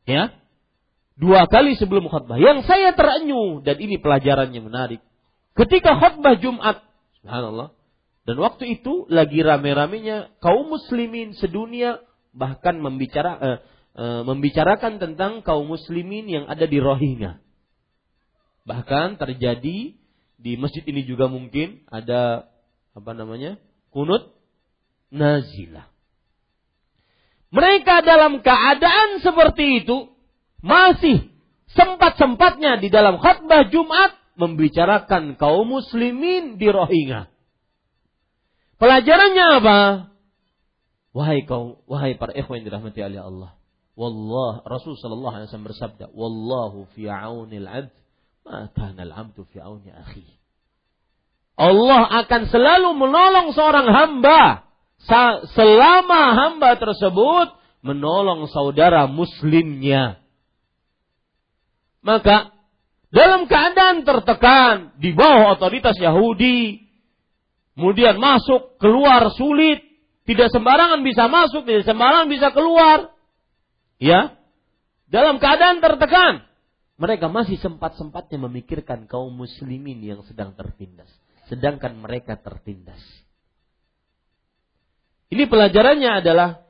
[0.10, 0.34] Ya.
[1.20, 2.42] Dua kali sebelum khutbah.
[2.42, 5.02] Yang saya terenyuh dan ini pelajarannya menarik.
[5.54, 6.82] Ketika khutbah Jumat,
[7.22, 7.76] subhanallah,
[8.24, 12.02] dan waktu itu lagi rame-ramenya kaum muslimin sedunia
[12.32, 13.60] bahkan membicara eh,
[13.98, 17.42] eh, membicarakan tentang kaum muslimin yang ada di Rohingya.
[18.70, 19.98] Bahkan terjadi
[20.40, 22.48] di masjid ini juga mungkin ada
[22.96, 23.60] apa namanya?
[23.90, 24.39] kunut
[25.14, 25.90] nazilah.
[27.49, 30.14] Mereka dalam keadaan seperti itu
[30.61, 31.34] masih
[31.73, 37.27] sempat-sempatnya di dalam khutbah Jumat membicarakan kaum muslimin di Rohingya.
[38.80, 39.80] Pelajarannya apa?
[41.11, 43.52] Wahai kaum, wahai para ikhwan dirahmati oleh Allah.
[43.99, 47.91] Wallah, Rasul sallallahu alaihi wasallam bersabda, "Wallahu fi aunil 'abd
[48.48, 50.23] abdu fi auni akhi.
[51.60, 54.69] Allah akan selalu menolong seorang hamba
[55.56, 60.20] selama hamba tersebut menolong saudara muslimnya.
[62.04, 62.52] Maka
[63.10, 66.86] dalam keadaan tertekan di bawah otoritas Yahudi,
[67.74, 69.82] kemudian masuk keluar sulit,
[70.30, 73.12] tidak sembarangan bisa masuk, tidak sembarangan bisa keluar.
[74.00, 74.38] Ya,
[75.10, 76.46] dalam keadaan tertekan,
[77.02, 81.10] mereka masih sempat-sempatnya memikirkan kaum muslimin yang sedang tertindas.
[81.50, 83.02] Sedangkan mereka tertindas.
[85.30, 86.66] Ini pelajarannya adalah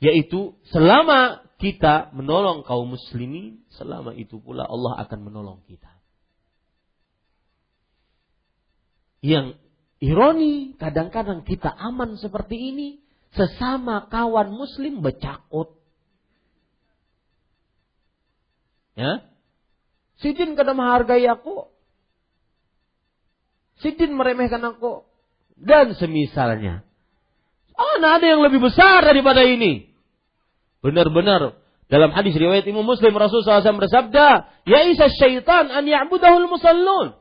[0.00, 5.90] yaitu selama kita menolong kaum muslimin, selama itu pula Allah akan menolong kita.
[9.20, 9.58] Yang
[9.98, 12.88] ironi, kadang-kadang kita aman seperti ini,
[13.34, 15.74] sesama kawan muslim becakut.
[18.94, 19.26] Ya.
[20.22, 21.70] Sidin kada menghargai aku.
[23.82, 25.06] Sidin meremehkan aku.
[25.58, 26.87] Dan semisalnya.
[27.78, 29.90] Nah ada yang lebih besar daripada ini.
[30.82, 31.58] Benar-benar
[31.90, 34.26] dalam hadis riwayat Imam Muslim Rasulullah SAW bersabda,
[34.68, 37.18] "Ya isa syaitan an ya'budahul musallun."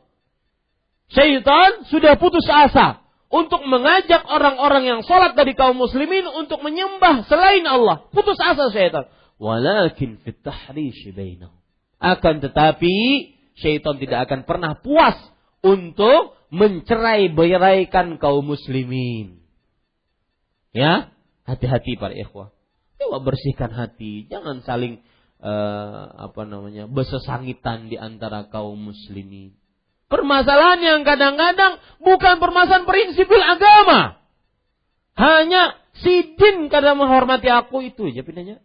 [1.09, 3.01] Syaitan sudah putus asa
[3.31, 8.05] untuk mengajak orang-orang yang sholat dari kaum muslimin untuk menyembah selain Allah.
[8.13, 9.09] Putus asa syaitan.
[9.41, 10.41] Walakin fit.
[11.97, 12.95] Akan tetapi
[13.57, 15.17] syaitan tidak akan pernah puas
[15.65, 19.36] untuk mencerai-beraikan kaum muslimin.
[20.77, 21.09] Ya,
[21.49, 22.53] hati-hati para ikhwah.
[23.01, 25.01] Coba bersihkan hati, jangan saling
[25.41, 29.57] uh, apa namanya besesangitan di antara kaum muslimin.
[30.05, 34.21] Permasalahan yang kadang-kadang bukan permasalahan prinsipil agama.
[35.17, 38.61] Hanya sidin kadang menghormati aku itu aja pindahnya.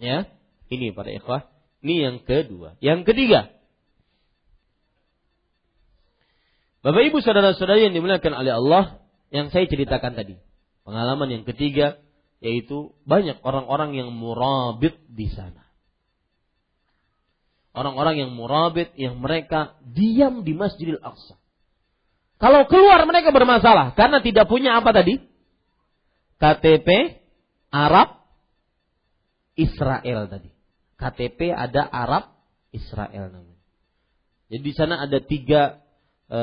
[0.00, 0.24] Ya,
[0.72, 1.52] ini para ikhwah.
[1.84, 2.80] Ini yang kedua.
[2.80, 3.52] Yang ketiga.
[6.78, 8.84] Bapak ibu saudara-saudari yang dimuliakan oleh Allah.
[9.34, 10.38] Yang saya ceritakan tadi.
[10.86, 11.98] Pengalaman yang ketiga.
[12.38, 15.66] Yaitu banyak orang-orang yang murabit di sana.
[17.74, 21.38] Orang-orang yang murabit yang mereka diam di Masjidil Aqsa.
[22.38, 25.18] Kalau keluar mereka bermasalah karena tidak punya apa tadi?
[26.38, 27.18] KTP
[27.74, 28.22] Arab
[29.58, 30.50] Israel tadi.
[30.98, 32.30] KTP ada Arab
[32.70, 33.62] Israel namanya.
[34.48, 35.82] Jadi di sana ada tiga
[36.28, 36.40] e,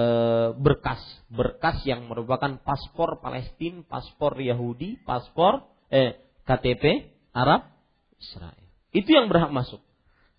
[0.57, 0.99] berkas,
[1.29, 7.69] berkas yang merupakan paspor Palestina, paspor Yahudi, paspor eh KTP Arab
[8.17, 8.65] Israel.
[8.91, 9.81] Itu yang berhak masuk.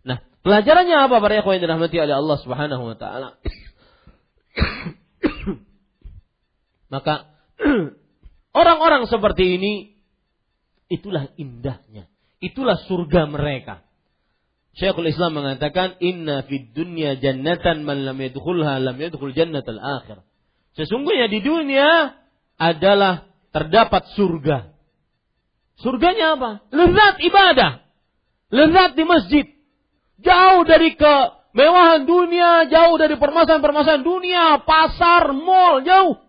[0.06, 3.28] Nah, pelajarannya apa para yang dirahmati oleh Allah Subhanahu wa taala?
[6.94, 7.30] Maka
[8.60, 9.72] orang-orang seperti ini
[10.86, 12.06] itulah indahnya.
[12.38, 13.85] Itulah surga mereka.
[14.76, 20.20] Syekhul Islam mengatakan inna fid dunya jannatan man lam yadkhulha lam yadkhul jannatal akhir.
[20.76, 22.12] Sesungguhnya di dunia
[22.60, 24.76] adalah terdapat surga.
[25.80, 26.50] Surganya apa?
[26.68, 27.72] Lezat ibadah.
[28.52, 29.46] Lezat di masjid.
[30.20, 36.20] Jauh dari kemewahan dunia, jauh dari permasalahan-permasalahan dunia, pasar, mall, jauh.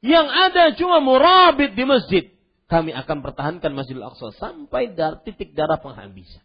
[0.00, 2.24] Yang ada cuma murabit di masjid.
[2.68, 6.40] Kami akan pertahankan Masjidil Aqsa sampai dar titik darah penghabisan.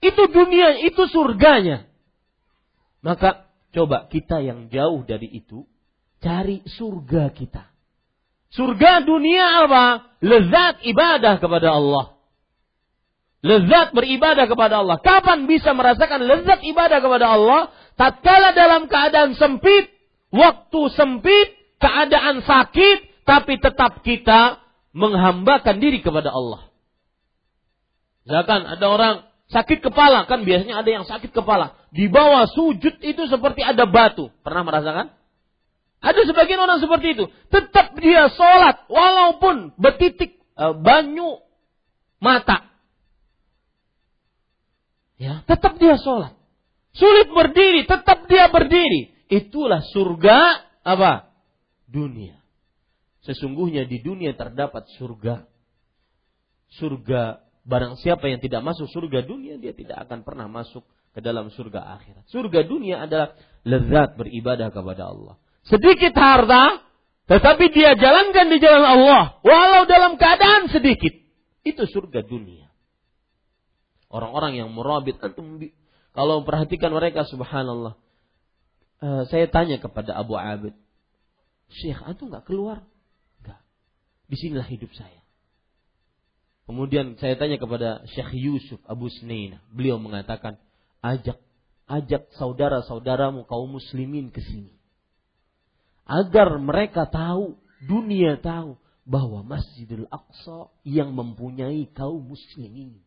[0.00, 1.88] Itu dunia, itu surganya.
[3.00, 5.64] Maka coba kita yang jauh dari itu,
[6.20, 7.64] cari surga kita.
[8.52, 10.16] Surga dunia apa?
[10.24, 12.16] Lezat ibadah kepada Allah.
[13.44, 14.98] Lezat beribadah kepada Allah.
[14.98, 17.70] Kapan bisa merasakan lezat ibadah kepada Allah?
[17.94, 19.92] Tatkala dalam keadaan sempit,
[20.32, 21.48] waktu sempit,
[21.78, 24.60] keadaan sakit, tapi tetap kita
[24.96, 26.72] menghambakan diri kepada Allah.
[28.24, 29.14] Misalkan ada orang
[29.46, 31.78] Sakit kepala kan biasanya ada yang sakit kepala.
[31.94, 34.26] Di bawah sujud itu seperti ada batu.
[34.42, 35.06] Pernah merasakan?
[36.02, 37.24] Ada sebagian orang seperti itu.
[37.50, 41.38] Tetap dia sholat walaupun betitik uh, banyu
[42.18, 42.66] mata.
[45.16, 46.36] Ya, tetap dia sholat.
[46.92, 49.14] Sulit berdiri, tetap dia berdiri.
[49.30, 50.38] Itulah surga
[50.82, 51.32] apa?
[51.86, 52.36] Dunia.
[53.24, 55.46] Sesungguhnya di dunia terdapat surga.
[56.76, 61.50] Surga Barang siapa yang tidak masuk surga dunia, dia tidak akan pernah masuk ke dalam
[61.50, 62.22] surga akhirat.
[62.30, 63.34] Surga dunia adalah
[63.66, 65.34] lezat beribadah kepada Allah.
[65.66, 66.86] Sedikit harta,
[67.26, 69.42] tetapi dia jalankan di jalan Allah.
[69.42, 71.10] Walau dalam keadaan sedikit.
[71.66, 72.70] Itu surga dunia.
[74.14, 75.58] Orang-orang yang murabit, antum
[76.14, 77.98] kalau perhatikan mereka subhanallah.
[79.02, 80.72] Uh, saya tanya kepada Abu Abid,
[81.68, 82.86] Syekh, antum nggak keluar?
[83.42, 83.58] Enggak.
[84.30, 85.25] Di sinilah hidup saya.
[86.66, 89.62] Kemudian saya tanya kepada Syekh Yusuf Abu Sinaina.
[89.70, 90.58] Beliau mengatakan,
[90.98, 91.38] ajak
[91.86, 94.74] ajak saudara-saudaramu kaum muslimin ke sini.
[96.06, 102.98] Agar mereka tahu, dunia tahu bahwa Masjidil Aqsa yang mempunyai kaum muslimin.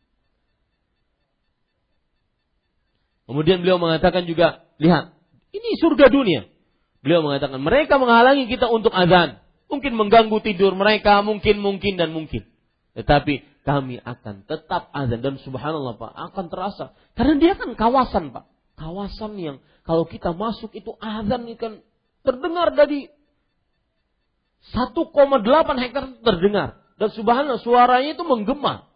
[3.28, 5.14] Kemudian beliau mengatakan juga, lihat,
[5.52, 6.48] ini surga dunia.
[7.04, 9.38] Beliau mengatakan, mereka menghalangi kita untuk azan.
[9.70, 12.42] Mungkin mengganggu tidur mereka, mungkin, mungkin, dan mungkin.
[12.96, 15.20] Tetapi kami akan tetap azan.
[15.20, 16.96] Dan subhanallah Pak akan terasa.
[17.12, 18.48] Karena dia kan kawasan Pak.
[18.80, 21.84] Kawasan yang kalau kita masuk itu azan kan
[22.24, 23.12] terdengar dari
[24.72, 24.96] 1,8
[25.80, 26.80] hektar terdengar.
[26.96, 28.88] Dan subhanallah suaranya itu menggema.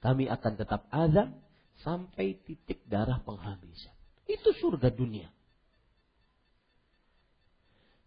[0.00, 1.36] Kami akan tetap azan
[1.82, 3.92] sampai titik darah penghabisan.
[4.30, 5.28] Itu surga dunia.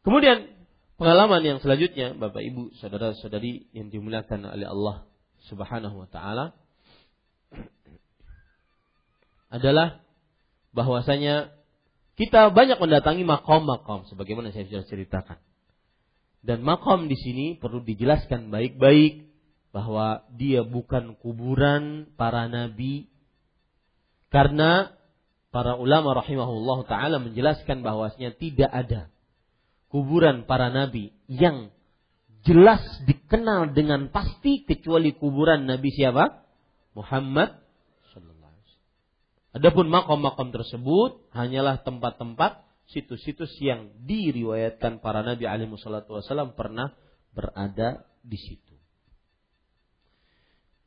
[0.04, 0.62] Kemudian
[0.94, 5.10] Pengalaman yang selanjutnya, Bapak Ibu, saudara-saudari yang dimuliakan oleh Allah
[5.49, 6.53] Subhanahu wa taala
[9.49, 10.02] adalah
[10.74, 11.53] bahwasanya
[12.14, 15.41] kita banyak mendatangi makom-makom sebagaimana saya sudah ceritakan.
[16.45, 19.34] Dan makom di sini perlu dijelaskan baik-baik
[19.74, 23.10] bahwa dia bukan kuburan para nabi
[24.30, 24.94] karena
[25.49, 29.12] para ulama rahimahullah taala menjelaskan bahwasanya tidak ada
[29.94, 31.70] kuburan para nabi yang
[32.41, 36.44] jelas dikenal dengan pasti kecuali kuburan Nabi siapa?
[36.98, 37.64] Muhammad
[39.53, 46.98] Adapun makam-makam tersebut hanyalah tempat-tempat situs-situs yang diriwayatkan para nabi alaihi wasallam pernah
[47.38, 48.74] berada di situ.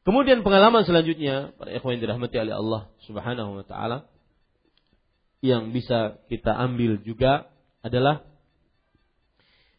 [0.02, 4.10] Kemudian pengalaman selanjutnya para ikhwan dirahmati oleh Allah Subhanahu wa taala
[5.46, 7.46] yang bisa kita ambil juga
[7.86, 8.26] adalah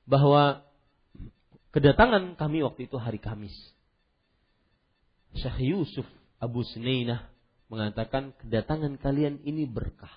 [0.07, 0.63] bahwa
[1.75, 3.53] kedatangan kami waktu itu hari Kamis.
[5.35, 6.07] Syekh Yusuf
[6.39, 7.27] Abu Sunainah
[7.67, 10.11] mengatakan kedatangan kalian ini berkah.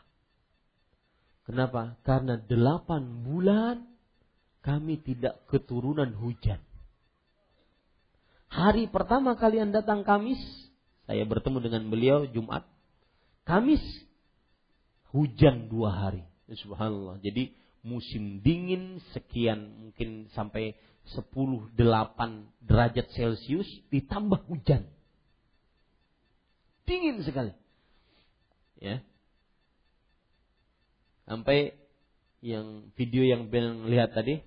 [1.45, 1.99] Kenapa?
[2.07, 3.83] Karena delapan bulan
[4.63, 6.63] kami tidak keturunan hujan.
[8.51, 10.39] Hari pertama kalian datang Kamis,
[11.11, 12.63] saya bertemu dengan beliau Jumat.
[13.43, 13.83] Kamis
[15.11, 16.23] hujan dua hari.
[16.51, 17.19] Subhanallah.
[17.23, 20.77] Jadi musim dingin sekian mungkin sampai
[21.17, 21.75] 10 8
[22.65, 24.85] derajat Celcius ditambah hujan.
[26.85, 27.53] Dingin sekali.
[28.81, 29.05] Ya.
[31.25, 31.79] Sampai
[32.41, 34.43] yang video yang Ben lihat tadi,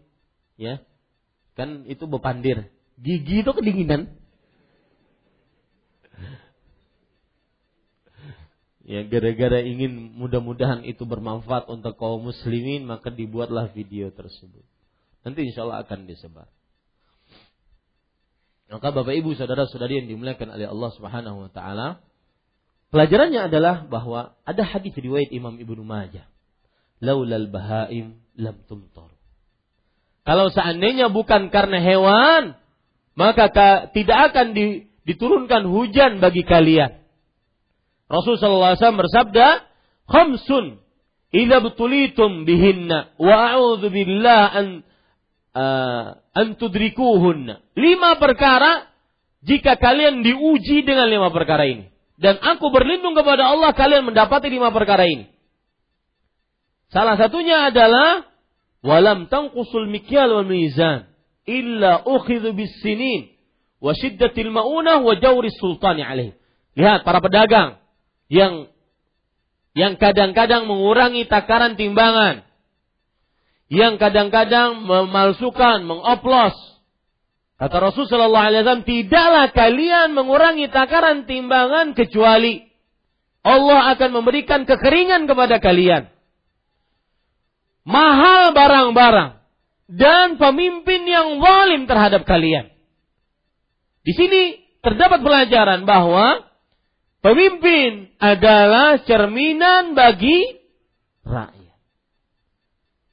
[0.59, 0.81] ya.
[1.53, 2.67] Kan itu bepandir.
[2.97, 4.09] Gigi itu kedinginan.
[8.83, 14.63] Ya gara-gara ingin mudah-mudahan itu bermanfaat untuk kaum muslimin maka dibuatlah video tersebut.
[15.23, 16.51] Nanti insya Allah akan disebar.
[18.67, 22.03] Maka Bapak Ibu saudara-saudari yang dimuliakan oleh Allah Subhanahu wa taala,
[22.91, 26.27] pelajarannya adalah bahwa ada hadis riwayat Imam Ibnu Majah.
[26.99, 29.13] Laulal bahaim lam tumtar.
[30.23, 32.55] Kalau seandainya bukan karena hewan,
[33.13, 33.51] maka
[33.91, 34.55] tidak akan
[35.03, 37.02] diturunkan hujan bagi kalian.
[38.11, 39.47] Rasulullah SAW bersabda,
[40.09, 40.79] "Khamsun
[41.33, 44.67] idza betulitum bihinna wa a'udzu billah an
[45.55, 46.05] uh,
[46.35, 48.91] an tudrikuhunna." Lima perkara
[49.43, 51.91] jika kalian diuji dengan lima perkara ini.
[52.15, 55.27] Dan aku berlindung kepada Allah kalian mendapati lima perkara ini.
[56.93, 58.29] Salah satunya adalah
[58.85, 61.09] walam tanqusul mikyal wal mizan
[61.43, 63.33] illa ukhidhu bis sinin
[63.83, 66.37] wa shiddatil maunah wa jawri sultani alaih.
[66.77, 67.82] Lihat para pedagang
[68.33, 68.65] yang
[69.77, 72.45] yang kadang-kadang mengurangi takaran timbangan,
[73.69, 76.57] yang kadang-kadang memalsukan, mengoplos.
[77.57, 82.65] Kata Rasul Shallallahu Alaihi Wasallam, tidaklah kalian mengurangi takaran timbangan kecuali
[83.45, 86.09] Allah akan memberikan kekeringan kepada kalian.
[87.83, 89.41] Mahal barang-barang
[89.91, 92.71] dan pemimpin yang zalim terhadap kalian.
[94.03, 96.52] Di sini terdapat pelajaran bahwa
[97.23, 100.59] Pemimpin adalah cerminan bagi
[101.23, 101.79] rakyat.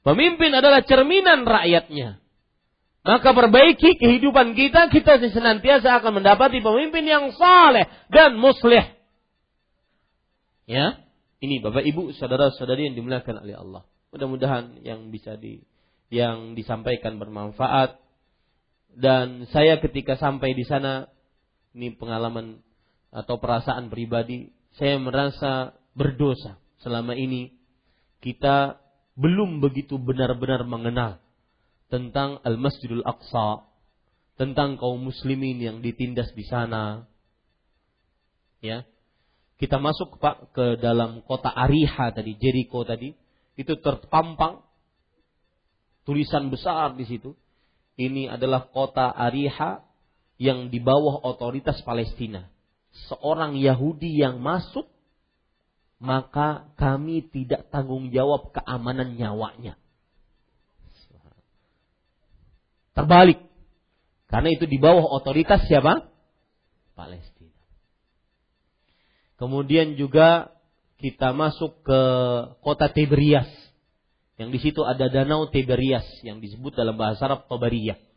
[0.03, 2.19] Pemimpin adalah cerminan rakyatnya.
[3.07, 8.83] Maka perbaiki kehidupan kita, kita senantiasa akan mendapati pemimpin yang saleh dan muslih.
[10.67, 10.99] Ya,
[11.39, 13.87] ini Bapak Ibu, saudara-saudari yang dimuliakan oleh Allah.
[14.11, 15.63] Mudah-mudahan yang bisa di
[16.11, 17.95] yang disampaikan bermanfaat
[18.91, 21.07] dan saya ketika sampai di sana
[21.71, 22.59] ini pengalaman
[23.11, 27.51] atau perasaan pribadi, saya merasa berdosa selama ini
[28.23, 28.79] kita
[29.19, 31.19] belum begitu benar-benar mengenal
[31.91, 33.67] tentang Al-Masjidul Aqsa,
[34.39, 37.05] tentang kaum muslimin yang ditindas di sana.
[38.63, 38.87] Ya.
[39.59, 43.13] Kita masuk Pak ke dalam kota Ariha tadi, Jericho tadi,
[43.59, 44.63] itu terpampang
[46.07, 47.37] tulisan besar di situ.
[47.99, 49.85] Ini adalah kota Ariha
[50.41, 52.50] yang di bawah otoritas Palestina
[53.11, 54.87] seorang Yahudi yang masuk,
[56.01, 59.77] maka kami tidak tanggung jawab keamanan nyawanya.
[62.91, 63.39] Terbalik.
[64.27, 66.07] Karena itu di bawah otoritas siapa?
[66.95, 67.63] Palestina.
[69.39, 70.51] Kemudian juga
[70.99, 72.01] kita masuk ke
[72.59, 73.47] kota Tiberias.
[74.35, 78.10] Yang di situ ada danau Tiberias yang disebut dalam bahasa Arab Tobariyah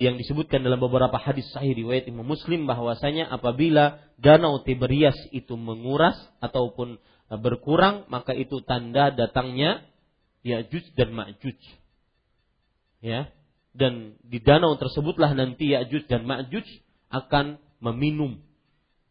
[0.00, 6.16] yang disebutkan dalam beberapa hadis sahih riwayat Imam Muslim bahwasanya apabila danau Tiberias itu menguras
[6.40, 6.96] ataupun
[7.28, 9.84] e, berkurang maka itu tanda datangnya
[10.40, 11.60] Ya'juj dan Ma'juj.
[13.04, 13.28] Ya.
[13.76, 16.64] Dan di danau tersebutlah nanti Ya'juj dan Ma'juj
[17.12, 18.40] akan meminum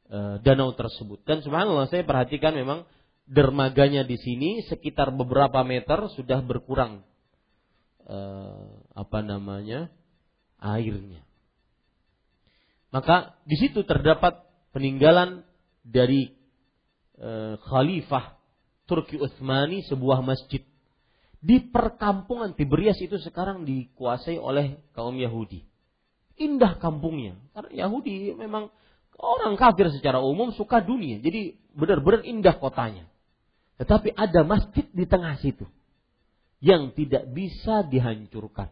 [0.10, 1.22] e, danau tersebut.
[1.22, 2.90] Dan subhanallah saya perhatikan memang
[3.30, 7.06] dermaganya di sini sekitar beberapa meter sudah berkurang
[8.10, 8.18] e,
[8.98, 9.94] apa namanya?
[10.60, 11.24] Airnya.
[12.90, 15.46] Maka di situ terdapat peninggalan
[15.86, 16.34] dari
[17.18, 18.38] e, Khalifah
[18.90, 20.66] Turki Utsmani sebuah masjid
[21.40, 25.64] di perkampungan Tiberias itu sekarang dikuasai oleh kaum Yahudi.
[26.36, 27.40] Indah kampungnya.
[27.56, 28.68] Karena Yahudi memang
[29.16, 31.24] orang kafir secara umum suka dunia.
[31.24, 33.08] Jadi benar-benar indah kotanya.
[33.80, 35.64] Tetapi ada masjid di tengah situ
[36.60, 38.68] yang tidak bisa dihancurkan.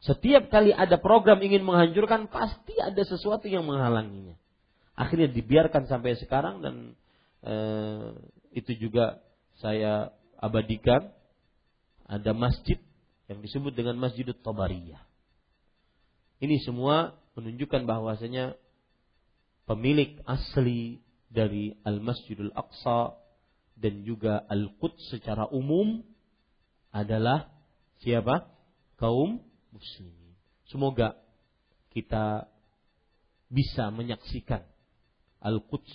[0.00, 4.32] Setiap kali ada program ingin menghancurkan, pasti ada sesuatu yang menghalanginya.
[4.96, 6.74] Akhirnya dibiarkan sampai sekarang dan
[7.44, 8.16] eh,
[8.56, 9.20] itu juga
[9.60, 11.12] saya abadikan.
[12.10, 12.80] Ada masjid
[13.30, 14.98] yang disebut dengan Masjidut Tabariyah.
[16.42, 18.58] Ini semua menunjukkan bahwasanya
[19.70, 20.98] pemilik asli
[21.30, 23.14] dari Al-Masjidul Aqsa
[23.78, 26.02] dan juga Al-Quds secara umum
[26.90, 27.46] adalah
[28.02, 28.50] siapa?
[28.98, 29.38] Kaum
[29.74, 30.34] muslimin.
[30.70, 31.18] Semoga
[31.90, 32.46] kita
[33.50, 34.62] bisa menyaksikan
[35.42, 35.94] Al-Quds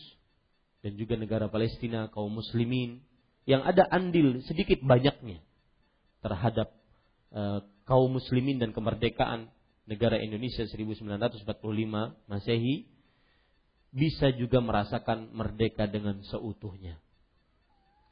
[0.84, 3.00] dan juga negara Palestina kaum muslimin
[3.48, 5.40] yang ada andil sedikit banyaknya
[6.20, 6.74] terhadap
[7.32, 9.54] uh, kaum muslimin dan kemerdekaan
[9.86, 11.46] negara Indonesia 1945
[12.26, 12.90] Masehi
[13.96, 17.00] bisa juga merasakan merdeka dengan seutuhnya.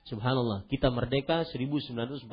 [0.07, 2.29] Subhanallah, kita merdeka 1945.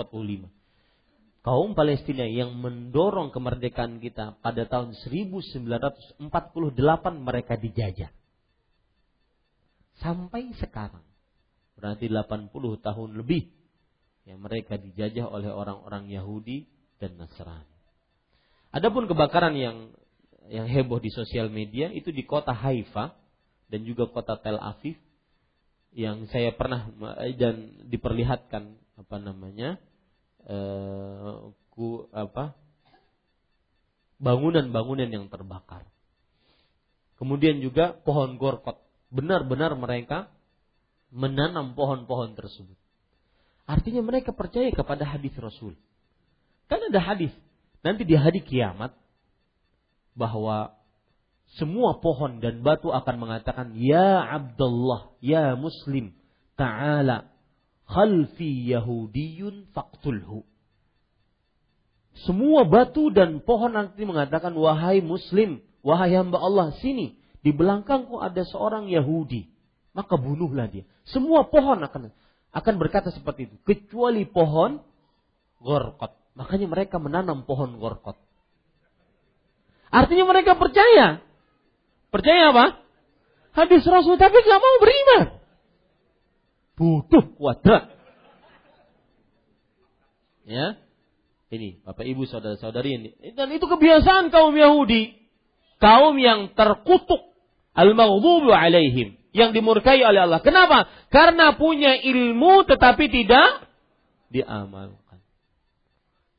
[1.40, 6.20] Kaum Palestina yang mendorong kemerdekaan kita pada tahun 1948
[7.16, 8.12] mereka dijajah.
[10.04, 11.04] Sampai sekarang.
[11.80, 12.52] Berarti 80
[12.84, 13.48] tahun lebih
[14.28, 16.68] yang mereka dijajah oleh orang-orang Yahudi
[17.00, 17.72] dan Nasrani.
[18.70, 19.88] Adapun kebakaran yang
[20.52, 23.16] yang heboh di sosial media itu di kota Haifa
[23.72, 24.98] dan juga kota Tel Aviv
[25.96, 26.86] yang saya pernah
[27.34, 29.80] dan diperlihatkan apa namanya
[30.46, 31.34] eh,
[34.20, 35.88] bangunan-bangunan yang terbakar.
[37.16, 38.80] Kemudian juga pohon gorkot.
[39.10, 40.32] Benar-benar mereka
[41.10, 42.78] menanam pohon-pohon tersebut.
[43.66, 45.74] Artinya mereka percaya kepada hadis Rasul.
[46.70, 47.34] Kan ada hadis
[47.82, 48.94] nanti di hari kiamat
[50.14, 50.76] bahwa
[51.58, 56.14] semua pohon dan batu akan mengatakan ya Abdullah, ya Muslim,
[56.54, 57.26] ta'ala
[57.90, 60.46] khalfi yahudiyun faqtulhu.
[62.22, 68.44] Semua batu dan pohon nanti mengatakan wahai muslim, wahai hamba Allah, sini di belakangku ada
[68.44, 69.48] seorang Yahudi
[69.90, 70.86] maka bunuhlah dia.
[71.06, 72.14] Semua pohon akan
[72.50, 74.82] akan berkata seperti itu, kecuali pohon
[75.62, 76.14] gorkot.
[76.38, 78.18] Makanya mereka menanam pohon gorkot.
[79.90, 81.18] Artinya mereka percaya.
[82.10, 82.78] Percaya apa?
[83.50, 85.39] Hadis Rasul tapi nggak mau beriman.
[86.80, 87.92] Butuh kuadrat.
[90.48, 90.80] Ya.
[91.52, 93.10] Ini Bapak Ibu saudara-saudari ini.
[93.36, 95.12] Dan itu kebiasaan kaum Yahudi.
[95.76, 97.36] Kaum yang terkutuk
[97.76, 100.40] al-maghdubu alaihim yang dimurkai oleh Allah.
[100.40, 100.88] Kenapa?
[101.12, 103.68] Karena punya ilmu tetapi tidak
[104.32, 105.20] diamalkan.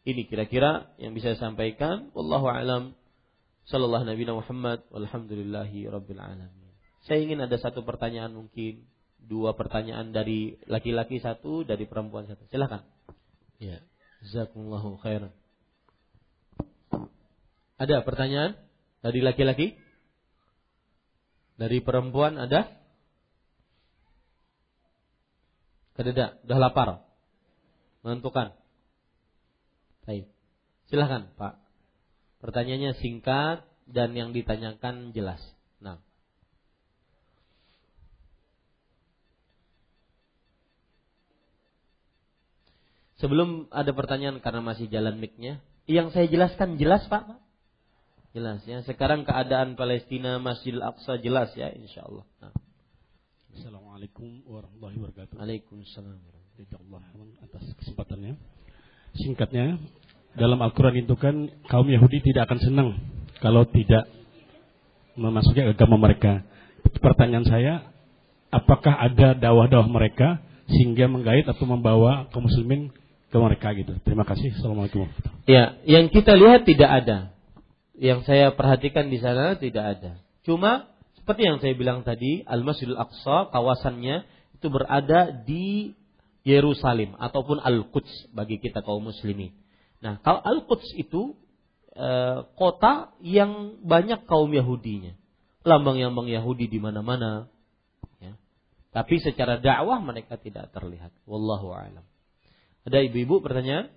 [0.01, 2.09] Ini kira-kira yang bisa saya sampaikan.
[2.18, 2.97] Wallahu alam.
[3.69, 4.89] Sallallahu Nabi Muhammad.
[4.89, 6.73] Walhamdulillahi Rabbil Alamin.
[7.05, 8.90] Saya ingin ada satu pertanyaan mungkin.
[9.22, 12.43] Dua pertanyaan dari laki-laki satu, dari perempuan satu.
[12.49, 12.84] Silahkan.
[13.61, 13.80] Ya.
[14.22, 15.34] Jazakumullahu khairan.
[17.81, 18.53] Ada pertanyaan
[19.02, 19.73] dari laki-laki?
[21.57, 22.69] Dari perempuan ada?
[25.98, 26.89] Kededa, sudah lapar.
[28.02, 28.53] Menentukan.
[30.06, 30.26] Baik.
[30.89, 31.61] Silahkan Pak.
[32.41, 35.41] Pertanyaannya singkat dan yang ditanyakan jelas.
[35.77, 36.02] Nah.
[43.22, 47.38] Sebelum ada pertanyaan karena masih jalan mic-nya, yang saya jelaskan jelas Pak?
[48.34, 48.81] Jelas ya.
[48.81, 52.26] Sekarang keadaan Palestina Masjidil Aqsa jelas ya insya Allah.
[52.41, 52.53] Nah.
[53.53, 55.35] Assalamualaikum warahmatullahi wabarakatuh.
[55.38, 56.18] Waalaikumsalam.
[56.61, 57.02] Allah
[57.45, 58.38] atas kesempatannya.
[59.18, 59.81] Singkatnya,
[60.38, 62.89] dalam Al-Quran itu kan kaum Yahudi tidak akan senang
[63.41, 64.07] kalau tidak
[65.18, 66.41] memasuki agama mereka.
[67.02, 67.73] Pertanyaan saya,
[68.53, 72.93] apakah ada dakwah-dakwah mereka sehingga menggait atau membawa kaum muslimin
[73.31, 73.95] ke mereka gitu.
[74.03, 74.51] Terima kasih.
[74.59, 75.07] Assalamualaikum.
[75.47, 77.17] Ya, yang kita lihat tidak ada.
[77.95, 80.11] Yang saya perhatikan di sana tidak ada.
[80.43, 84.27] Cuma seperti yang saya bilang tadi, Al-Masjidil Aqsa kawasannya
[84.59, 85.95] itu berada di
[86.43, 89.55] Yerusalem ataupun Al-Quds bagi kita kaum muslimin.
[90.03, 91.37] Nah, kalau Al-Quds itu
[91.93, 92.09] e,
[92.57, 95.15] kota yang banyak kaum Yahudinya.
[95.61, 97.45] Lambang-lambang Yahudi di mana-mana.
[98.17, 98.33] Ya.
[98.89, 101.13] Tapi secara dakwah mereka tidak terlihat.
[101.29, 102.01] Wallahu a'lam.
[102.87, 103.93] Ada ibu-ibu pertanyaan?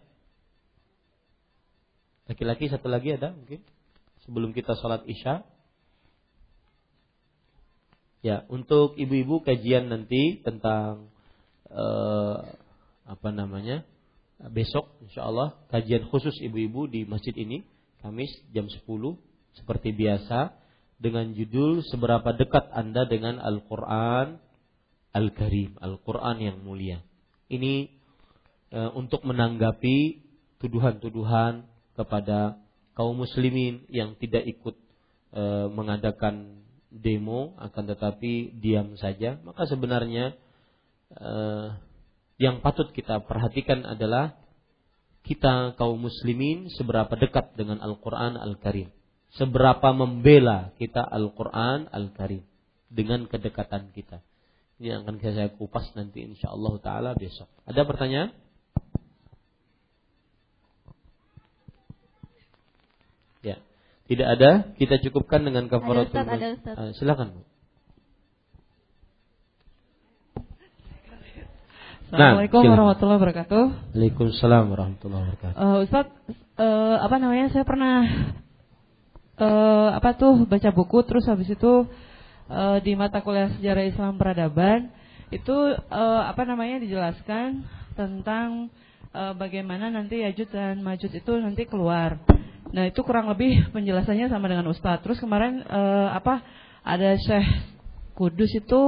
[2.29, 3.61] Laki-laki satu lagi ada mungkin?
[4.25, 5.45] Sebelum kita sholat isya.
[8.25, 11.13] Ya, untuk ibu-ibu kajian nanti tentang
[11.69, 12.41] uh,
[13.05, 13.85] apa namanya?
[14.41, 17.65] Besok insya Allah kajian khusus ibu-ibu di masjid ini
[18.05, 18.85] Kamis jam 10
[19.57, 20.53] seperti biasa
[21.01, 24.45] dengan judul seberapa dekat Anda dengan Al-Qur'an
[25.15, 27.01] Al-Karim, Al-Qur'an yang mulia.
[27.49, 27.89] Ini
[28.75, 30.27] uh, untuk menanggapi
[30.59, 32.59] tuduhan-tuduhan kepada
[32.99, 34.75] kaum muslimin yang tidak ikut
[35.35, 36.65] uh, mengadakan
[36.95, 40.39] demo akan tetapi diam saja, maka sebenarnya
[41.11, 41.67] eh,
[42.39, 44.39] yang patut kita perhatikan adalah
[45.27, 48.95] kita kaum muslimin seberapa dekat dengan Al-Qur'an Al-Karim.
[49.35, 52.47] Seberapa membela kita Al-Qur'an Al-Karim
[52.87, 54.23] dengan kedekatan kita.
[54.79, 57.51] Ini akan saya kupas nanti insya Allah taala besok.
[57.67, 58.31] Ada pertanyaan?
[63.43, 63.59] Ya.
[64.05, 66.13] Tidak ada, kita cukupkan dengan kafaratul.
[66.13, 66.75] Ada Ustaz, ada Ustaz.
[66.77, 67.29] Uh, silakan.
[72.13, 72.75] Assalamualaikum silakan.
[72.77, 73.65] warahmatullahi wabarakatuh.
[73.97, 75.57] Waalaikumsalam warahmatullahi wabarakatuh.
[75.57, 76.07] Uh, Ustaz,
[76.61, 77.49] uh, apa namanya?
[77.49, 78.05] Saya pernah
[79.41, 81.89] uh, apa tuh baca buku terus habis itu
[82.53, 84.93] uh, di mata kuliah sejarah Islam peradaban
[85.33, 87.65] itu uh, apa namanya dijelaskan
[87.97, 88.69] tentang
[89.17, 92.21] uh, bagaimana nanti Yajud dan Majud itu nanti keluar.
[92.73, 95.05] Nah, itu kurang lebih penjelasannya sama dengan Ustadz.
[95.05, 96.41] Terus kemarin uh, apa
[96.85, 97.45] ada Syekh
[98.15, 98.81] Kudus itu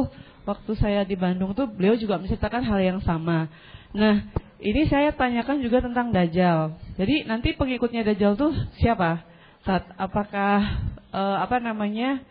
[0.46, 3.50] waktu saya di Bandung tuh beliau juga menceritakan hal yang sama.
[3.92, 4.30] Nah,
[4.62, 6.78] ini saya tanyakan juga tentang Dajjal.
[6.96, 9.26] Jadi nanti pengikutnya Dajjal tuh siapa?
[9.66, 12.22] Saat apakah uh, apa namanya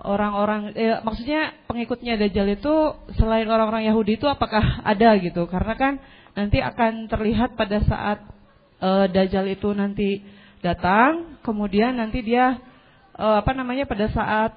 [0.00, 2.74] orang-orang eh, maksudnya pengikutnya Dajjal itu
[3.18, 5.44] selain orang-orang Yahudi itu apakah ada gitu?
[5.50, 5.92] Karena kan
[6.36, 8.18] nanti akan terlihat pada saat
[8.80, 10.20] uh, Dajjal itu nanti
[10.64, 12.60] datang, kemudian nanti dia
[13.16, 14.52] uh, apa namanya pada saat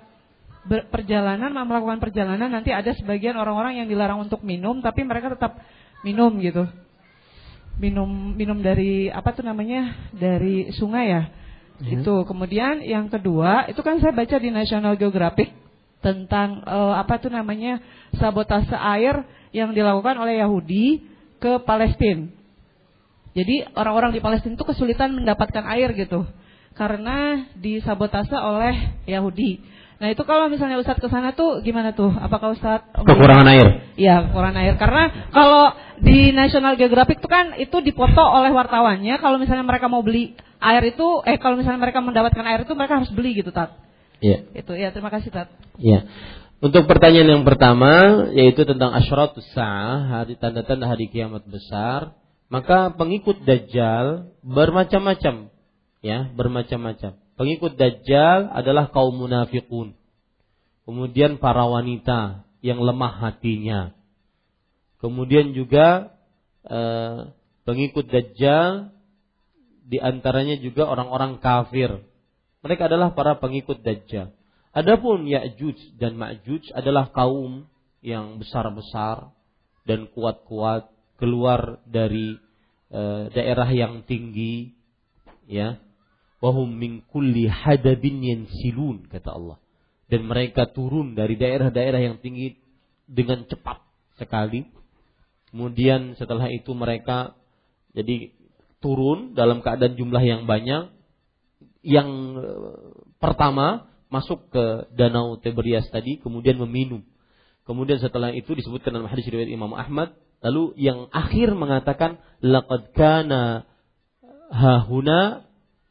[0.92, 5.58] perjalanan melakukan perjalanan nanti ada sebagian orang-orang yang dilarang untuk minum tapi mereka tetap
[6.04, 6.68] minum gitu.
[7.80, 10.12] Minum minum dari apa tuh namanya?
[10.12, 11.24] dari sungai ya.
[11.80, 11.96] Hmm.
[12.00, 12.28] Itu.
[12.28, 15.56] Kemudian yang kedua, itu kan saya baca di National Geographic
[16.04, 17.80] tentang uh, apa tuh namanya?
[18.20, 19.24] sabotase air
[19.56, 21.08] yang dilakukan oleh Yahudi
[21.40, 22.39] ke Palestina.
[23.38, 26.26] Jadi orang-orang di Palestina itu kesulitan mendapatkan air gitu
[26.74, 29.62] karena disabotase oleh Yahudi.
[30.00, 32.08] Nah itu kalau misalnya Ustadz ke sana tuh gimana tuh?
[32.08, 33.68] Apakah Ustadz kekurangan air?
[34.00, 39.20] Iya kekurangan air karena kalau di National Geographic itu kan itu dipoto oleh wartawannya.
[39.20, 43.04] Kalau misalnya mereka mau beli air itu, eh kalau misalnya mereka mendapatkan air itu mereka
[43.04, 43.76] harus beli gitu Tat.
[44.24, 44.48] Iya.
[44.56, 45.52] Itu ya terima kasih Tat.
[45.76, 46.08] Iya.
[46.60, 47.92] Untuk pertanyaan yang pertama
[48.36, 52.16] yaitu tentang asyratus sa'ah, hari tanda-tanda hari kiamat besar,
[52.50, 55.54] maka pengikut Dajjal bermacam-macam.
[56.02, 57.22] Ya, bermacam-macam.
[57.38, 59.94] Pengikut Dajjal adalah kaum munafikun.
[60.84, 63.94] Kemudian para wanita yang lemah hatinya.
[64.98, 66.18] Kemudian juga
[66.66, 67.30] eh,
[67.64, 68.92] pengikut Dajjal
[69.86, 72.02] di antaranya juga orang-orang kafir.
[72.66, 74.34] Mereka adalah para pengikut Dajjal.
[74.70, 77.66] Adapun Ya'juj dan Ma'juj adalah kaum
[78.06, 79.34] yang besar-besar
[79.86, 80.90] dan kuat-kuat
[81.20, 82.40] keluar dari
[82.90, 83.02] e,
[83.36, 84.74] daerah yang tinggi
[85.46, 85.78] ya
[86.40, 89.58] wahum min kulli hadabin yansilun kata Allah.
[90.10, 92.58] Dan mereka turun dari daerah-daerah yang tinggi
[93.06, 93.78] dengan cepat
[94.18, 94.66] sekali.
[95.54, 97.38] Kemudian setelah itu mereka
[97.94, 98.34] jadi
[98.82, 100.90] turun dalam keadaan jumlah yang banyak.
[101.86, 102.10] Yang
[102.42, 102.78] eh,
[103.22, 107.06] pertama masuk ke danau Tiberias tadi, kemudian meminum.
[107.70, 113.68] Kemudian setelah itu disebutkan dalam hadis riwayat Imam Ahmad, lalu yang akhir mengatakan laqad kana
[114.50, 115.46] hahuna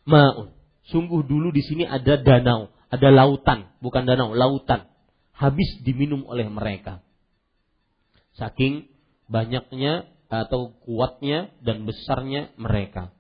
[0.09, 0.53] ma'un.
[0.89, 4.89] Sungguh dulu di sini ada danau, ada lautan, bukan danau, lautan.
[5.37, 7.05] Habis diminum oleh mereka.
[8.41, 8.89] Saking
[9.29, 13.13] banyaknya atau kuatnya dan besarnya mereka.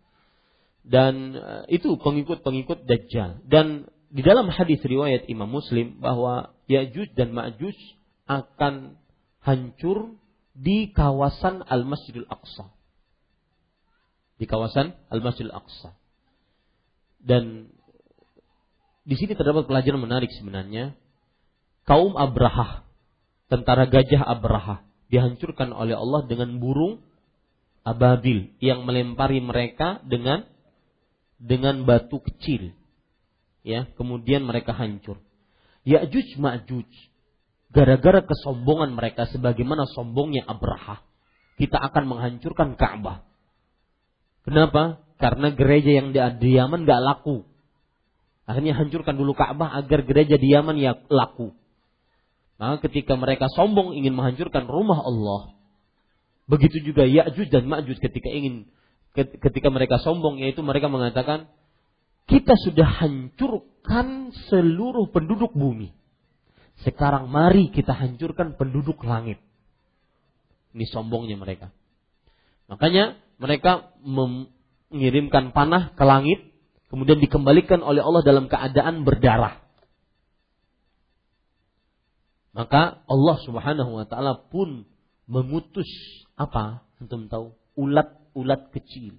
[0.81, 3.45] Dan eh, itu pengikut-pengikut Dajjal.
[3.45, 7.77] Dan di dalam hadis riwayat Imam Muslim bahwa Ya'juj dan Ma'juj
[8.25, 8.97] akan
[9.45, 10.17] hancur
[10.59, 12.67] di kawasan Al-Masjidil Aqsa.
[14.43, 15.95] Di kawasan Al-Masjidil Aqsa.
[17.23, 17.71] Dan
[19.07, 20.99] di sini terdapat pelajaran menarik sebenarnya.
[21.87, 22.85] Kaum Abraha,
[23.49, 27.01] tentara gajah Abraha, dihancurkan oleh Allah dengan burung
[27.81, 30.45] ababil yang melempari mereka dengan
[31.41, 32.77] dengan batu kecil.
[33.65, 35.23] Ya, kemudian mereka hancur.
[35.89, 36.91] Ya'juj Ma'juj
[37.73, 41.05] gara-gara kesombongan mereka sebagaimana sombongnya Abraha,
[41.61, 43.27] kita akan menghancurkan Ka'bah.
[44.47, 45.05] Kenapa?
[45.19, 47.45] Karena gereja yang di, Yaman gak laku.
[48.49, 51.53] Akhirnya hancurkan dulu Ka'bah agar gereja di Yaman ya laku.
[52.57, 55.55] Maka ketika mereka sombong ingin menghancurkan rumah Allah,
[56.49, 58.67] begitu juga Ya'juj dan Ma'juj ketika ingin
[59.19, 61.51] ketika mereka sombong yaitu mereka mengatakan
[62.31, 65.98] kita sudah hancurkan seluruh penduduk bumi.
[66.87, 69.43] Sekarang mari kita hancurkan penduduk langit.
[70.75, 71.75] Ini sombongnya mereka.
[72.71, 76.39] Makanya mereka mengirimkan panah ke langit,
[76.93, 79.59] kemudian dikembalikan oleh Allah dalam keadaan berdarah.
[82.55, 84.87] Maka Allah Subhanahu wa taala pun
[85.31, 85.89] mengutus
[86.35, 86.83] apa?
[86.99, 87.55] Antum tahu?
[87.79, 89.15] Ulat-ulat kecil.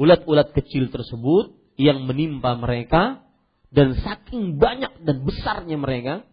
[0.00, 3.20] Ulat-ulat kecil tersebut yang menimpa mereka
[3.72, 6.24] dan saking banyak dan besarnya mereka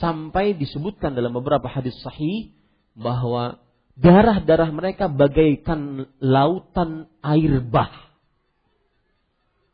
[0.00, 2.52] sampai disebutkan dalam beberapa hadis sahih
[2.96, 3.60] bahwa
[3.96, 7.92] darah-darah mereka bagaikan lautan air bah.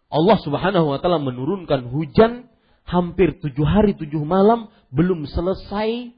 [0.09, 2.49] Allah Subhanahu wa taala menurunkan hujan
[2.89, 6.17] hampir tujuh hari tujuh malam belum selesai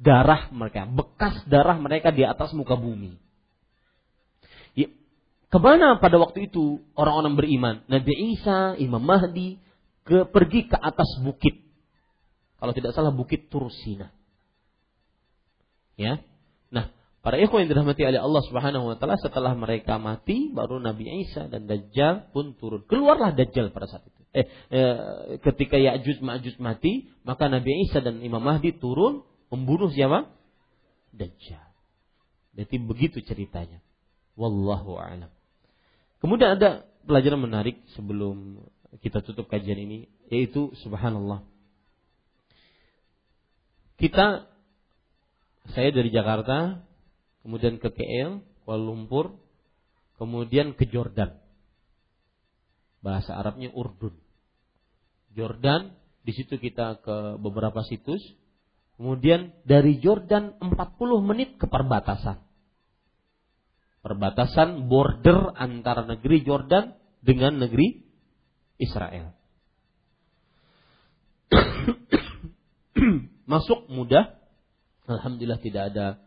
[0.00, 3.18] darah mereka, bekas darah mereka di atas muka bumi.
[4.72, 4.88] Ya,
[5.52, 7.74] ke mana pada waktu itu orang-orang beriman?
[7.90, 9.60] Nabi Isa, Imam Mahdi,
[10.08, 11.67] ke, pergi ke atas bukit.
[12.58, 14.10] Kalau tidak salah bukit Tursina.
[15.94, 16.22] Ya.
[16.70, 21.26] Nah, Para ikhwan yang dirahmati oleh Allah Subhanahu wa taala setelah mereka mati baru Nabi
[21.26, 22.86] Isa dan Dajjal pun turun.
[22.86, 24.22] Keluarlah Dajjal pada saat itu.
[24.32, 24.96] Eh, eh
[25.42, 30.30] ketika Ya'juj Ma'juj mati, maka Nabi Isa dan Imam Mahdi turun membunuh siapa?
[31.10, 31.68] Dajjal.
[32.54, 33.82] Jadi begitu ceritanya.
[34.38, 35.28] Wallahu a'lam.
[36.22, 38.62] Kemudian ada pelajaran menarik sebelum
[39.02, 41.42] kita tutup kajian ini yaitu subhanallah.
[43.98, 44.46] Kita
[45.74, 46.86] saya dari Jakarta
[47.42, 49.34] kemudian ke KL, Kuala Lumpur,
[50.22, 51.34] kemudian ke Jordan.
[53.02, 54.14] Bahasa Arabnya Urdun.
[55.34, 58.22] Jordan, di situ kita ke beberapa situs.
[58.98, 60.74] Kemudian dari Jordan 40
[61.22, 62.42] menit ke perbatasan.
[64.02, 68.02] Perbatasan border antara negeri Jordan dengan negeri
[68.82, 69.37] Israel.
[73.48, 74.36] Masuk mudah.
[75.08, 76.20] Alhamdulillah tidak ada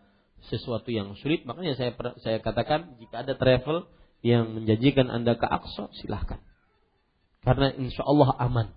[0.49, 3.85] sesuatu yang sulit, makanya saya saya katakan jika ada travel
[4.25, 6.41] yang menjanjikan Anda ke Aqsa, silahkan.
[7.45, 8.67] Karena insya Allah aman.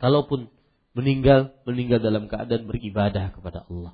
[0.00, 0.48] Kalaupun
[0.96, 3.92] meninggal, meninggal dalam keadaan beribadah kepada Allah.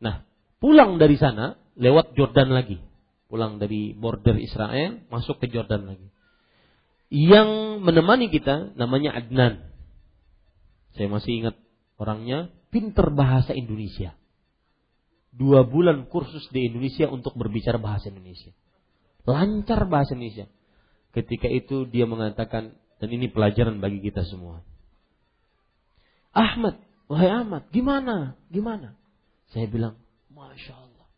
[0.00, 0.24] Nah,
[0.60, 2.80] pulang dari sana, lewat Jordan lagi.
[3.28, 6.08] Pulang dari border Israel, masuk ke Jordan lagi.
[7.12, 9.68] Yang menemani kita namanya Adnan.
[10.96, 11.56] Saya masih ingat
[11.96, 14.16] orangnya, pinter bahasa Indonesia
[15.36, 18.56] dua bulan kursus di Indonesia untuk berbicara bahasa Indonesia.
[19.28, 20.48] Lancar bahasa Indonesia.
[21.12, 24.64] Ketika itu dia mengatakan, dan ini pelajaran bagi kita semua.
[26.32, 28.36] Ahmad, wahai Ahmad, gimana?
[28.48, 28.96] Gimana?
[29.52, 30.00] Saya bilang,
[30.32, 31.08] Masya Allah.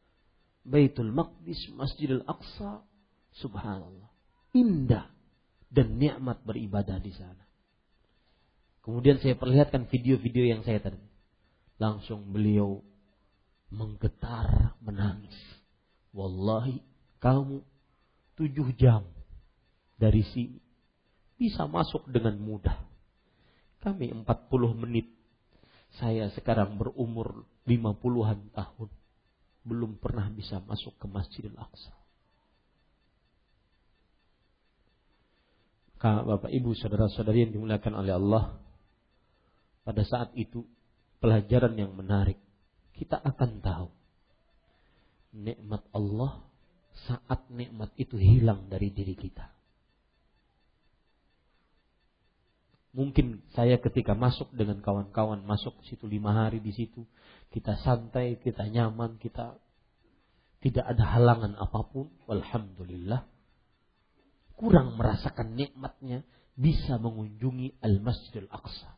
[0.67, 2.83] Baitul Maqdis, Masjidil Aqsa,
[3.39, 4.11] Subhanallah.
[4.55, 5.07] Indah
[5.71, 7.48] dan nikmat beribadah di sana.
[8.89, 10.97] Kemudian saya perlihatkan video-video yang saya tadi.
[11.77, 12.81] Langsung beliau
[13.69, 15.37] menggetar menangis.
[16.17, 16.81] Wallahi
[17.21, 17.61] kamu
[18.41, 19.05] tujuh jam
[20.01, 20.57] dari sini
[21.37, 22.81] bisa masuk dengan mudah.
[23.85, 25.05] Kami empat puluh menit.
[26.01, 28.89] Saya sekarang berumur lima puluhan tahun.
[29.69, 31.93] Belum pernah bisa masuk ke Masjidil Aqsa.
[36.01, 38.65] Bapak Ibu saudara-saudari yang dimuliakan oleh Allah.
[39.89, 40.69] Pada saat itu
[41.17, 42.37] pelajaran yang menarik
[42.93, 43.89] kita akan tahu
[45.33, 46.45] nikmat Allah
[47.09, 49.49] saat nikmat itu hilang dari diri kita.
[52.93, 57.09] Mungkin saya ketika masuk dengan kawan-kawan masuk situ lima hari di situ
[57.49, 59.57] kita santai, kita nyaman, kita
[60.61, 62.13] tidak ada halangan apa pun.
[62.29, 63.25] Alhamdulillah
[64.53, 66.29] kurang merasakan nikmatnya
[66.61, 68.98] bisa mengunjungi Al Masjidil Aqsa.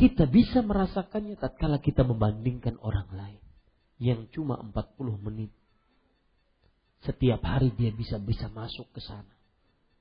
[0.00, 3.42] Kita bisa merasakannya tatkala kita membandingkan orang lain
[4.00, 4.96] yang cuma 40
[5.28, 5.52] menit.
[7.04, 9.36] Setiap hari dia bisa bisa masuk ke sana,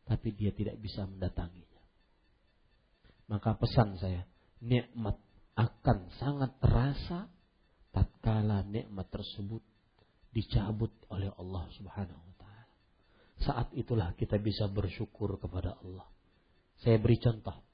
[0.08, 1.84] tapi dia tidak bisa mendatanginya.
[3.28, 4.24] Maka pesan saya,
[4.64, 5.20] nikmat
[5.60, 7.28] akan sangat terasa
[7.92, 9.60] tatkala nikmat tersebut
[10.32, 12.66] dicabut oleh Allah Subhanahu wa taala.
[13.44, 16.08] Saat itulah kita bisa bersyukur kepada Allah.
[16.80, 17.69] Saya beri contoh.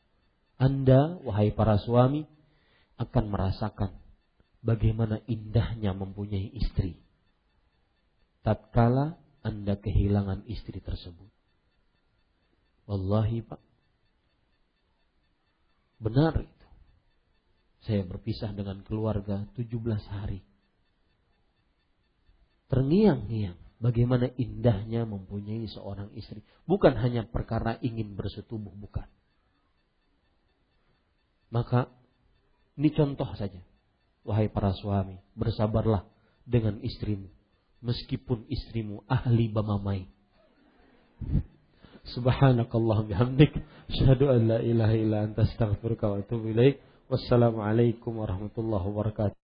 [0.55, 2.23] Anda, wahai para suami,
[2.95, 3.91] akan merasakan
[4.63, 6.95] bagaimana indahnya mempunyai istri.
[8.41, 11.27] Tatkala Anda kehilangan istri tersebut.
[12.85, 13.61] Wallahi Pak,
[15.99, 16.67] benar itu.
[17.85, 19.69] Saya berpisah dengan keluarga 17
[20.09, 20.41] hari.
[22.65, 26.41] Terngiang-ngiang bagaimana indahnya mempunyai seorang istri.
[26.65, 29.05] Bukan hanya perkara ingin bersetubuh, bukan.
[31.53, 31.91] Maka
[32.75, 33.61] ini contoh saja.
[34.25, 36.01] Wahai para suami, bersabarlah
[36.43, 37.29] dengan istrimu.
[37.85, 40.09] Meskipun istrimu ahli bamamai.
[42.15, 43.53] Subhanakallah bihamdik.
[43.89, 46.81] Asyhadu an la ilaha illa anta astaghfiruka wa atubu ilaik.
[47.05, 49.37] Wassalamualaikum warahmatullahi wabarakatuh.